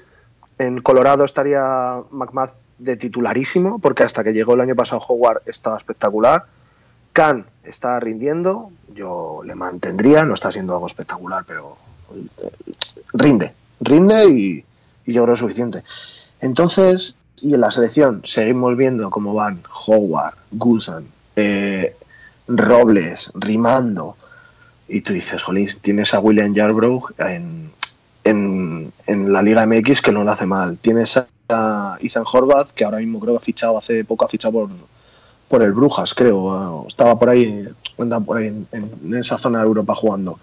en 0.59 0.81
Colorado 0.81 1.25
estaría 1.25 2.03
McMath 2.11 2.53
de 2.79 2.97
titularísimo, 2.97 3.79
porque 3.79 4.03
hasta 4.03 4.25
que 4.25 4.33
llegó 4.33 4.55
el 4.55 4.61
año 4.61 4.75
pasado 4.75 5.03
Howard 5.07 5.43
estaba 5.47 5.77
espectacular. 5.77 6.47
Khan 7.13 7.47
está 7.65 8.01
rindiendo, 8.01 8.71
yo 8.95 9.43
le 9.45 9.55
mantendría, 9.55 10.25
no 10.25 10.35
está 10.35 10.51
siendo 10.51 10.73
algo 10.75 10.87
espectacular, 10.87 11.45
pero 11.47 11.77
eh, 12.15 12.51
rinde, 13.13 13.53
rinde 13.81 14.29
y, 14.29 14.65
yo 15.07 15.25
creo 15.25 15.37
suficiente. 15.37 15.83
Entonces, 16.41 17.17
y 17.41 17.55
en 17.55 17.61
la 17.61 17.71
selección 17.71 18.23
seguimos 18.25 18.77
viendo 18.77 19.11
cómo 19.11 19.35
van 19.35 19.63
Howard, 19.87 20.35
Gulsan, 20.51 21.07
eh, 21.37 21.97
Robles, 22.49 23.31
Rimando, 23.35 24.17
y 24.89 25.01
tú 25.01 25.13
dices, 25.13 25.43
jolín, 25.43 25.69
tienes 25.81 26.15
a 26.15 26.21
William 26.21 26.55
Yarbrough 26.55 27.15
en, 27.19 27.73
en, 28.25 28.93
la 29.07 29.43
Liga 29.43 29.67
MX 29.67 30.01
que 30.01 30.13
no 30.13 30.25
lo 30.25 30.31
hace 30.31 30.47
mal. 30.47 30.79
Tienes 30.79 31.17
a 31.17 31.99
Ethan 32.01 32.25
Horvath, 32.31 32.73
que 32.73 32.85
ahora 32.85 32.99
mismo 32.99 33.21
creo 33.21 33.35
que 33.35 33.39
ha 33.39 33.45
fichado, 33.45 33.79
hace 33.79 34.05
poco 34.05 34.25
ha 34.25 34.29
fichado 34.29 34.53
por, 34.53 34.69
por 35.49 35.63
el 35.63 35.73
Brujas, 35.73 36.15
creo. 36.15 36.87
Estaba 36.89 37.19
por 37.19 37.29
ahí, 37.31 37.69
por 37.97 38.37
ahí 38.37 38.67
en, 38.73 39.15
esa 39.15 39.39
zona 39.39 39.61
de 39.61 39.67
Europa 39.67 39.95
jugando. 39.95 40.39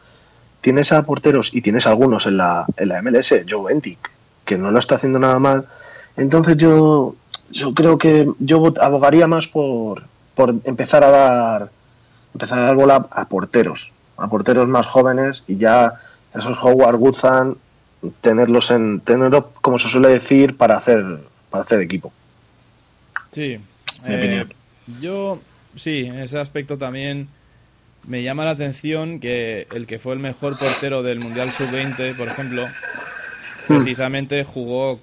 Tienes 0.61 0.91
a 0.91 1.03
porteros 1.03 1.53
y 1.53 1.61
tienes 1.61 1.88
algunos 1.88 2.25
en 2.25 2.38
la, 2.38 2.65
en 2.77 2.89
la 2.89 3.01
MLS, 3.01 3.34
Joe 3.49 3.73
Ventic, 3.73 4.11
que 4.45 4.57
no 4.57 4.71
lo 4.71 4.80
está 4.80 4.95
haciendo 4.95 5.19
nada 5.19 5.39
mal. 5.39 5.67
Entonces 6.17 6.57
yo, 6.57 7.15
yo 7.49 7.73
creo 7.73 7.97
que 7.97 8.30
yo 8.39 8.73
abogaría 8.82 9.25
más 9.27 9.47
por, 9.47 10.03
por 10.36 10.53
empezar 10.65 11.03
a 11.03 11.09
dar 11.11 11.71
empezar 12.34 12.59
a 12.59 12.61
dar 12.63 12.75
bola 12.75 13.07
a 13.11 13.25
porteros, 13.25 13.91
a 14.17 14.27
porteros 14.27 14.67
más 14.67 14.86
jóvenes 14.86 15.43
y 15.47 15.57
ya 15.57 15.99
esos 16.34 16.57
Howard 16.61 16.95
Woodson 16.95 17.57
tenerlos 18.22 18.72
en 18.72 19.02
tenerlos 19.02 19.45
como 19.62 19.80
se 19.80 19.89
suele 19.89 20.10
decir 20.10 20.58
para 20.58 20.76
hacer 20.76 21.20
para 21.50 21.64
hacer 21.64 21.82
equipo. 21.82 22.12
Sí 23.32 23.60
eh, 24.06 24.45
yo 25.00 25.39
sí 25.76 26.06
en 26.06 26.20
ese 26.20 26.39
aspecto 26.39 26.78
también 26.78 27.28
me 28.08 28.24
llama 28.24 28.45
la 28.45 28.52
atención 28.52 29.20
que 29.20 29.68
el 29.74 29.86
que 29.88 30.00
fue 30.00 30.14
el 30.14 30.20
mejor 30.20 30.58
portero 30.58 31.04
del 31.04 31.20
mundial 31.20 31.52
sub 31.52 31.70
20 31.72 32.14
por 32.16 32.28
ejemplo 32.28 32.66
hmm. 33.68 33.76
precisamente 33.76 34.43
jugó 34.45 35.00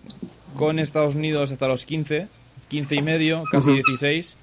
con 0.56 0.78
Estados 0.78 1.14
Unidos 1.14 1.52
hasta 1.52 1.68
los 1.68 1.84
15 1.84 2.28
15 2.68 2.94
y 2.94 3.02
medio 3.02 3.44
casi 3.50 3.72
16 3.72 4.36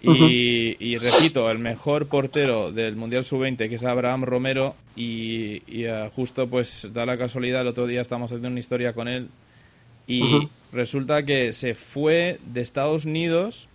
y, 0.00 0.98
repito, 0.98 1.50
el 1.50 1.58
mejor 1.58 2.06
portero 2.06 2.70
del 2.70 2.96
Mundial 2.96 3.24
Sub-20, 3.24 3.68
que 3.68 3.74
es 3.74 3.84
Abraham 3.84 4.24
Romero, 4.24 4.76
y, 4.94 5.62
eh, 5.66 6.10
justo 6.14 6.48
pues 6.48 6.88
da 6.92 7.04
la 7.04 7.18
casualidad, 7.18 7.62
el 7.62 7.68
otro 7.68 7.86
día 7.86 8.00
estamos 8.00 8.30
haciendo 8.30 8.48
una 8.48 8.60
historia 8.60 8.92
con 8.92 9.08
él, 9.08 9.28
y 10.06 10.48
resulta 10.72 11.24
que 11.24 11.52
se 11.52 11.74
fue 11.74 12.38
de 12.46 12.62
Estados 12.62 13.04
Unidos 13.04 13.68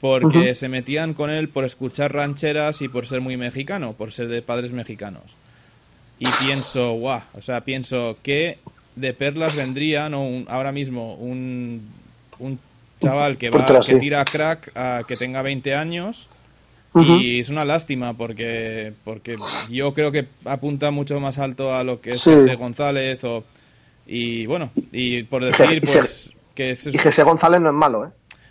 porque 0.00 0.54
se 0.54 0.68
metían 0.68 1.14
con 1.14 1.30
él 1.30 1.48
por 1.48 1.64
escuchar 1.64 2.12
rancheras 2.12 2.82
y 2.82 2.88
por 2.88 3.06
ser 3.06 3.20
muy 3.20 3.36
mexicano, 3.36 3.94
por 3.94 4.12
ser 4.12 4.28
de 4.28 4.42
padres 4.42 4.72
mexicanos. 4.72 5.24
Y 6.18 6.26
pienso, 6.44 6.92
guau, 6.92 7.22
o 7.32 7.42
sea, 7.42 7.62
pienso 7.62 8.16
que 8.22 8.58
de 8.94 9.12
perlas 9.12 9.54
vendrían 9.54 10.14
o 10.14 10.44
ahora 10.48 10.72
mismo 10.72 11.14
un, 11.14 11.88
un 12.38 12.58
chaval 13.00 13.36
que, 13.36 13.50
va, 13.50 13.64
que 13.64 13.96
tira 13.96 14.24
crack 14.24 14.72
a 14.74 15.02
que 15.06 15.16
tenga 15.16 15.42
20 15.42 15.74
años. 15.74 16.28
Y 16.94 17.40
es 17.40 17.50
una 17.50 17.66
lástima 17.66 18.14
porque, 18.14 18.94
porque 19.04 19.36
yo 19.68 19.92
creo 19.92 20.12
que 20.12 20.26
apunta 20.46 20.90
mucho 20.90 21.20
más 21.20 21.38
alto 21.38 21.74
a 21.74 21.84
lo 21.84 22.00
que 22.00 22.10
es 22.10 22.24
José 22.24 22.54
González 22.54 23.22
o, 23.24 23.44
y 24.06 24.46
bueno, 24.46 24.70
y 24.92 25.24
por 25.24 25.44
decir 25.44 25.80
pues 25.82 26.30
que 26.54 26.70
es... 26.70 26.86
Y 26.86 26.96
José 26.96 27.22
González 27.22 27.60
no 27.60 27.68
es 27.68 27.74
malo, 27.74 28.06
¿eh? 28.06 28.08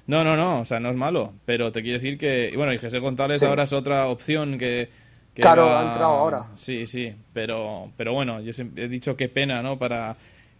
No, 0.07 0.23
no, 0.23 0.35
no, 0.35 0.59
o 0.59 0.65
sea, 0.65 0.79
no 0.79 0.91
es 0.91 0.95
malo, 0.95 1.33
pero 1.45 1.71
te 1.71 1.81
quiero 1.81 1.95
decir 1.95 2.19
que, 2.19 2.53
bueno, 2.55 2.71
y 2.71 2.77
José 2.77 2.99
González 2.99 3.41
ahora 3.41 3.63
es 3.63 3.73
otra 3.73 4.07
opción 4.07 4.59
que... 4.59 4.89
claro, 5.33 5.67
ha 5.67 5.87
entrado 5.87 6.13
ahora. 6.13 6.45
Sí, 6.53 6.85
sí, 6.85 7.11
pero, 7.33 7.89
pero 7.97 8.13
bueno, 8.13 8.41
yo 8.41 8.51
he 8.75 8.87
dicho 8.87 9.17
qué 9.17 9.27
pena, 9.27 9.63
¿no? 9.63 9.79
Para 9.79 10.15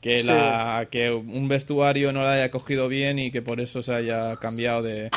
que, 0.05 0.23
la, 0.23 0.87
que 0.91 1.11
un 1.11 1.47
vestuario 1.47 2.13
no 2.13 2.21
la 2.21 2.33
haya 2.33 2.51
cogido 2.51 2.87
bien 2.87 3.17
y 3.17 3.31
que 3.31 3.41
por 3.41 3.59
eso 3.59 3.81
se 3.81 3.91
haya 3.91 4.35
cambiado 4.37 4.83
de... 4.83 5.09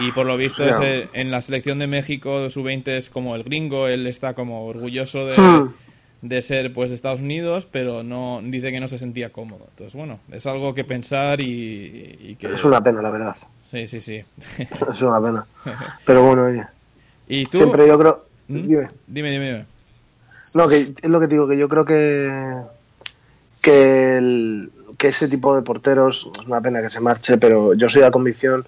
Y 0.00 0.10
por 0.10 0.26
lo 0.26 0.36
visto 0.36 0.64
en 1.12 1.30
la 1.30 1.40
selección 1.40 1.78
de 1.78 1.86
México 1.86 2.50
su 2.50 2.64
20 2.64 2.96
es 2.96 3.10
como 3.10 3.36
el 3.36 3.44
gringo, 3.44 3.86
él 3.86 4.08
está 4.08 4.34
como 4.34 4.66
orgulloso 4.66 5.24
de, 5.24 5.38
hmm. 5.40 5.74
de 6.22 6.42
ser 6.42 6.72
pues 6.72 6.90
de 6.90 6.96
Estados 6.96 7.20
Unidos, 7.20 7.68
pero 7.70 8.02
no 8.02 8.40
dice 8.42 8.72
que 8.72 8.80
no 8.80 8.88
se 8.88 8.98
sentía 8.98 9.30
cómodo. 9.30 9.66
Entonces, 9.70 9.94
bueno, 9.94 10.18
es 10.32 10.46
algo 10.48 10.74
que 10.74 10.82
pensar 10.82 11.40
y, 11.40 12.36
que... 12.40 12.52
Es 12.52 12.64
una 12.64 12.82
pena, 12.82 13.00
la 13.00 13.12
verdad. 13.12 13.36
Sí, 13.62 13.86
sí, 13.86 14.00
sí. 14.00 14.24
es 14.58 15.02
una 15.02 15.20
pena. 15.20 15.46
Pero 16.04 16.24
bueno, 16.24 16.42
oye. 16.42 16.64
¿Y 17.28 17.44
tú? 17.44 17.58
Siempre 17.58 17.86
yo 17.86 17.96
creo... 17.96 18.24
¿Mm? 18.48 18.66
Dime. 18.66 18.88
Dime, 19.06 19.30
dime, 19.30 19.66
No, 20.54 20.66
que 20.66 20.92
es 21.00 21.08
lo 21.08 21.20
que 21.20 21.28
digo, 21.28 21.46
que 21.46 21.56
yo 21.56 21.68
creo 21.68 21.84
que 21.84 22.77
que, 23.68 24.16
el, 24.16 24.70
ese 24.98 25.28
tipo 25.28 25.54
de 25.54 25.62
porteros, 25.62 26.30
es 26.40 26.46
una 26.46 26.60
pena 26.60 26.80
que 26.80 26.90
se 26.90 27.00
marche, 27.00 27.38
pero 27.38 27.74
yo 27.74 27.88
soy 27.88 28.00
de 28.00 28.06
la 28.06 28.10
convicción 28.10 28.66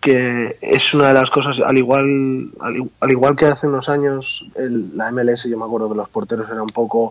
que 0.00 0.58
es 0.60 0.92
una 0.92 1.08
de 1.08 1.14
las 1.14 1.30
cosas, 1.30 1.60
al 1.60 1.78
igual, 1.78 2.50
al, 2.60 3.10
igual 3.10 3.36
que 3.36 3.46
hace 3.46 3.66
unos 3.66 3.88
años 3.88 4.44
la 4.54 5.10
MLS, 5.10 5.44
yo 5.48 5.56
me 5.56 5.64
acuerdo 5.64 5.88
que 5.88 5.94
los 5.96 6.10
porteros 6.10 6.46
eran 6.48 6.60
un 6.60 6.66
poco, 6.66 7.10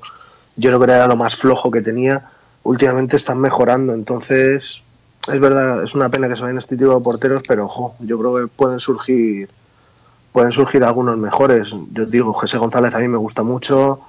yo 0.55 0.69
creo 0.69 0.79
que 0.79 0.91
era 0.91 1.07
lo 1.07 1.15
más 1.15 1.35
flojo 1.35 1.71
que 1.71 1.81
tenía, 1.81 2.29
últimamente 2.61 3.17
están 3.17 3.41
mejorando, 3.41 3.95
entonces 3.95 4.83
es 5.27 5.39
verdad, 5.39 5.83
es 5.83 5.95
una 5.95 6.09
pena 6.09 6.29
que 6.29 6.35
se 6.35 6.43
vayan 6.43 6.59
este 6.59 6.77
tipo 6.77 6.93
de 6.93 7.01
porteros, 7.03 7.41
pero 7.47 7.65
ojo, 7.65 7.95
yo 7.99 8.19
creo 8.19 8.35
que 8.35 8.47
pueden 8.47 8.79
surgir 8.79 9.49
pueden 10.31 10.51
surgir 10.51 10.83
algunos 10.83 11.17
mejores. 11.17 11.69
Yo 11.91 12.05
digo, 12.05 12.33
José 12.33 12.57
González 12.57 12.93
a 12.95 12.99
mí 12.99 13.07
me 13.07 13.17
gusta 13.17 13.43
mucho, 13.43 14.01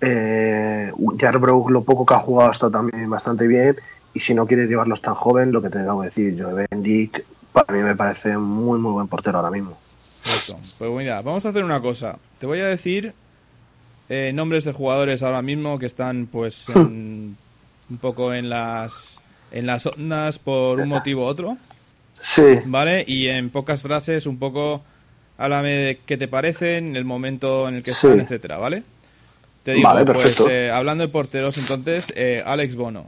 eh, 0.00 0.92
lo 0.96 1.82
poco 1.82 2.06
que 2.06 2.14
ha 2.14 2.18
jugado, 2.18 2.50
está 2.50 2.70
también 2.70 3.08
bastante 3.08 3.46
bien. 3.46 3.76
Y 4.14 4.20
si 4.20 4.34
no 4.34 4.46
quieres 4.46 4.68
llevarlos 4.68 5.02
tan 5.02 5.14
joven, 5.14 5.52
lo 5.52 5.62
que 5.62 5.68
te 5.68 5.78
acabo 5.78 6.02
de 6.02 6.08
decir, 6.08 6.34
yo 6.34 6.48
Bendik, 6.54 7.24
para 7.52 7.72
mí 7.72 7.82
me 7.82 7.94
parece 7.94 8.36
muy, 8.36 8.78
muy 8.78 8.92
buen 8.92 9.08
portero 9.08 9.38
ahora 9.38 9.50
mismo. 9.50 9.78
Pues 10.78 10.90
mira, 10.92 11.22
vamos 11.22 11.46
a 11.46 11.50
hacer 11.50 11.64
una 11.64 11.80
cosa. 11.80 12.18
Te 12.38 12.46
voy 12.46 12.60
a 12.60 12.66
decir 12.66 13.14
eh, 14.08 14.32
nombres 14.34 14.64
de 14.64 14.72
jugadores 14.72 15.22
ahora 15.22 15.42
mismo 15.42 15.78
que 15.78 15.86
están, 15.86 16.26
pues, 16.26 16.68
un 16.74 17.36
poco 18.00 18.34
en 18.34 18.48
las 18.48 19.20
en 19.50 19.66
las 19.66 19.86
ondas 19.86 20.38
por 20.38 20.80
un 20.80 20.88
motivo 20.88 21.22
u 21.22 21.26
otro. 21.26 21.56
Sí. 22.20 22.42
¿Vale? 22.66 23.04
Y 23.06 23.28
en 23.28 23.50
pocas 23.50 23.82
frases, 23.82 24.26
un 24.26 24.38
poco, 24.38 24.82
háblame 25.36 25.70
de 25.70 26.00
qué 26.04 26.16
te 26.16 26.28
parecen, 26.28 26.96
el 26.96 27.04
momento 27.04 27.68
en 27.68 27.76
el 27.76 27.84
que 27.84 27.92
están, 27.92 28.20
etcétera, 28.20 28.58
¿vale? 28.58 28.82
Te 29.62 29.72
digo, 29.72 29.90
pues 30.06 30.40
eh, 30.48 30.70
hablando 30.70 31.06
de 31.06 31.12
porteros, 31.12 31.58
entonces, 31.58 32.12
eh, 32.16 32.42
Alex 32.44 32.74
Bono. 32.74 33.06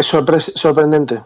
sorprendente. 0.00 1.22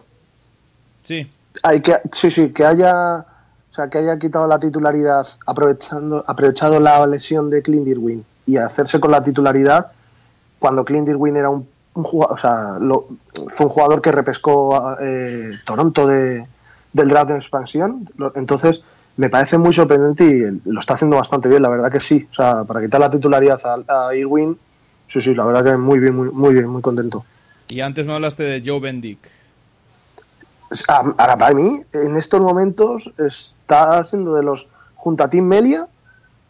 Sí. 1.03 1.29
Hay 1.61 1.81
que, 1.81 1.95
sí, 2.11 2.31
sí, 2.31 2.51
que 2.51 2.65
haya, 2.65 3.17
o 3.19 3.73
sea, 3.73 3.89
que 3.89 3.99
haya 3.99 4.17
quitado 4.17 4.47
la 4.47 4.59
titularidad, 4.59 5.27
aprovechando, 5.45 6.23
aprovechado 6.25 6.79
la 6.79 7.05
lesión 7.05 7.49
de 7.49 7.61
Clint 7.61 7.87
Irwin 7.87 8.25
y 8.45 8.57
hacerse 8.57 8.99
con 8.99 9.11
la 9.11 9.23
titularidad 9.23 9.91
cuando 10.59 10.85
Clint 10.85 11.09
Irwin 11.09 11.35
era 11.35 11.49
un, 11.49 11.67
jugador, 11.93 12.33
o 12.33 12.37
sea, 12.37 12.77
fue 13.49 13.65
un 13.65 13.71
jugador 13.71 14.01
que 14.01 14.11
repescó 14.11 14.95
eh, 14.99 15.51
Toronto 15.65 16.07
de, 16.07 16.47
del 16.93 17.09
draft 17.09 17.31
de 17.31 17.37
expansión. 17.37 18.09
Entonces, 18.35 18.81
me 19.17 19.29
parece 19.29 19.57
muy 19.57 19.73
sorprendente 19.73 20.25
y 20.25 20.69
lo 20.69 20.79
está 20.79 20.95
haciendo 20.95 21.17
bastante 21.17 21.49
bien, 21.49 21.61
la 21.61 21.69
verdad 21.69 21.91
que 21.91 21.99
sí. 21.99 22.27
O 22.31 22.33
sea, 22.33 22.63
para 22.63 22.81
quitar 22.81 22.99
la 22.99 23.09
titularidad 23.09 23.61
a, 23.87 24.15
Irwin, 24.15 24.57
sí, 25.07 25.21
sí, 25.21 25.33
la 25.33 25.45
verdad 25.45 25.63
que 25.63 25.77
muy 25.77 25.99
bien, 25.99 26.15
muy, 26.15 26.31
muy 26.31 26.53
bien, 26.53 26.67
muy 26.67 26.81
contento. 26.81 27.25
Y 27.69 27.81
antes 27.81 28.05
me 28.05 28.13
hablaste 28.13 28.43
de 28.43 28.63
Joe 28.65 28.79
Bendick. 28.79 29.19
Ahora, 30.87 31.37
para 31.37 31.53
mí, 31.53 31.81
en 31.93 32.17
estos 32.17 32.41
momentos, 32.41 33.11
está 33.17 34.03
siendo 34.03 34.33
de 34.35 34.43
los, 34.43 34.67
junto 34.95 35.23
a 35.23 35.29
Tim 35.29 35.45
Melia, 35.45 35.87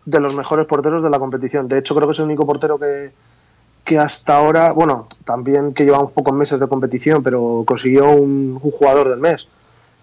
de 0.05 0.20
los 0.20 0.36
mejores 0.36 0.66
porteros 0.66 1.03
de 1.03 1.09
la 1.09 1.20
competición. 1.20 1.68
De 1.68 1.78
hecho, 1.78 1.95
creo 1.95 2.07
que 2.07 2.14
es 2.14 2.20
el 2.20 2.26
único 2.26 2.45
portero 2.45 2.80
que, 2.80 3.11
que 3.84 3.99
hasta 3.99 4.38
ahora, 4.38 4.72
bueno, 4.72 5.07
también 5.26 5.74
que 5.74 5.84
llevamos 5.84 6.11
pocos 6.11 6.34
meses 6.34 6.59
de 6.59 6.68
competición, 6.68 7.22
pero 7.22 7.64
consiguió 7.66 8.09
un, 8.11 8.59
jugador 8.59 9.09
del 9.09 9.20
mes, 9.20 9.47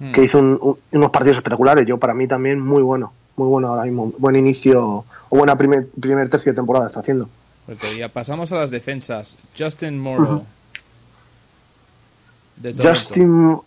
Hmm. 0.01 0.13
que 0.13 0.25
hizo 0.25 0.39
un- 0.39 0.79
unos 0.93 1.11
partidos 1.11 1.37
espectaculares. 1.37 1.87
Yo, 1.87 1.99
para 1.99 2.15
mí, 2.15 2.27
también 2.27 2.59
muy 2.59 2.83
bueno, 2.83 3.13
muy 3.37 3.47
bueno 3.49 3.69
ahora 3.69 3.83
mismo. 3.85 4.13
Buen 4.19 4.35
inicio, 4.35 4.83
o 5.29 5.37
buena 5.37 5.57
primer, 5.57 5.87
primer 5.89 6.29
tercio 6.29 6.53
de 6.53 6.57
temporada 6.57 6.87
está 6.87 7.01
haciendo. 7.01 7.29
Porque 7.67 7.97
ya 7.99 8.09
pasamos 8.09 8.51
a 8.53 8.57
las 8.57 8.71
defensas. 8.71 9.37
Justin 9.57 9.99
Morrow. 9.99 10.45
De. 12.57 12.75
Justin, 12.75 13.59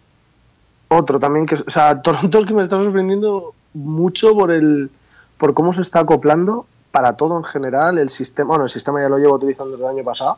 otro 0.88 1.20
también 1.20 1.46
que, 1.46 1.56
o 1.56 1.70
sea, 1.70 2.02
Toronto 2.02 2.40
es 2.40 2.46
que 2.46 2.54
me 2.54 2.64
está 2.64 2.76
sorprendiendo 2.78 3.54
mucho 3.74 4.34
por 4.36 4.52
el, 4.52 4.90
por 5.38 5.54
cómo 5.54 5.72
se 5.74 5.82
está 5.82 6.00
acoplando 6.02 6.66
para 6.92 7.14
todo 7.18 7.38
en 7.38 7.44
general. 7.44 7.98
El 7.98 8.10
sistema, 8.10 8.50
bueno, 8.50 8.64
el 8.66 8.70
sistema 8.70 9.02
ya 9.02 9.10
lo 9.10 9.18
llevo 9.18 9.36
utilizando 9.36 9.72
desde 9.72 9.86
el 9.86 9.96
año 9.98 10.04
pasado, 10.04 10.38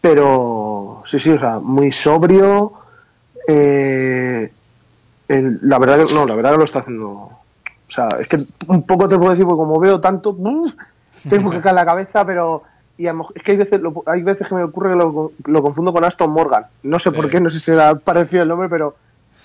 pero 0.00 1.02
sí, 1.06 1.18
sí, 1.18 1.30
o 1.30 1.38
sea, 1.38 1.58
muy 1.58 1.90
sobrio. 1.92 2.72
eh, 3.48 4.52
el- 5.28 5.58
la 5.62 5.78
verdad 5.78 6.04
que 6.06 6.14
no, 6.14 6.24
la 6.26 6.34
verdad 6.34 6.52
que 6.52 6.58
lo 6.58 6.64
está 6.64 6.80
haciendo. 6.80 7.08
O 7.12 7.92
sea, 7.94 8.08
es 8.20 8.28
que 8.28 8.38
un 8.68 8.82
poco 8.82 9.08
te 9.08 9.16
puedo 9.16 9.30
decir, 9.30 9.44
porque 9.46 9.58
como 9.58 9.78
veo 9.80 10.00
tanto, 10.00 10.36
tengo 11.28 11.50
que 11.50 11.60
caer 11.60 11.74
la 11.74 11.84
cabeza, 11.84 12.24
pero 12.24 12.62
y 12.98 13.06
a 13.06 13.12
lo 13.12 13.18
mejor- 13.18 13.36
es 13.36 13.42
que 13.42 13.50
hay 13.52 13.56
veces, 13.58 13.80
lo- 13.80 14.02
hay 14.06 14.22
veces 14.22 14.48
que 14.48 14.54
me 14.54 14.62
ocurre 14.62 14.90
que 14.90 14.96
lo, 14.96 15.32
lo 15.46 15.62
confundo 15.62 15.92
con 15.92 16.02
Aston 16.04 16.30
Morgan. 16.30 16.66
No 16.82 16.98
sé 16.98 17.10
Sí. 17.10 17.16
por 17.16 17.28
qué, 17.30 17.40
no 17.40 17.48
sé 17.50 17.60
si 17.60 17.70
era 17.70 17.94
parecido 17.94 18.42
el 18.42 18.48
nombre, 18.48 18.68
pero 18.68 18.96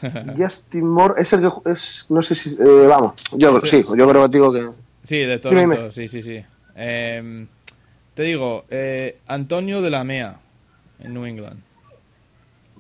Justin 0.38 0.88
Moore 0.88 1.16
es 1.22 1.34
el 1.34 1.42
que 1.42 1.70
es, 1.72 2.06
no 2.10 2.22
sé 2.22 2.34
si, 2.36 2.56
eh, 2.62 2.86
vamos, 2.88 3.14
yo 3.38 3.60
sí, 3.60 3.84
yo 3.96 4.08
creo 4.08 4.24
que 4.24 4.30
digo 4.38 4.52
que 4.54 4.62
Sí, 5.04 5.18
de 5.18 5.38
dime. 5.40 5.92
sí, 5.92 6.08
sí, 6.08 6.22
sí. 6.22 6.44
Em, 6.76 7.48
te 8.14 8.24
digo, 8.24 8.64
eh, 8.70 9.20
Antonio 9.28 9.82
de 9.82 9.90
la 9.90 10.04
Mea, 10.04 10.38
en 11.00 11.14
New 11.14 11.26
England. 11.26 11.60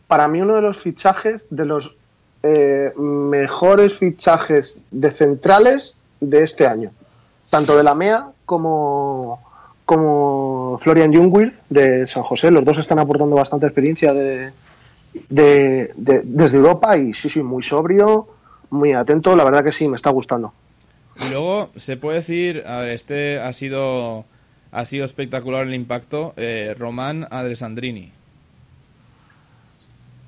para 0.08 0.28
mí 0.28 0.41
uno 0.41 0.56
de 0.56 0.62
los 0.62 0.78
fichajes, 0.78 1.47
de 1.49 1.66
los 1.66 1.95
eh, 2.44 2.92
mejores 2.98 3.98
fichajes 3.98 4.82
de 4.92 5.12
centrales 5.12 5.96
de 6.20 6.44
este 6.44 6.68
año. 6.68 6.92
Tanto 7.50 7.76
de 7.78 7.84
la 7.84 7.96
MEA 7.96 8.28
como, 8.46 9.42
como 9.86 10.78
Florian 10.82 11.14
Jungwirth 11.14 11.54
de 11.70 12.08
San 12.08 12.24
José. 12.24 12.50
Los 12.52 12.64
dos 12.66 12.78
están 12.78 13.00
aportando 13.00 13.36
bastante 13.36 13.66
experiencia 13.68 14.14
de, 14.14 14.52
de- 15.30 15.92
de- 15.96 16.22
desde 16.24 16.58
Europa 16.58 16.98
y 16.98 17.14
sí, 17.14 17.30
sí, 17.30 17.44
muy 17.44 17.62
sobrio, 17.64 18.28
muy 18.70 18.94
atento. 18.94 19.36
La 19.36 19.44
verdad 19.44 19.64
que 19.64 19.72
sí, 19.72 19.88
me 19.88 19.96
está 19.96 20.10
gustando. 20.10 20.54
Y 21.28 21.32
luego 21.32 21.70
se 21.76 21.98
puede 21.98 22.20
decir, 22.20 22.64
este 22.88 23.39
ha 23.39 23.52
sido, 23.54 24.24
ha 24.72 24.86
sido 24.86 25.04
espectacular 25.04 25.68
el 25.68 25.74
impacto, 25.74 26.34
eh, 26.38 26.74
Román 26.80 27.28
Adresandrini. 27.30 28.14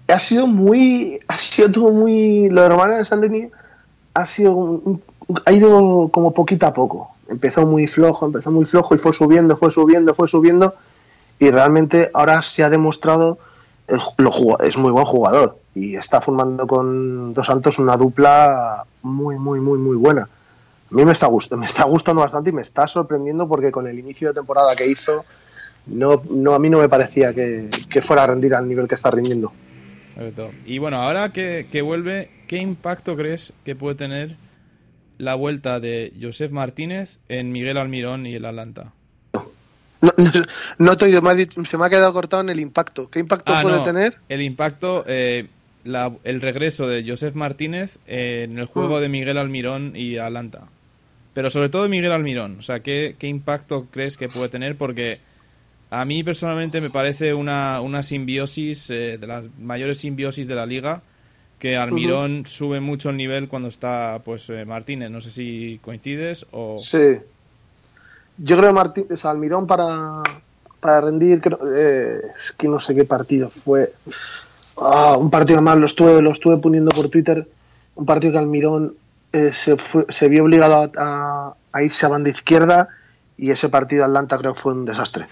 Ha 0.07 0.19
sido 0.19 0.47
muy 0.47 1.19
ha 1.27 1.37
sido 1.37 1.71
todo 1.71 1.91
muy 1.91 2.49
lo 2.49 2.61
de 2.61 2.69
Romano 2.69 2.95
de 2.95 3.05
Sandrini 3.05 3.49
ha 4.13 4.25
sido 4.25 4.81
ha 5.45 5.51
ido 5.51 6.09
como 6.09 6.33
poquito 6.33 6.67
a 6.67 6.73
poco 6.73 7.11
empezó 7.29 7.65
muy 7.65 7.87
flojo 7.87 8.25
empezó 8.25 8.51
muy 8.51 8.65
flojo 8.65 8.95
y 8.95 8.97
fue 8.97 9.13
subiendo 9.13 9.57
fue 9.57 9.71
subiendo 9.71 10.13
fue 10.13 10.27
subiendo 10.27 10.75
y 11.39 11.49
realmente 11.51 12.09
ahora 12.13 12.41
se 12.41 12.63
ha 12.63 12.69
demostrado 12.69 13.37
el, 13.87 13.99
lo 14.17 14.31
es 14.59 14.77
muy 14.77 14.91
buen 14.91 15.05
jugador 15.05 15.57
y 15.75 15.95
está 15.95 16.21
formando 16.21 16.67
con 16.67 17.33
Dos 17.33 17.47
Santos 17.47 17.79
una 17.79 17.97
dupla 17.97 18.85
muy 19.01 19.37
muy 19.37 19.59
muy 19.59 19.79
muy 19.79 19.95
buena 19.95 20.23
a 20.23 20.95
mí 20.95 21.05
me 21.05 21.13
está 21.13 21.27
gustando 21.27 21.61
me 21.61 21.65
está 21.65 21.85
gustando 21.85 22.21
bastante 22.21 22.49
y 22.49 22.53
me 22.53 22.61
está 22.61 22.87
sorprendiendo 22.87 23.47
porque 23.47 23.71
con 23.71 23.87
el 23.87 23.97
inicio 23.97 24.27
de 24.29 24.33
temporada 24.35 24.75
que 24.75 24.87
hizo 24.87 25.25
no, 25.85 26.21
no 26.29 26.53
a 26.53 26.59
mí 26.59 26.69
no 26.69 26.79
me 26.79 26.89
parecía 26.89 27.33
que, 27.33 27.69
que 27.89 28.01
fuera 28.01 28.23
a 28.23 28.27
rendir 28.27 28.55
al 28.55 28.67
nivel 28.67 28.87
que 28.87 28.95
está 28.95 29.11
rindiendo. 29.11 29.51
Y 30.65 30.77
bueno, 30.77 30.97
ahora 30.97 31.31
que, 31.33 31.67
que 31.71 31.81
vuelve, 31.81 32.29
¿qué 32.47 32.57
impacto 32.57 33.15
crees 33.15 33.53
que 33.65 33.75
puede 33.75 33.95
tener 33.95 34.35
la 35.17 35.35
vuelta 35.35 35.79
de 35.79 36.11
Josep 36.21 36.51
Martínez 36.51 37.17
en 37.29 37.51
Miguel 37.51 37.77
Almirón 37.77 38.25
y 38.25 38.35
el 38.35 38.45
Atlanta? 38.45 38.93
No, 40.01 40.11
no, 40.79 40.95
no 40.95 40.95
dicho- 41.35 41.63
se 41.65 41.77
me 41.77 41.85
ha 41.85 41.89
quedado 41.89 42.11
cortado 42.11 42.43
en 42.43 42.49
el 42.49 42.59
impacto. 42.59 43.09
¿Qué 43.09 43.19
impacto 43.19 43.53
Ah, 43.55 43.61
puede 43.61 43.77
no, 43.77 43.83
tener? 43.83 44.17
El 44.27 44.41
impacto, 44.41 45.05
eh, 45.07 45.47
la- 45.85 46.11
el 46.25 46.41
regreso 46.41 46.87
de 46.87 47.09
Josep 47.09 47.35
Martínez 47.35 47.97
en 48.07 48.59
el 48.59 48.65
juego 48.65 48.97
Mm. 48.97 49.01
de 49.01 49.09
Miguel 49.09 49.37
Almirón 49.37 49.93
y 49.95 50.17
Atlanta. 50.17 50.63
Pero 51.33 51.49
sobre 51.49 51.69
todo 51.69 51.83
de 51.83 51.89
Miguel 51.89 52.11
Almirón. 52.11 52.57
O 52.59 52.61
sea, 52.61 52.81
¿qué, 52.81 53.15
qué 53.17 53.27
impacto 53.27 53.87
crees 53.91 54.17
que 54.17 54.27
puede 54.27 54.49
tener? 54.49 54.75
Porque 54.75 55.19
a 56.01 56.05
mí 56.05 56.23
personalmente 56.23 56.81
me 56.81 56.89
parece 56.89 57.33
una, 57.33 57.79
una 57.81 58.01
simbiosis, 58.03 58.89
eh, 58.89 59.17
de 59.19 59.27
las 59.27 59.43
mayores 59.59 59.99
simbiosis 59.99 60.47
de 60.47 60.55
la 60.55 60.65
liga, 60.65 61.01
que 61.59 61.77
Almirón 61.77 62.45
sube 62.45 62.79
mucho 62.81 63.09
el 63.09 63.17
nivel 63.17 63.47
cuando 63.47 63.69
está 63.69 64.19
pues 64.25 64.49
eh, 64.49 64.65
Martínez. 64.65 65.09
No 65.11 65.21
sé 65.21 65.29
si 65.29 65.79
coincides 65.83 66.45
o... 66.51 66.77
Sí. 66.81 67.19
Yo 68.37 68.57
creo 68.57 68.73
que 68.93 69.13
o 69.13 69.17
sea, 69.17 69.31
Almirón 69.31 69.67
para, 69.67 70.21
para 70.79 71.01
rendir, 71.01 71.39
creo- 71.39 71.59
eh, 71.73 72.21
es 72.35 72.51
que 72.51 72.67
no 72.67 72.79
sé 72.79 72.95
qué 72.95 73.05
partido 73.05 73.49
fue. 73.49 73.93
Ah, 74.77 75.15
un 75.17 75.29
partido 75.29 75.61
más, 75.61 75.77
lo 75.77 75.85
estuve, 75.85 76.21
lo 76.21 76.31
estuve 76.31 76.57
poniendo 76.57 76.91
por 76.91 77.09
Twitter. 77.09 77.47
Un 77.95 78.05
partido 78.05 78.33
que 78.33 78.39
Almirón 78.39 78.95
eh, 79.31 79.51
se, 79.53 79.77
fue- 79.77 80.05
se 80.09 80.27
vio 80.27 80.43
obligado 80.43 80.75
a, 80.75 80.91
a- 80.97 81.53
a 81.71 81.83
irse 81.83 82.05
a 82.05 82.09
banda 82.09 82.29
izquierda 82.31 82.89
y 83.37 83.51
ese 83.51 83.69
partido 83.69 84.03
Atlanta 84.05 84.37
creo 84.37 84.53
que 84.55 84.61
fue 84.61 84.73
un 84.73 84.85
desastre. 84.85 85.27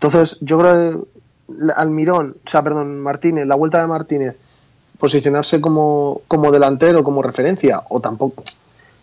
Entonces, 0.00 0.38
yo 0.40 0.58
creo 0.58 1.06
que 1.52 1.72
Almirón, 1.76 2.36
o 2.46 2.48
sea, 2.48 2.62
perdón, 2.62 3.00
Martínez, 3.00 3.46
la 3.46 3.54
vuelta 3.54 3.82
de 3.82 3.86
Martínez, 3.86 4.34
posicionarse 4.98 5.60
como, 5.60 6.22
como 6.26 6.50
delantero, 6.50 7.04
como 7.04 7.20
referencia, 7.22 7.82
o 7.90 8.00
tampoco, 8.00 8.42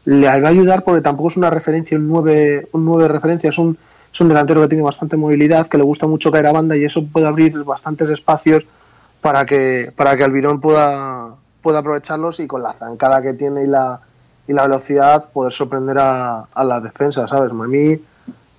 le 0.05 0.25
va 0.25 0.33
a 0.33 0.49
ayudar 0.49 0.83
porque 0.83 1.01
tampoco 1.01 1.29
es 1.29 1.37
una 1.37 1.51
referencia, 1.51 1.99
un 1.99 2.07
9, 2.07 2.69
un 2.71 2.83
9 2.85 3.03
de 3.03 3.09
referencia, 3.09 3.51
es 3.51 3.59
un, 3.59 3.77
es 4.11 4.21
un 4.21 4.27
delantero 4.27 4.59
que 4.61 4.69
tiene 4.69 4.81
bastante 4.81 5.17
movilidad, 5.17 5.67
que 5.67 5.77
le 5.77 5.83
gusta 5.83 6.07
mucho 6.07 6.31
caer 6.31 6.47
a 6.47 6.51
banda 6.51 6.75
y 6.75 6.83
eso 6.83 7.05
puede 7.05 7.27
abrir 7.27 7.63
bastantes 7.63 8.09
espacios 8.09 8.65
para 9.21 9.45
que, 9.45 9.91
para 9.95 10.17
que 10.17 10.23
Almirón 10.23 10.59
pueda, 10.59 11.35
pueda 11.61 11.77
aprovecharlos 11.77 12.39
y 12.39 12.47
con 12.47 12.63
la 12.63 12.73
zancada 12.73 13.21
que 13.21 13.33
tiene 13.33 13.65
y 13.65 13.67
la, 13.67 14.01
y 14.47 14.53
la 14.53 14.63
velocidad 14.63 15.29
poder 15.29 15.53
sorprender 15.53 15.99
a, 15.99 16.47
a 16.51 16.63
la 16.63 16.79
defensa, 16.79 17.27
¿sabes? 17.27 17.51
A 17.51 17.55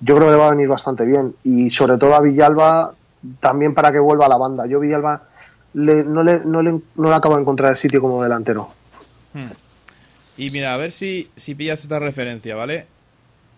yo 0.01 0.15
creo 0.17 0.29
que 0.29 0.33
le 0.33 0.39
va 0.39 0.47
a 0.49 0.51
venir 0.51 0.69
bastante 0.69 1.05
bien 1.05 1.35
y 1.45 1.71
sobre 1.71 1.97
todo 1.99 2.15
a 2.15 2.21
Villalba 2.21 2.95
también 3.41 3.75
para 3.75 3.91
que 3.93 3.99
vuelva 3.99 4.27
a 4.27 4.29
la 4.29 4.37
banda. 4.37 4.67
Yo 4.67 4.81
Villalba 4.81 5.23
le- 5.75 6.05
no, 6.05 6.23
le, 6.23 6.41
no, 6.45 6.63
le, 6.63 6.81
no 6.97 7.09
le 7.11 7.15
acabo 7.15 7.35
de 7.37 7.43
encontrar 7.43 7.71
el 7.71 7.77
sitio 7.77 8.01
como 8.01 8.23
delantero. 8.23 8.71
Hmm. 9.35 9.47
Y 10.37 10.51
mira, 10.51 10.73
a 10.75 10.77
ver 10.77 10.93
si, 10.93 11.31
si 11.37 11.55
pillas 11.55 11.81
esta 11.83 11.99
referencia, 11.99 12.55
¿vale? 12.55 12.87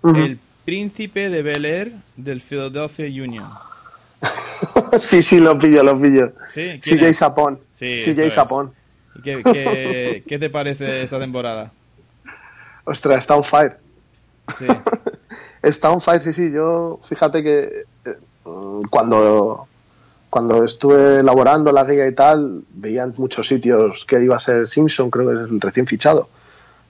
El 0.03 0.39
príncipe 0.65 1.29
de 1.29 1.43
Bel 1.43 1.65
Air 1.67 1.93
del 2.17 2.41
Philadelphia 2.41 3.07
Union. 3.23 3.45
sí, 4.99 5.23
sí, 5.23 5.39
lo 5.41 5.59
pillo, 5.59 5.83
lo 5.83 6.01
pillo. 6.01 6.33
¿Sí? 6.49 6.81
¿Quién 6.83 6.99
CJ? 6.99 7.13
Sapón. 7.15 7.61
Sí, 7.73 7.97
CJ. 8.03 8.31
Sapón. 8.31 8.73
¿Y 9.17 9.21
qué, 9.23 9.43
qué- 9.43 10.25
qué 10.29 10.39
te 10.39 10.49
parece 10.49 11.03
esta 11.03 11.19
temporada? 11.19 11.71
Ostras, 12.85 13.19
está 13.19 13.37
on 13.37 13.45
fire. 13.45 13.79
Sí. 14.59 14.67
Está 15.63 15.91
on 15.91 16.01
fire, 16.01 16.21
sí, 16.23 16.33
sí. 16.33 16.51
Yo, 16.51 17.01
fíjate 17.03 17.43
que 17.43 17.85
eh, 18.07 18.17
cuando, 18.91 19.67
cuando 20.31 20.65
estuve 20.65 21.21
elaborando 21.21 21.71
la 21.73 21.85
guía 21.85 22.07
y 22.07 22.13
tal, 22.15 22.63
veía 22.75 23.03
en 23.05 23.15
muchos 23.19 23.47
sitios 23.47 24.05
que 24.07 24.23
iba 24.23 24.37
a 24.37 24.41
ser 24.41 24.67
Simpson, 24.67 25.11
creo 25.11 25.29
que 25.29 25.35
es 25.35 25.51
el 25.51 25.61
recién 25.61 25.87
fichado. 25.87 26.29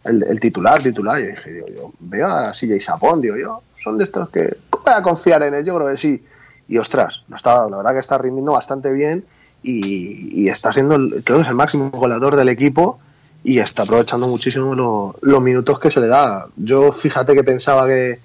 El, 0.05 0.41
titular, 0.41 0.79
titular. 0.81 1.21
Y 1.21 1.27
dije, 1.27 1.64
yo 1.77 1.91
veo 2.01 2.27
a 2.29 2.53
CJ 2.53 2.81
Sapón, 2.81 3.21
digo 3.21 3.37
yo, 3.37 3.62
son 3.79 3.99
de 3.99 4.05
estos 4.05 4.31
que. 4.31 4.57
¿Cómo 4.71 4.85
voy 4.85 4.95
a 4.95 5.03
confiar 5.03 5.43
en 5.43 5.55
él? 5.55 5.64
Yo 5.64 5.77
creo 5.77 5.89
que 5.89 5.99
sí. 5.99 6.25
Y 6.68 6.79
ostras, 6.79 7.23
lo 7.29 7.37
está, 7.37 7.68
la 7.68 7.77
verdad 7.79 7.93
que 7.93 7.99
está 7.99 8.16
rindiendo 8.16 8.53
bastante 8.53 8.93
bien 8.93 9.25
y, 9.62 10.49
está 10.49 10.73
siendo, 10.73 10.97
creo 11.23 11.39
que 11.39 11.43
es 11.43 11.49
el 11.49 11.55
máximo 11.55 11.91
goleador 11.91 12.37
del 12.37 12.49
equipo 12.49 12.99
y 13.45 13.59
está 13.59 13.83
aprovechando 13.83 14.27
muchísimo 14.29 14.75
lo- 14.75 15.16
los 15.21 15.43
minutos 15.43 15.79
que 15.81 15.91
se 15.91 16.01
le 16.01 16.07
da. 16.07 16.47
Yo 16.57 16.93
fíjate 16.93 17.35
que 17.35 17.43
pensaba 17.45 17.87
que, 17.87 18.21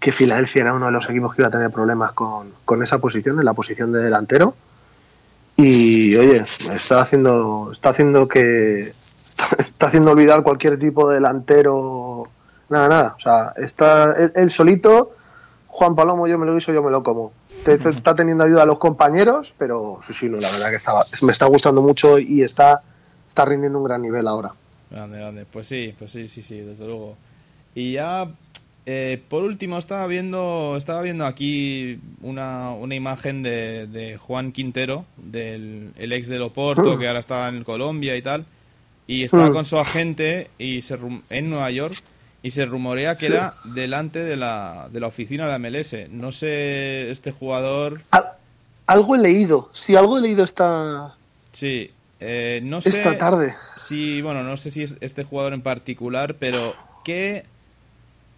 que 0.00 0.12
Filadelfia 0.12 0.62
era 0.62 0.72
uno 0.72 0.86
de 0.86 0.92
los 0.92 1.08
equipos 1.08 1.34
que 1.34 1.42
iba 1.42 1.48
a 1.48 1.50
tener 1.50 1.70
problemas 1.70 2.12
con, 2.12 2.50
con 2.64 2.82
esa 2.82 2.98
posición, 2.98 3.38
en 3.38 3.44
la 3.44 3.52
posición 3.52 3.92
de 3.92 4.00
delantero. 4.00 4.54
Y 5.56 6.16
oye, 6.16 6.42
está 6.74 7.02
haciendo, 7.02 7.68
está 7.70 7.90
haciendo 7.90 8.26
que 8.26 8.94
está 9.58 9.86
haciendo 9.86 10.12
olvidar 10.12 10.42
cualquier 10.42 10.78
tipo 10.78 11.08
de 11.08 11.16
delantero. 11.16 12.28
Nada, 12.70 12.88
nada. 12.88 13.16
O 13.18 13.20
sea, 13.20 13.52
está 13.56 14.14
él, 14.34 14.50
solito 14.50 15.12
Juan 15.66 15.94
Palomo, 15.94 16.26
yo 16.26 16.38
me 16.38 16.46
lo 16.46 16.56
hizo, 16.56 16.72
yo 16.72 16.82
me 16.82 16.90
lo 16.90 17.02
como. 17.02 17.32
Está 17.66 18.14
teniendo 18.14 18.44
ayuda 18.44 18.62
a 18.62 18.66
los 18.66 18.78
compañeros, 18.78 19.52
pero 19.58 19.98
sí, 20.00 20.14
sí, 20.14 20.30
no, 20.30 20.38
la 20.38 20.50
verdad 20.50 20.70
que 20.70 20.76
estaba, 20.76 21.04
me 21.22 21.32
está 21.32 21.44
gustando 21.44 21.82
mucho 21.82 22.18
y 22.18 22.42
está, 22.42 22.80
está 23.28 23.44
rindiendo 23.44 23.78
un 23.78 23.84
gran 23.84 24.00
nivel 24.00 24.26
ahora. 24.26 24.52
Grande, 24.90 25.18
grande. 25.18 25.46
Pues 25.50 25.66
sí, 25.66 25.94
pues 25.98 26.10
sí, 26.10 26.26
sí, 26.26 26.40
sí, 26.40 26.60
desde 26.60 26.86
luego. 26.86 27.16
Y 27.74 27.92
ya, 27.92 28.30
eh, 28.86 29.22
por 29.28 29.42
último, 29.44 29.78
estaba 29.78 30.06
viendo, 30.06 30.74
estaba 30.76 31.02
viendo 31.02 31.26
aquí 31.26 31.98
una, 32.22 32.70
una 32.70 32.94
imagen 32.94 33.42
de, 33.42 33.86
de 33.86 34.16
Juan 34.16 34.52
Quintero, 34.52 35.04
del 35.16 35.92
el 35.96 36.12
ex 36.12 36.28
del 36.28 36.42
Oporto, 36.42 36.96
Mm. 36.96 36.98
que 36.98 37.06
ahora 37.06 37.20
está 37.20 37.48
en 37.48 37.62
Colombia 37.64 38.16
y 38.16 38.22
tal. 38.22 38.46
Y 39.06 39.24
estaba 39.24 39.50
Mm. 39.50 39.52
con 39.52 39.64
su 39.64 39.78
agente 39.78 40.48
y 40.58 40.82
se 40.82 40.98
en 41.30 41.50
Nueva 41.50 41.70
York 41.70 42.02
y 42.42 42.52
se 42.52 42.64
rumorea 42.64 43.16
que 43.16 43.26
Sí. 43.26 43.32
era 43.32 43.56
delante 43.64 44.20
de 44.24 44.36
la, 44.36 44.88
de 44.90 45.00
la 45.00 45.08
oficina 45.08 45.44
de 45.44 45.50
la 45.50 45.58
MLS. 45.58 46.08
No 46.10 46.32
sé, 46.32 47.10
este 47.10 47.32
jugador... 47.32 48.00
Al- 48.12 48.32
algo 48.86 49.14
he 49.14 49.18
leído, 49.18 49.68
sí, 49.72 49.94
algo 49.94 50.18
he 50.18 50.22
leído 50.22 50.42
esta, 50.42 51.14
Sí, 51.52 51.90
eh, 52.18 52.60
no 52.62 52.80
sé... 52.80 52.88
esta 52.90 53.18
tarde. 53.18 53.54
Sí, 53.76 54.20
bueno, 54.22 54.42
no 54.42 54.56
sé 54.56 54.70
si 54.70 54.82
es 54.82 54.96
este 55.00 55.22
jugador 55.24 55.52
en 55.54 55.62
particular, 55.62 56.36
pero 56.40 56.74
¿qué, 57.04 57.44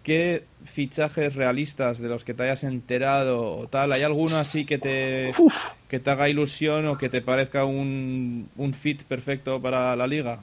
qué 0.03 0.45
fichajes 0.65 1.35
realistas 1.35 1.99
de 1.99 2.09
los 2.09 2.23
que 2.23 2.33
te 2.33 2.43
hayas 2.43 2.63
enterado 2.63 3.57
o 3.57 3.67
tal? 3.67 3.93
¿Hay 3.93 4.03
alguno 4.03 4.37
así 4.37 4.65
que 4.65 4.77
te, 4.77 5.33
Uf, 5.37 5.71
que 5.87 5.99
te 5.99 6.09
haga 6.09 6.29
ilusión 6.29 6.87
o 6.87 6.97
que 6.97 7.09
te 7.09 7.21
parezca 7.21 7.65
un, 7.65 8.49
un 8.55 8.73
fit 8.73 9.03
perfecto 9.03 9.61
para 9.61 9.95
la 9.95 10.07
liga? 10.07 10.39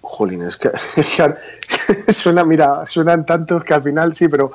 jolín, 0.00 0.42
es 0.42 0.56
que, 0.56 0.70
suena, 2.12 2.44
mira, 2.44 2.86
suenan 2.86 3.26
tantos 3.26 3.64
que 3.64 3.74
al 3.74 3.82
final 3.82 4.14
sí, 4.14 4.28
pero 4.28 4.52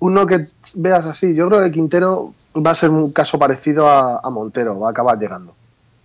uno 0.00 0.26
que 0.26 0.46
veas 0.74 1.06
así, 1.06 1.34
yo 1.34 1.48
creo 1.48 1.62
que 1.62 1.70
Quintero 1.70 2.34
va 2.54 2.72
a 2.72 2.74
ser 2.74 2.90
un 2.90 3.12
caso 3.12 3.38
parecido 3.38 3.88
a, 3.88 4.18
a 4.18 4.30
Montero, 4.30 4.78
va 4.78 4.88
a 4.88 4.90
acabar 4.90 5.18
llegando. 5.18 5.54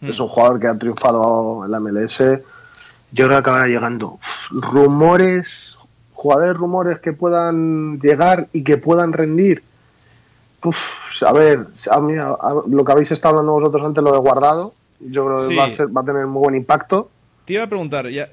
Hmm. 0.01 0.09
Es 0.09 0.19
un 0.19 0.27
jugador 0.27 0.59
que 0.59 0.67
ha 0.67 0.77
triunfado 0.77 1.65
en 1.65 1.71
la 1.71 1.79
MLS, 1.79 2.19
yo 2.19 3.25
creo 3.25 3.29
que 3.29 3.35
acabará 3.35 3.67
llegando. 3.67 4.19
Rumores, 4.51 5.76
jugadores 6.17 6.57
rumores 6.57 6.99
que 6.99 7.13
puedan 7.13 7.99
llegar 7.99 8.47
y 8.51 8.63
que 8.63 8.77
puedan 8.77 9.13
rendir. 9.13 9.61
Uf, 10.63 11.21
a 11.23 11.31
ver, 11.31 11.67
a 11.91 12.01
mí, 12.01 12.17
a- 12.17 12.29
a- 12.29 12.61
lo 12.67 12.83
que 12.83 12.91
habéis 12.91 13.11
estado 13.11 13.33
hablando 13.35 13.53
vosotros 13.53 13.85
antes, 13.85 14.03
lo 14.03 14.11
de 14.11 14.17
guardado, 14.17 14.73
yo 14.99 15.25
creo 15.25 15.37
que 15.41 15.47
Sí. 15.53 15.55
va, 15.55 15.65
a 15.65 15.71
ser- 15.71 15.95
va 15.95 16.01
a 16.01 16.05
tener 16.05 16.25
muy 16.25 16.41
buen 16.41 16.55
impacto. 16.55 17.09
Te 17.45 17.53
iba 17.53 17.63
a 17.63 17.67
preguntar, 17.67 18.09
ya, 18.09 18.27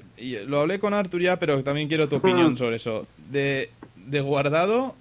lo 0.47 0.59
hablé 0.59 0.79
con 0.79 0.93
Artur 0.93 1.21
ya, 1.21 1.37
pero 1.37 1.63
también 1.63 1.87
quiero 1.87 2.09
tu 2.09 2.15
opinión 2.17 2.53
Mm. 2.53 2.57
sobre 2.57 2.75
eso. 2.77 3.05
De, 3.31 3.69
de 4.07 4.21
guardado, 4.21 4.95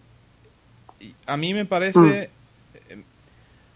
a 1.27 1.37
mí 1.37 1.55
me 1.55 1.65
parece. 1.65 1.99
Mm. 1.99 2.11
eh, 2.13 2.31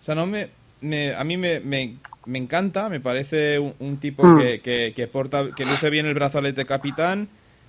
o 0.01 0.05
sea, 0.05 0.15
no 0.15 0.27
me. 0.27 0.51
me- 0.81 1.13
a 1.15 1.25
mí 1.25 1.37
me, 1.37 1.59
me, 1.59 1.97
me 2.27 2.39
encanta, 2.39 2.89
me 2.89 3.01
parece 3.01 3.59
un, 3.59 3.75
un 3.81 3.99
tipo 3.99 4.23
Mm. 4.23 4.39
que, 4.39 4.61
que, 4.61 4.93
que 4.95 5.07
porta, 5.09 5.47
que 5.57 5.65
luce 5.65 5.91
bien 5.91 6.07
el 6.07 6.15
brazalete 6.15 6.67
capitán, 6.67 7.29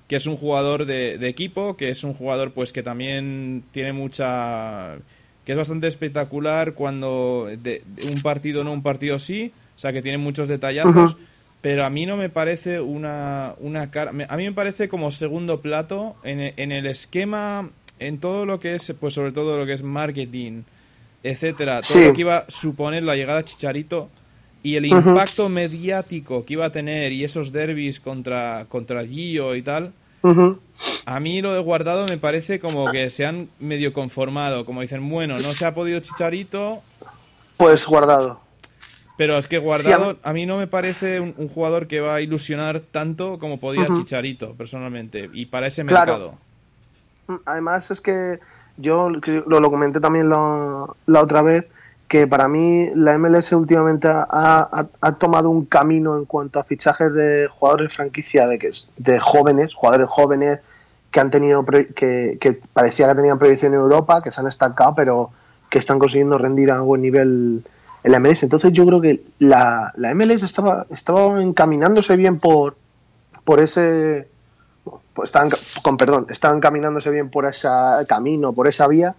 que 0.09 0.17
es 0.17 0.25
un 0.25 0.35
jugador 0.35 0.85
de, 0.85 1.17
de 1.17 1.27
equipo, 1.29 1.77
que 1.77 1.87
es 1.89 2.03
un 2.03 2.13
jugador 2.13 2.51
pues 2.51 2.73
que 2.73 2.83
también 2.83 3.63
tiene 3.71 3.93
mucha. 3.93 4.97
que 5.45 5.53
es 5.53 5.57
bastante 5.57 5.87
espectacular 5.87 6.73
cuando 6.73 7.47
de, 7.49 7.83
de 7.95 8.05
un 8.11 8.21
partido 8.21 8.63
no, 8.65 8.73
un 8.73 8.83
partido 8.83 9.19
sí, 9.19 9.53
o 9.77 9.79
sea 9.79 9.93
que 9.93 10.01
tiene 10.01 10.17
muchos 10.17 10.47
detallazos. 10.49 11.15
Pero 11.61 11.85
a 11.85 11.89
mí 11.89 12.05
no 12.05 12.15
me 12.17 12.29
parece 12.29 12.79
una, 12.79 13.53
una 13.59 13.91
cara. 13.91 14.11
A 14.29 14.37
mí 14.37 14.43
me 14.45 14.53
parece 14.53 14.87
como 14.87 15.11
segundo 15.11 15.59
plato 15.61 16.15
en, 16.23 16.53
en 16.55 16.71
el 16.71 16.85
esquema, 16.85 17.69
en 17.99 18.19
todo 18.19 18.45
lo 18.45 18.61
que 18.61 18.75
es, 18.75 18.93
pues 18.97 19.13
sobre 19.13 19.33
todo 19.33 19.57
lo 19.57 19.65
que 19.65 19.73
es 19.73 19.83
marketing, 19.83 20.61
etcétera. 21.21 21.81
Todo 21.81 21.99
Sí. 21.99 22.05
lo 22.05 22.13
que 22.13 22.21
iba 22.21 22.37
a 22.37 22.45
suponer 22.49 23.03
la 23.03 23.15
llegada 23.17 23.39
de 23.39 23.45
Chicharito 23.45 24.09
y 24.63 24.75
el 24.75 24.85
impacto 24.85 25.49
mediático 25.49 26.45
que 26.45 26.53
iba 26.53 26.65
a 26.65 26.69
tener 26.71 27.11
y 27.11 27.25
esos 27.25 27.51
derbis 27.51 27.99
contra, 27.99 28.65
contra 28.69 29.05
Gio 29.05 29.53
y 29.55 29.61
tal. 29.61 29.91
A 31.05 31.19
mí 31.19 31.41
lo 31.41 31.53
de 31.53 31.59
guardado 31.59 32.07
me 32.07 32.17
parece 32.17 32.59
como 32.59 32.91
que 32.91 33.09
se 33.09 33.25
han 33.25 33.49
medio 33.59 33.91
conformado. 33.93 34.65
Como 34.65 34.81
dicen, 34.81 35.07
bueno, 35.09 35.35
no 35.35 35.51
se 35.53 35.65
ha 35.65 35.73
podido 35.73 35.99
Chicharito, 35.99 36.81
Pues 37.57 37.85
guardado. 37.85 38.41
pero 39.17 39.37
es 39.37 39.47
que 39.47 39.57
Sí, 39.57 39.61
Guardado 39.61 40.17
a 40.23 40.29
a 40.29 40.33
mí 40.33 40.45
no 40.45 40.57
me 40.57 40.67
parece 40.67 41.19
un, 41.19 41.33
un 41.37 41.49
jugador 41.49 41.87
que 41.87 41.99
va 41.99 42.15
a 42.15 42.21
ilusionar 42.21 42.79
tanto 42.79 43.39
como 43.39 43.59
podía. 43.59 43.87
Chicharito, 43.87 44.53
personalmente, 44.53 45.29
y 45.33 45.47
para 45.47 45.67
ese 45.67 45.83
Claro. 45.83 46.37
mercado. 47.27 47.39
Además 47.45 47.91
es 47.91 48.01
que 48.01 48.39
yo 48.77 49.09
lo, 49.09 49.59
lo 49.59 49.69
comenté 49.69 49.99
también 49.99 50.29
la, 50.29 50.85
la 51.05 51.21
otra 51.21 51.41
vez, 51.41 51.67
que 52.09 52.27
para 52.27 52.47
mí 52.47 52.89
la 52.95 53.17
MLS 53.19 53.53
últimamente 53.53 54.07
ha, 54.09 54.87
ha- 54.99 55.11
tomado 55.13 55.49
un 55.51 55.65
camino 55.65 56.17
en 56.17 56.25
cuanto 56.25 56.59
a 56.59 56.63
fichajes 56.63 57.13
de 57.13 57.47
jugadores 57.47 57.93
franquicia, 57.93 58.47
de, 58.47 58.57
que, 58.57 58.71
de 58.97 59.19
jóvenes, 59.19 59.75
jugadores 59.75 60.09
jóvenes 60.09 60.59
que 61.11 61.19
han 61.19 61.29
tenido 61.29 61.63
que, 61.65 62.37
que 62.41 62.59
parecía 62.73 63.07
que 63.07 63.15
tenían 63.15 63.37
proyección 63.37 63.73
en 63.73 63.79
Europa, 63.79 64.21
que 64.23 64.31
se 64.31 64.41
han 64.41 64.47
estancado, 64.47 64.95
pero 64.95 65.29
que 65.69 65.77
están 65.77 65.99
consiguiendo 65.99 66.39
rendir 66.39 66.71
a 66.71 66.81
buen 66.81 67.01
nivel 67.03 67.63
en 68.03 68.11
la 68.11 68.19
MLS. 68.19 68.41
Entonces 68.41 68.73
yo 68.73 68.87
creo 68.87 69.01
que 69.01 69.23
la, 69.37 69.93
la 69.95 70.13
MLS 70.15 70.41
estaba, 70.41 70.87
estaba 70.89 71.41
encaminándose 71.43 72.15
bien 72.15 72.39
por, 72.39 72.75
por 73.43 73.59
ese 73.59 74.27
pues 75.13 75.31
con 75.83 75.97
perdón, 75.97 76.25
estaban 76.29 76.59
caminándose 76.59 77.11
bien 77.11 77.29
por 77.29 77.45
ese 77.45 77.67
camino, 78.07 78.53
por 78.53 78.67
esa 78.67 78.87
vía, 78.87 79.13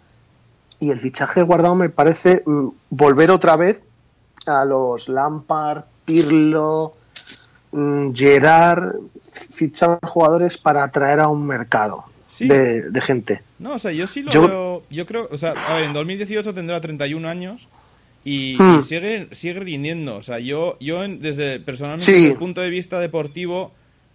y 0.81 0.91
el 0.91 0.99
fichaje 1.01 1.43
guardado 1.43 1.75
me 1.77 1.89
parece 1.91 2.43
mm, 2.47 2.69
volver 2.91 3.31
otra 3.31 3.57
vez 3.57 3.83
a 4.47 4.65
los 4.65 5.09
Lampard, 5.09 5.85
Pirlo, 6.05 6.95
mm, 7.73 8.13
Gerard, 8.13 8.95
fichar 9.53 9.99
jugadores 10.03 10.59
para 10.59 10.83
atraer 10.85 11.21
a 11.21 11.29
un 11.29 11.47
mercado 11.47 12.05
Sí. 12.27 12.47
de, 12.49 12.83
de 12.91 13.01
gente. 13.01 13.43
No, 13.59 13.75
o 13.75 13.79
sea, 13.79 13.91
yo 13.93 14.07
sí 14.07 14.23
lo 14.23 14.31
Yo- 14.33 14.49
veo. 14.49 14.83
Yo 14.91 15.05
creo, 15.07 15.29
o 15.31 15.37
sea, 15.39 15.53
a 15.69 15.75
ver, 15.77 15.85
en 15.85 15.93
2018 15.93 16.55
tendrá 16.55 16.81
31 16.81 17.27
años 17.29 17.69
y, 18.25 18.57
Hmm. 18.59 18.79
y 18.79 18.83
sigue, 18.83 19.29
sigue 19.33 19.61
rindiendo. 19.61 20.17
O 20.17 20.23
sea, 20.23 20.39
yo, 20.39 20.77
yo 20.81 21.03
en- 21.05 21.21
desde 21.21 21.59
personalmente, 21.61 22.05
Sí. 22.07 22.13
desde 22.13 22.33
el 22.33 22.39
punto 22.39 22.61
de 22.61 22.71
vista 22.71 22.99
deportivo, 23.01 23.73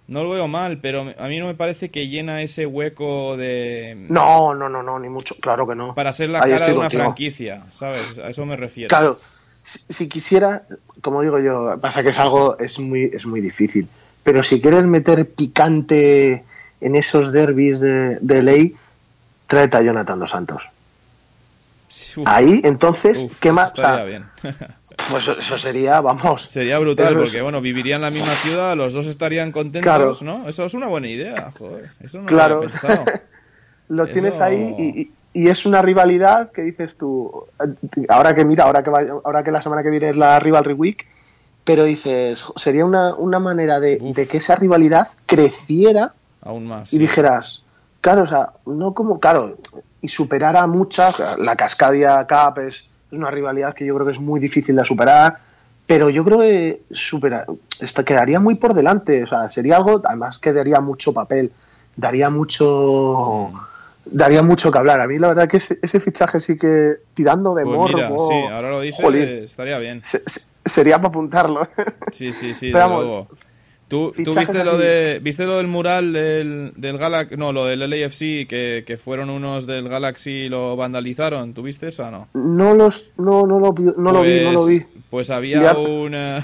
no 0.07 0.23
lo 0.23 0.29
veo 0.29 0.47
mal, 0.47 0.79
pero 0.79 1.13
a 1.17 1.27
mí 1.27 1.39
no 1.39 1.47
me 1.47 1.55
parece 1.55 1.89
que 1.89 2.07
llena 2.07 2.41
ese 2.41 2.65
hueco 2.65 3.37
de. 3.37 3.95
No, 4.09 4.53
no, 4.53 4.69
no, 4.69 4.83
no, 4.83 4.99
ni 4.99 5.09
mucho, 5.09 5.35
claro 5.41 5.67
que 5.67 5.75
no. 5.75 5.95
Para 5.95 6.13
ser 6.13 6.29
la 6.29 6.43
Ahí 6.43 6.51
cara 6.51 6.67
de 6.67 6.73
una 6.73 6.81
contigo. 6.83 7.03
franquicia, 7.03 7.65
¿sabes? 7.71 8.19
A 8.19 8.29
eso 8.29 8.45
me 8.45 8.55
refiero. 8.55 8.89
Claro, 8.89 9.17
si, 9.63 9.79
si 9.89 10.07
quisiera, 10.09 10.63
como 11.01 11.21
digo 11.21 11.39
yo, 11.39 11.79
pasa 11.81 12.03
que 12.03 12.09
es 12.09 12.19
algo, 12.19 12.57
es 12.59 12.77
muy, 12.79 13.05
es 13.13 13.25
muy 13.25 13.41
difícil, 13.41 13.87
pero 14.23 14.43
si 14.43 14.61
quieres 14.61 14.85
meter 14.85 15.29
picante 15.29 16.43
en 16.81 16.95
esos 16.95 17.33
derbis 17.33 17.79
de, 17.79 18.19
de 18.19 18.43
ley, 18.43 18.75
tráete 19.47 19.77
a 19.77 19.81
Jonathan 19.81 20.19
dos 20.19 20.29
Santos. 20.29 20.69
Uf, 22.17 22.27
Ahí, 22.27 22.61
entonces, 22.63 23.19
uf, 23.23 23.39
¿qué 23.39 23.51
más? 23.51 23.71
O 23.71 23.75
sea, 23.77 23.85
estaría 23.85 24.05
bien. 24.05 24.25
pues 25.11 25.27
eso, 25.27 25.57
sería, 25.57 26.01
vamos. 26.01 26.43
Sería 26.43 26.79
brutal, 26.79 27.07
Eso 27.07 27.17
es- 27.17 27.23
porque 27.25 27.41
bueno, 27.41 27.61
vivirían 27.61 27.97
en 27.97 28.01
la 28.03 28.11
misma 28.11 28.31
ciudad, 28.33 28.75
los 28.75 28.93
dos 28.93 29.05
estarían 29.07 29.51
contentos, 29.51 29.83
Claro. 29.83 30.17
¿no? 30.21 30.47
Eso 30.49 30.65
es 30.65 30.73
una 30.73 30.87
buena 30.87 31.07
idea, 31.07 31.51
joder. 31.57 31.91
Eso 32.01 32.19
no 32.19 32.25
Claro. 32.25 32.55
lo 32.55 32.61
había 32.61 32.69
pensado. 32.69 33.05
Los 33.87 34.09
Eso- 34.09 34.13
tienes 34.19 34.39
ahí 34.39 35.11
y, 35.33 35.47
es 35.49 35.65
una 35.65 35.81
rivalidad 35.81 36.51
que 36.51 36.61
dices 36.63 36.97
tú, 36.97 37.45
eh, 37.59 38.05
ahora 38.09 38.33
que 38.33 38.45
mira, 38.45 38.63
ahora 38.63 38.81
que, 38.83 38.89
va- 38.89 39.21
ahora 39.23 39.43
que 39.43 39.51
la 39.51 39.61
semana 39.61 39.83
que 39.83 39.89
viene 39.89 40.09
es 40.09 40.15
la 40.15 40.39
Rivalry 40.39 40.73
Week, 40.73 41.05
pero 41.63 41.83
dices, 41.83 42.45
sería 42.55 42.85
una, 42.85 43.13
una 43.15 43.39
manera 43.39 43.79
de, 43.79 43.99
que 44.29 44.37
esa 44.37 44.55
rivalidad 44.55 45.07
creciera 45.25 46.13
Aún 46.41 46.65
más. 46.67 46.93
y 46.93 46.97
dijeras, 46.97 47.63
claro, 48.01 48.21
o 48.23 48.25
sea, 48.25 48.53
no 48.65 48.93
como, 48.93 49.19
claro, 49.19 49.57
y 50.01 50.07
superar 50.07 50.55
a 50.55 50.67
muchas, 50.67 51.37
la 51.39 51.55
Cascadia 51.55 52.25
Cup 52.27 52.59
es, 52.61 52.85
es 53.11 53.17
una 53.17 53.31
rivalidad 53.31 53.73
que 53.73 53.85
yo 53.85 53.93
creo 53.95 54.05
que 54.05 54.13
es 54.13 54.19
muy 54.19 54.39
difícil 54.39 54.75
de 54.75 54.85
superar, 54.85 55.37
pero 55.87 56.09
yo 56.09 56.23
creo 56.25 56.39
que 56.39 56.81
superar, 56.91 57.45
esta 57.79 58.03
quedaría 58.03 58.39
muy 58.39 58.55
por 58.55 58.73
delante, 58.73 59.23
o 59.23 59.27
sea, 59.27 59.49
sería 59.49 59.77
algo, 59.77 60.01
además 60.03 60.39
que 60.39 60.51
daría 60.53 60.79
mucho 60.81 61.13
papel, 61.13 61.51
daría 61.95 62.29
mucho 62.29 63.51
daría 64.07 64.41
mucho 64.43 64.71
que 64.71 64.77
hablar. 64.77 64.99
A 64.99 65.07
mí 65.07 65.17
la 65.17 65.29
verdad 65.29 65.47
que 65.47 65.57
ese, 65.57 65.79
ese 65.81 65.99
fichaje 65.99 66.39
sí 66.39 66.57
que 66.57 66.93
tirando 67.13 67.55
de 67.55 67.65
Pues 67.65 67.79
mira, 67.79 68.07
sí, 68.19 68.33
ahora 68.51 68.69
lo 68.71 68.81
dices, 68.81 69.03
jolín, 69.03 69.23
estaría 69.23 69.79
bien. 69.79 70.01
se- 70.03 70.21
se- 70.27 70.41
sería 70.63 70.97
para 70.97 71.09
apuntarlo. 71.09 71.67
Sí, 72.11 72.31
sí, 72.33 72.53
sí, 72.53 72.67
Pero 72.71 72.83
de 72.83 72.89
vamos, 72.89 73.05
luego. 73.05 73.27
¿Tú, 73.95 74.35
viste 74.35 74.63
lo 74.63 74.77
de 74.77 75.19
viste 75.21 75.45
lo 75.45 75.57
del 75.57 75.67
mural 75.67 76.11
del, 76.11 76.73
del 76.75 76.97
Galaxy, 76.97 77.37
no, 77.37 77.53
lo 77.53 77.65
del 77.65 77.79
LAFC, 77.89 78.47
que, 78.47 78.83
que 78.85 78.97
fueron 78.97 79.29
unos 79.29 79.65
del 79.67 79.87
Galaxy 79.87 80.31
y 80.31 80.49
lo 80.49 80.75
vandalizaron? 80.75 81.53
¿Tú 81.53 81.61
viste 81.63 81.87
eso 81.87 82.05
o 82.05 82.11
no? 82.11 82.27
no 82.33 82.73
los 82.73 83.11
no 83.17 83.47
no 83.47 83.59
lo 83.59 83.71
vi, 83.73 83.83
no 83.97 84.11
lo 84.11 84.21
vi, 84.21 84.43
no 84.43 84.51
lo 84.51 84.65
vi. 84.65 84.85
Pues 85.09 85.29
había 85.29 85.61
Ya. 85.61 85.77
un, 85.77 86.13
eh, 86.15 86.43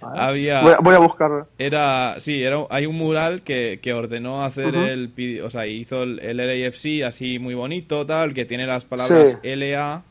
había 0.00 0.78
voy, 0.80 0.94
a, 0.94 0.98
buscarlo. 0.98 1.46
Era, 1.58 2.16
sí, 2.18 2.42
era, 2.42 2.66
hay 2.70 2.86
un 2.86 2.96
mural 2.96 3.42
que, 3.42 3.80
que 3.82 3.92
ordenó 3.92 4.42
hacer 4.42 4.74
el, 4.74 5.12
o 5.44 5.50
sea, 5.50 5.66
hizo 5.66 6.02
el, 6.02 6.20
el, 6.20 6.36
LAFC 6.38 7.02
así 7.04 7.38
muy 7.38 7.54
bonito, 7.54 8.06
tal, 8.06 8.32
que 8.32 8.44
tiene 8.44 8.66
las 8.66 8.84
palabras 8.84 9.38
LA 9.42 10.02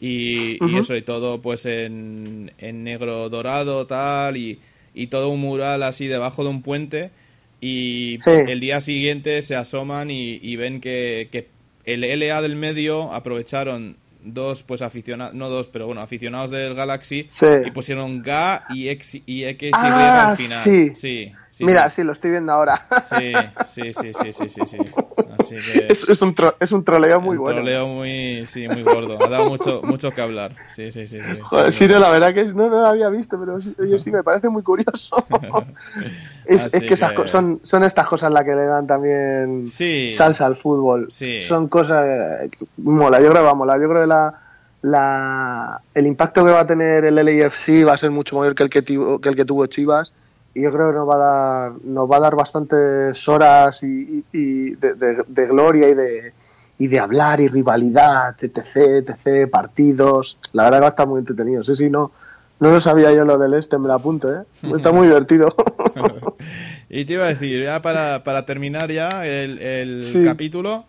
y, 0.00 0.58
y, 0.64 0.78
eso 0.78 0.94
y 0.94 1.02
todo 1.02 1.40
pues 1.40 1.66
en, 1.66 2.52
en 2.58 2.84
negro 2.84 3.28
dorado, 3.30 3.86
tal, 3.86 4.36
y, 4.36 4.60
y 4.94 5.08
todo 5.08 5.28
un 5.28 5.40
mural 5.40 5.82
así 5.82 6.06
debajo 6.06 6.44
de 6.44 6.50
un 6.50 6.62
puente 6.62 7.10
y 7.60 8.18
el 8.26 8.60
día 8.60 8.80
siguiente 8.80 9.40
se 9.40 9.56
asoman 9.56 10.10
y, 10.10 10.56
ven 10.56 10.80
que, 10.80 11.28
que, 11.32 11.48
el 11.84 12.00
LA 12.00 12.42
del 12.42 12.56
medio 12.56 13.12
aprovecharon 13.12 13.96
dos 14.22 14.62
pues 14.62 14.82
aficionados, 14.82 15.34
no 15.34 15.48
dos, 15.48 15.68
pero 15.68 15.86
bueno, 15.86 16.00
aficionados 16.00 16.50
del 16.50 16.74
Galaxy 16.74 17.28
y 17.64 17.70
pusieron 17.70 18.22
GA 18.22 18.66
y 18.70 18.88
X 18.88 19.22
y 19.26 19.44
X 19.44 19.68
y 19.68 19.72
ah, 19.74 20.30
al 20.30 20.36
final. 20.36 20.58
Sí. 20.58 20.94
sí. 20.94 21.32
Mira, 21.60 21.88
sí. 21.90 22.02
lo 22.02 22.12
estoy 22.12 22.30
viendo 22.30 22.52
ahora. 22.52 22.82
Sí, 23.08 23.32
sí, 23.66 23.92
sí, 23.92 24.12
sí, 24.32 24.48
sí, 24.48 24.60
sí. 24.66 24.78
sí. 25.44 25.54
Así 25.56 25.80
que... 25.80 25.86
es, 25.92 26.08
es, 26.08 26.22
un 26.22 26.34
es 26.60 26.72
un 26.72 26.84
troleo 26.84 27.20
muy 27.20 27.36
un 27.36 27.42
bueno. 27.42 27.56
troleo 27.58 27.86
muy, 27.86 28.44
sí, 28.46 28.68
muy 28.68 28.82
gordo. 28.82 29.18
Ha 29.22 29.28
dado 29.28 29.48
mucho, 29.48 29.82
mucho 29.82 30.10
que 30.10 30.20
hablar. 30.20 30.56
Sí, 30.74 30.90
sí, 30.90 31.06
sí. 31.06 31.18
sí, 31.22 31.40
Joder, 31.40 31.72
sí, 31.72 31.86
no, 31.88 31.98
la 31.98 32.10
verdad 32.10 32.34
que 32.34 32.44
no, 32.46 32.68
no 32.68 32.80
lo 32.80 32.86
había 32.86 33.08
visto, 33.08 33.38
pero 33.38 33.56
oye, 33.56 33.98
sí, 33.98 34.10
me 34.10 34.22
parece 34.22 34.48
muy 34.48 34.62
curioso. 34.62 35.26
es, 36.44 36.72
es, 36.72 36.82
que, 36.82 36.94
esas 36.94 37.12
son, 37.30 37.60
son 37.62 37.84
estas 37.84 38.06
cosas 38.06 38.32
las 38.32 38.44
que 38.44 38.54
le 38.54 38.64
dan 38.64 38.86
también 38.86 39.66
salsa 39.66 40.46
al 40.46 40.56
fútbol. 40.56 41.08
Sí. 41.10 41.40
Son 41.40 41.68
cosas... 41.68 42.48
Mola, 42.76 43.20
yo 43.20 43.30
creo 43.30 43.42
que 43.42 43.46
va 43.46 43.50
a 43.50 43.54
molar. 43.54 43.80
Yo 43.80 43.88
creo 43.88 44.02
que 44.02 44.08
la... 44.08 44.40
La, 44.86 45.80
el 45.94 46.06
impacto 46.06 46.44
que 46.44 46.50
va 46.50 46.60
a 46.60 46.66
tener 46.66 47.06
el 47.06 47.14
LAFC 47.14 47.88
va 47.88 47.94
a 47.94 47.96
ser 47.96 48.10
mucho 48.10 48.38
mayor 48.38 48.54
que 48.54 48.64
el 48.64 48.68
que, 48.68 48.82
que 48.82 49.28
el 49.30 49.34
que 49.34 49.46
tuvo 49.46 49.64
Chivas 49.64 50.12
y 50.54 50.62
yo 50.62 50.70
creo 50.70 50.90
que 50.90 50.94
nos 50.94 51.08
va 51.08 51.14
a 51.14 51.18
dar, 51.18 51.72
nos 51.84 52.10
va 52.10 52.16
a 52.16 52.20
dar 52.20 52.36
bastantes 52.36 53.28
horas 53.28 53.82
y, 53.82 54.24
de, 54.32 55.46
gloria 55.46 55.88
y 55.88 55.94
de, 55.94 56.32
y 56.78 56.86
de 56.86 56.98
hablar 57.00 57.40
y 57.40 57.48
rivalidad, 57.48 58.36
etc, 58.40 58.76
etc, 58.76 59.50
partidos. 59.50 60.38
La 60.52 60.64
verdad 60.64 60.78
que 60.78 60.82
va 60.82 60.86
a 60.86 60.90
estar 60.90 61.08
muy 61.08 61.18
entretenido. 61.18 61.64
Sí, 61.64 61.74
sí, 61.74 61.90
no, 61.90 62.12
no 62.60 62.70
lo 62.70 62.80
sabía 62.80 63.12
yo 63.12 63.24
lo 63.24 63.36
del 63.36 63.54
este, 63.54 63.78
me 63.78 63.88
lo 63.88 63.94
apunto, 63.94 64.32
¿eh? 64.32 64.44
Está 64.76 64.92
muy 64.92 65.08
divertido. 65.08 65.54
y 66.88 67.04
te 67.04 67.14
iba 67.14 67.24
a 67.24 67.28
decir, 67.28 67.64
ya 67.64 67.82
para, 67.82 68.22
para 68.22 68.46
terminar 68.46 68.92
ya 68.92 69.08
el, 69.26 69.58
el 69.58 70.22
capítulo, 70.24 70.84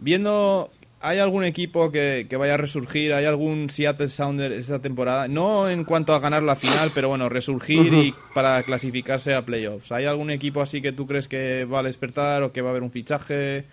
viendo 0.00 0.70
¿Hay 1.04 1.18
algún 1.18 1.44
equipo 1.44 1.90
que, 1.90 2.26
vaya 2.38 2.54
a 2.54 2.56
resurgir? 2.56 3.12
¿Hay 3.12 3.26
algún 3.26 3.68
Seattle 3.68 4.08
Sounder 4.08 4.52
esta 4.52 4.78
temporada? 4.78 5.28
No 5.28 5.68
en 5.68 5.84
cuanto 5.84 6.14
a 6.14 6.18
ganar 6.18 6.42
la 6.42 6.56
final, 6.56 6.90
pero 6.94 7.10
bueno, 7.10 7.28
resurgir 7.28 7.92
y 7.92 8.14
para 8.32 8.62
clasificarse 8.62 9.34
a 9.34 9.44
playoffs. 9.44 9.92
¿Hay 9.92 10.06
algún 10.06 10.30
equipo 10.30 10.62
así 10.62 10.80
que 10.80 10.92
tú 10.92 11.06
crees 11.06 11.28
que 11.28 11.66
va 11.66 11.80
a 11.80 11.82
despertar 11.82 12.42
o 12.42 12.52
que 12.52 12.62
va 12.62 12.68
a 12.68 12.70
haber 12.70 12.82
un 12.82 12.90
fichaje 12.90 13.66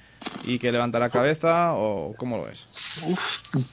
y 0.43 0.59
que 0.59 0.73
levanta 0.73 0.99
la 0.99 1.09
cabeza? 1.09 1.73
¿O 1.75 2.13
cómo 2.17 2.35
lo 2.35 2.43
ves? 2.43 2.67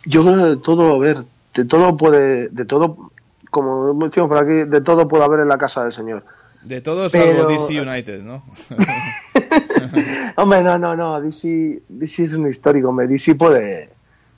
yo 0.04 0.22
creo 0.22 0.36
que 0.36 0.44
de 0.44 0.56
todo, 0.58 0.94
a 0.94 0.98
ver, 1.00 1.24
de 1.54 1.64
todo 1.64 1.96
puede, 1.96 2.50
de 2.50 2.64
todo, 2.64 3.10
como 3.50 3.92
decimos 4.06 4.28
por 4.28 4.38
aquí, 4.38 4.70
de 4.70 4.80
todo 4.82 5.08
puede 5.08 5.24
haber 5.24 5.40
en 5.40 5.48
la 5.48 5.58
casa 5.58 5.82
del 5.82 5.92
Señor. 5.92 6.22
De 6.62 6.80
todo 6.80 7.08
salvo 7.08 7.46
DC 7.46 7.80
United, 7.80 8.22
¿no? 8.22 8.42
hombre, 10.36 10.62
no, 10.62 10.78
no, 10.78 10.96
no. 10.96 11.20
DC, 11.20 11.82
DC 11.88 12.24
es 12.24 12.32
un 12.34 12.48
histórico, 12.48 12.88
hombre. 12.88 13.06
DC 13.06 13.34
puede. 13.36 13.90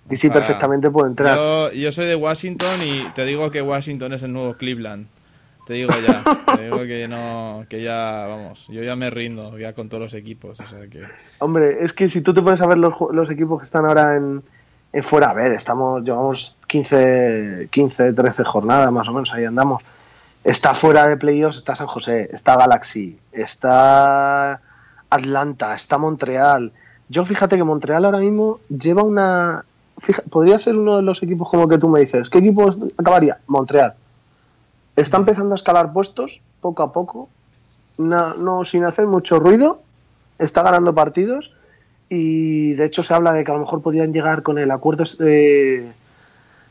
DC 0.06 0.30
perfectamente 0.30 0.90
puede 0.90 1.08
entrar. 1.08 1.36
Yo, 1.36 1.72
yo, 1.72 1.92
soy 1.92 2.06
de 2.06 2.16
Washington 2.16 2.80
y 2.84 3.08
te 3.14 3.24
digo 3.24 3.50
que 3.50 3.62
Washington 3.62 4.12
es 4.12 4.22
el 4.22 4.32
nuevo 4.32 4.54
Cleveland. 4.54 5.06
Te 5.66 5.74
digo 5.74 5.92
ya. 6.06 6.56
te 6.56 6.64
digo 6.64 6.78
que 6.80 7.06
no. 7.08 7.64
Que 7.68 7.82
ya, 7.82 8.26
vamos. 8.26 8.66
Yo 8.68 8.82
ya 8.82 8.96
me 8.96 9.08
rindo 9.08 9.56
ya 9.58 9.72
con 9.72 9.88
todos 9.88 10.02
los 10.02 10.14
equipos. 10.14 10.58
O 10.60 10.66
sea 10.66 10.86
que... 10.88 11.02
Hombre, 11.38 11.84
es 11.84 11.92
que 11.92 12.08
si 12.08 12.20
tú 12.20 12.34
te 12.34 12.42
pones 12.42 12.60
a 12.60 12.66
ver 12.66 12.78
los, 12.78 12.94
los 13.12 13.30
equipos 13.30 13.60
que 13.60 13.64
están 13.64 13.86
ahora 13.86 14.16
en, 14.16 14.42
en 14.92 15.04
fuera, 15.04 15.30
a 15.30 15.34
ver, 15.34 15.52
estamos. 15.52 16.02
Llevamos 16.02 16.56
15, 16.66 17.68
15, 17.70 18.12
13 18.12 18.44
jornadas 18.44 18.90
más 18.92 19.08
o 19.08 19.12
menos, 19.12 19.32
ahí 19.32 19.44
andamos. 19.44 19.82
Está 20.42 20.74
fuera 20.74 21.06
de 21.06 21.16
playoffs, 21.16 21.58
está 21.58 21.76
San 21.76 21.86
José, 21.86 22.30
está 22.32 22.56
Galaxy, 22.56 23.18
está 23.32 24.60
Atlanta, 25.10 25.74
está 25.74 25.98
Montreal. 25.98 26.72
Yo 27.08 27.24
fíjate 27.26 27.56
que 27.56 27.64
Montreal 27.64 28.04
ahora 28.04 28.20
mismo 28.20 28.60
lleva 28.68 29.02
una... 29.02 29.64
podría 30.30 30.58
ser 30.58 30.76
uno 30.76 30.96
de 30.96 31.02
los 31.02 31.22
equipos 31.22 31.50
como 31.50 31.68
que 31.68 31.76
tú 31.76 31.88
me 31.88 32.00
dices. 32.00 32.30
¿Qué 32.30 32.38
equipo 32.38 32.70
acabaría? 32.96 33.38
Montreal. 33.46 33.94
Está 34.96 35.18
empezando 35.18 35.54
a 35.54 35.56
escalar 35.56 35.92
puestos 35.92 36.40
poco 36.60 36.82
a 36.82 36.92
poco, 36.92 37.28
no, 37.98 38.64
sin 38.64 38.84
hacer 38.84 39.06
mucho 39.06 39.38
ruido. 39.38 39.82
Está 40.38 40.62
ganando 40.62 40.94
partidos 40.94 41.52
y 42.08 42.72
de 42.72 42.86
hecho 42.86 43.02
se 43.02 43.12
habla 43.12 43.34
de 43.34 43.44
que 43.44 43.50
a 43.50 43.54
lo 43.54 43.60
mejor 43.60 43.82
podrían 43.82 44.12
llegar 44.12 44.42
con 44.42 44.58
el 44.58 44.70
acuerdo 44.70 45.04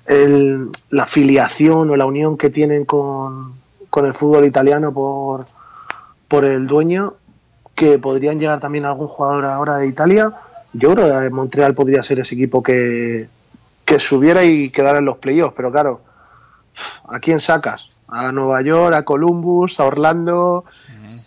de 0.10 0.68
la 0.90 1.04
afiliación 1.04 1.90
o 1.90 1.96
la 1.96 2.06
unión 2.06 2.38
que 2.38 2.50
tienen 2.50 2.84
con, 2.86 3.54
con 3.90 4.06
el 4.06 4.14
fútbol 4.14 4.46
italiano 4.46 4.92
por, 4.92 5.46
por 6.28 6.46
el 6.46 6.66
dueño 6.66 7.14
que 7.76 8.00
podrían 8.00 8.40
llegar 8.40 8.60
también 8.60 8.86
algún 8.86 9.08
jugador 9.08 9.46
ahora 9.46 9.78
de 9.78 9.88
Italia. 9.88 10.34
Yo 10.74 10.94
creo 10.94 11.22
que 11.22 11.30
Montreal 11.30 11.74
podría 11.74 12.04
ser 12.04 12.20
ese 12.20 12.36
equipo 12.36 12.62
que, 12.62 13.30
que 13.86 14.00
subiera 14.00 14.44
y 14.44 14.70
quedara 14.72 15.00
en 15.00 15.06
los 15.06 15.18
playoffs, 15.18 15.54
pero 15.56 15.72
claro, 15.72 16.02
¿a 17.08 17.20
quién 17.20 17.40
sacas? 17.40 17.88
A 18.08 18.32
Nueva 18.32 18.62
York, 18.62 18.96
a 18.96 19.04
Columbus, 19.04 19.80
a 19.80 19.86
Orlando. 19.86 20.66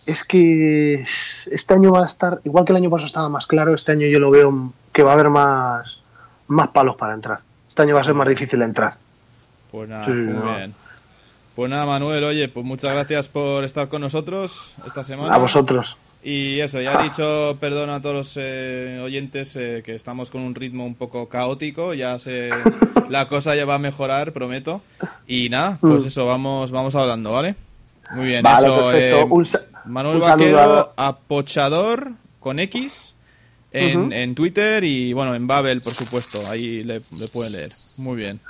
Es 0.07 0.25
que 0.25 1.05
este 1.51 1.75
año 1.75 1.93
va 1.93 2.03
a 2.03 2.07
estar, 2.07 2.41
igual 2.45 2.65
que 2.65 2.73
el 2.73 2.77
año 2.79 2.91
pasado 2.91 3.07
estaba 3.07 3.29
más 3.29 3.47
claro, 3.47 3.73
este 3.75 3.93
año 3.93 4.09
yo 4.09 4.19
lo 4.19 4.31
veo 4.31 4.73
que 4.93 5.05
va 5.05 5.11
a 5.11 5.15
haber 5.15 5.31
más, 5.31 6.01
más 6.49 6.69
palos 6.69 6.97
para 6.97 7.15
entrar. 7.15 7.41
Este 7.73 7.81
año 7.81 7.95
va 7.95 8.03
a 8.03 8.05
ser 8.05 8.13
más 8.13 8.29
difícil 8.29 8.61
entrar. 8.61 8.97
Pues 9.71 9.89
nada, 9.89 10.07
muy 10.07 10.57
bien. 10.57 10.75
Pues 11.57 11.71
nada, 11.71 11.87
Manuel, 11.87 12.23
oye, 12.23 12.47
pues 12.49 12.67
muchas 12.67 12.93
gracias 12.93 13.29
por 13.29 13.65
estar 13.65 13.89
con 13.89 14.03
nosotros 14.03 14.75
esta 14.87 15.03
semana. 15.03 15.35
A 15.35 15.39
vosotros. 15.39 15.97
Y 16.23 16.61
eso, 16.61 16.83
ya 16.83 17.01
he 17.01 17.03
dicho 17.09 17.57
perdón 17.61 17.89
a 17.89 18.03
todos 18.03 18.15
los 18.15 18.37
eh, 18.39 19.01
oyentes 19.03 19.57
eh, 19.57 19.83
que 19.83 19.95
estamos 19.95 20.31
con 20.31 20.43
un 20.43 20.55
ritmo 20.55 20.85
un 20.85 20.95
poco 20.97 21.31
caótico, 21.31 21.95
ya 21.95 22.19
se, 22.19 22.51
la 23.09 23.27
cosa 23.29 23.57
ya 23.57 23.65
va 23.65 23.77
a 23.77 23.79
mejorar, 23.79 24.35
prometo. 24.35 24.83
Y 25.27 25.49
nada, 25.49 25.79
pues 25.81 26.05
mm. 26.05 26.09
eso, 26.09 26.27
vamos, 26.27 26.73
vamos 26.73 26.95
hablando, 26.95 27.33
¿vale? 27.33 27.55
Muy 28.11 28.27
bien, 28.27 28.45
eso. 28.47 28.93
Eh, 28.95 29.27
Manuel 29.87 30.19
Vaquero, 30.19 30.93
apochador 30.95 32.13
con 32.39 32.59
X 32.59 33.12
en, 33.73 34.13
en, 34.13 34.35
Twitter 34.35 34.85
y 34.85 35.13
bueno, 35.13 35.35
en 35.35 35.47
Babel, 35.47 35.81
por 35.81 35.95
supuesto, 35.95 36.41
ahí 36.49 36.85
le, 36.85 37.01
pueden 37.33 37.53
leer. 37.53 37.73
Muy 37.99 38.17
bien. 38.17 38.41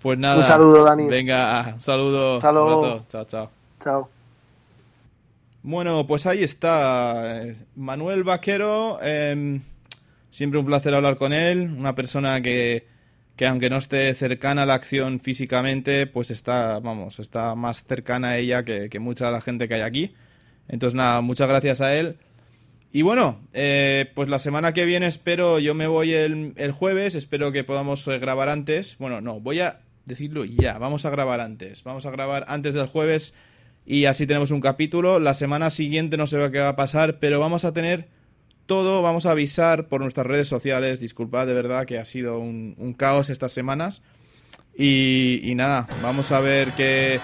Pues 0.00 0.18
nada. 0.18 0.36
Un 0.36 0.44
saludo, 0.44 0.84
Dani. 0.84 1.06
Venga, 1.06 1.76
saludo. 1.78 2.36
Hasta 2.36 3.08
Chao, 3.08 3.24
chao. 3.24 3.50
Chao. 3.82 4.08
Bueno, 5.62 6.06
pues 6.06 6.26
ahí 6.26 6.42
está. 6.42 7.42
Manuel 7.76 8.24
Vaquero, 8.24 8.98
em, 9.02 9.60
siempre 10.30 10.58
un 10.58 10.66
placer 10.66 10.94
hablar 10.94 11.16
con 11.16 11.32
él. 11.32 11.74
Una 11.76 11.94
persona 11.94 12.40
que, 12.40 12.86
que, 13.36 13.46
aunque 13.46 13.68
no 13.68 13.76
esté 13.76 14.12
cercana 14.14 14.62
a 14.62 14.66
la 14.66 14.74
acción 14.74 15.20
físicamente, 15.20 16.06
pues 16.06 16.30
está, 16.30 16.80
vamos, 16.80 17.18
está 17.18 17.54
más 17.54 17.84
cercana 17.84 18.30
a 18.30 18.38
ella 18.38 18.64
que, 18.64 18.98
mucha 18.98 19.26
de 19.26 19.32
la 19.32 19.40
gente 19.42 19.68
que 19.68 19.74
hay 19.74 19.82
aquí. 19.82 20.14
Entonces, 20.68 20.94
nada, 20.94 21.20
muchas 21.20 21.48
gracias 21.48 21.80
a 21.82 21.94
él. 21.94 22.16
Y 22.92 23.02
bueno, 23.02 23.40
eh, 23.52 24.10
pues 24.14 24.28
la 24.28 24.38
semana 24.38 24.72
que 24.72 24.84
viene 24.84 25.06
espero, 25.06 25.58
yo 25.60 25.74
me 25.74 25.86
voy 25.86 26.12
el, 26.12 26.54
el 26.56 26.72
jueves, 26.72 27.14
espero 27.14 27.52
que 27.52 27.62
podamos 27.62 28.06
eh, 28.08 28.18
grabar 28.18 28.48
antes. 28.48 28.96
Bueno, 28.98 29.20
no, 29.20 29.38
voy 29.38 29.60
a 29.60 29.80
decirlo 30.06 30.44
ya, 30.44 30.78
vamos 30.78 31.04
a 31.04 31.10
grabar 31.10 31.40
antes. 31.40 31.84
Vamos 31.84 32.04
a 32.06 32.10
grabar 32.10 32.44
antes 32.48 32.74
del 32.74 32.86
jueves 32.86 33.32
y 33.86 34.04
así 34.04 34.26
tenemos 34.26 34.50
un 34.50 34.60
capítulo. 34.60 35.18
La 35.18 35.34
semana 35.34 35.70
siguiente 35.70 36.16
no 36.16 36.26
sé 36.26 36.36
que 36.50 36.58
va 36.58 36.70
a 36.70 36.76
pasar, 36.76 37.18
pero 37.18 37.40
vamos 37.40 37.64
a 37.64 37.72
tener 37.72 38.08
todo, 38.66 39.02
vamos 39.02 39.26
a 39.26 39.32
avisar 39.32 39.88
por 39.88 40.00
nuestras 40.00 40.26
redes 40.26 40.48
sociales. 40.48 41.00
Disculpad 41.00 41.46
de 41.46 41.54
verdad 41.54 41.86
que 41.86 41.98
ha 41.98 42.04
sido 42.04 42.38
un, 42.38 42.94
caos 42.96 43.30
estas 43.30 43.52
semanas. 43.52 44.02
Y, 44.76 45.52
nada, 45.56 45.88
vamos 46.02 46.32
a 46.32 46.40
ver 46.40 46.68
qué, 46.76 47.20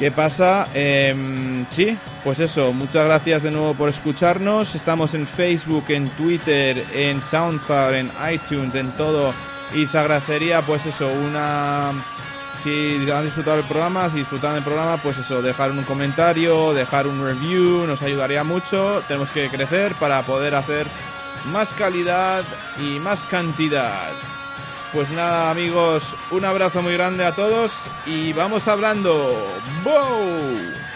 qué 0.00 0.10
pasa. 0.10 0.66
Em, 0.72 1.66
sí, 1.70 1.96
pues 2.24 2.40
eso, 2.40 2.72
muchas 2.72 3.04
gracias 3.04 3.42
de 3.42 3.50
nuevo 3.50 3.74
por 3.74 3.90
escucharnos. 3.90 4.74
Estamos 4.74 5.12
en 5.12 5.26
Facebook, 5.26 5.84
en 5.90 6.08
Twitter, 6.08 6.82
en 6.94 7.22
SoundCloud, 7.22 7.94
en 7.94 8.10
iTunes, 8.32 8.74
en 8.74 8.90
todo. 8.92 9.34
Y 9.74 9.86
se 9.86 9.98
agradecería 9.98 10.62
pues 10.62 10.86
eso, 10.86 11.06
una 11.06 11.92
si 12.62 13.10
han 13.10 13.24
disfrutado 13.24 13.58
el 13.58 13.64
programa, 13.64 14.08
si 14.08 14.18
disfrutan 14.18 14.54
del 14.54 14.64
programa, 14.64 14.96
pues 14.96 15.18
eso, 15.18 15.42
dejar 15.42 15.70
un 15.70 15.82
comentario, 15.82 16.72
dejar 16.72 17.06
un 17.06 17.22
review, 17.22 17.86
nos 17.86 18.00
ayudaría 18.02 18.42
mucho. 18.42 19.02
Tenemos 19.06 19.30
que 19.30 19.48
crecer 19.48 19.94
para 20.00 20.22
poder 20.22 20.54
hacer 20.54 20.86
más 21.52 21.74
calidad 21.74 22.42
y 22.82 22.98
más 23.00 23.26
cantidad. 23.26 24.12
Pues 24.92 25.08
nada, 25.10 25.52
amigos, 25.52 26.16
un 26.32 26.44
abrazo 26.44 26.82
muy 26.82 26.94
grande 26.94 27.24
a 27.24 27.32
todos 27.32 27.84
y 28.06 28.32
vamos 28.32 28.66
hablando. 28.66 29.36
¡Wow! 29.84 30.89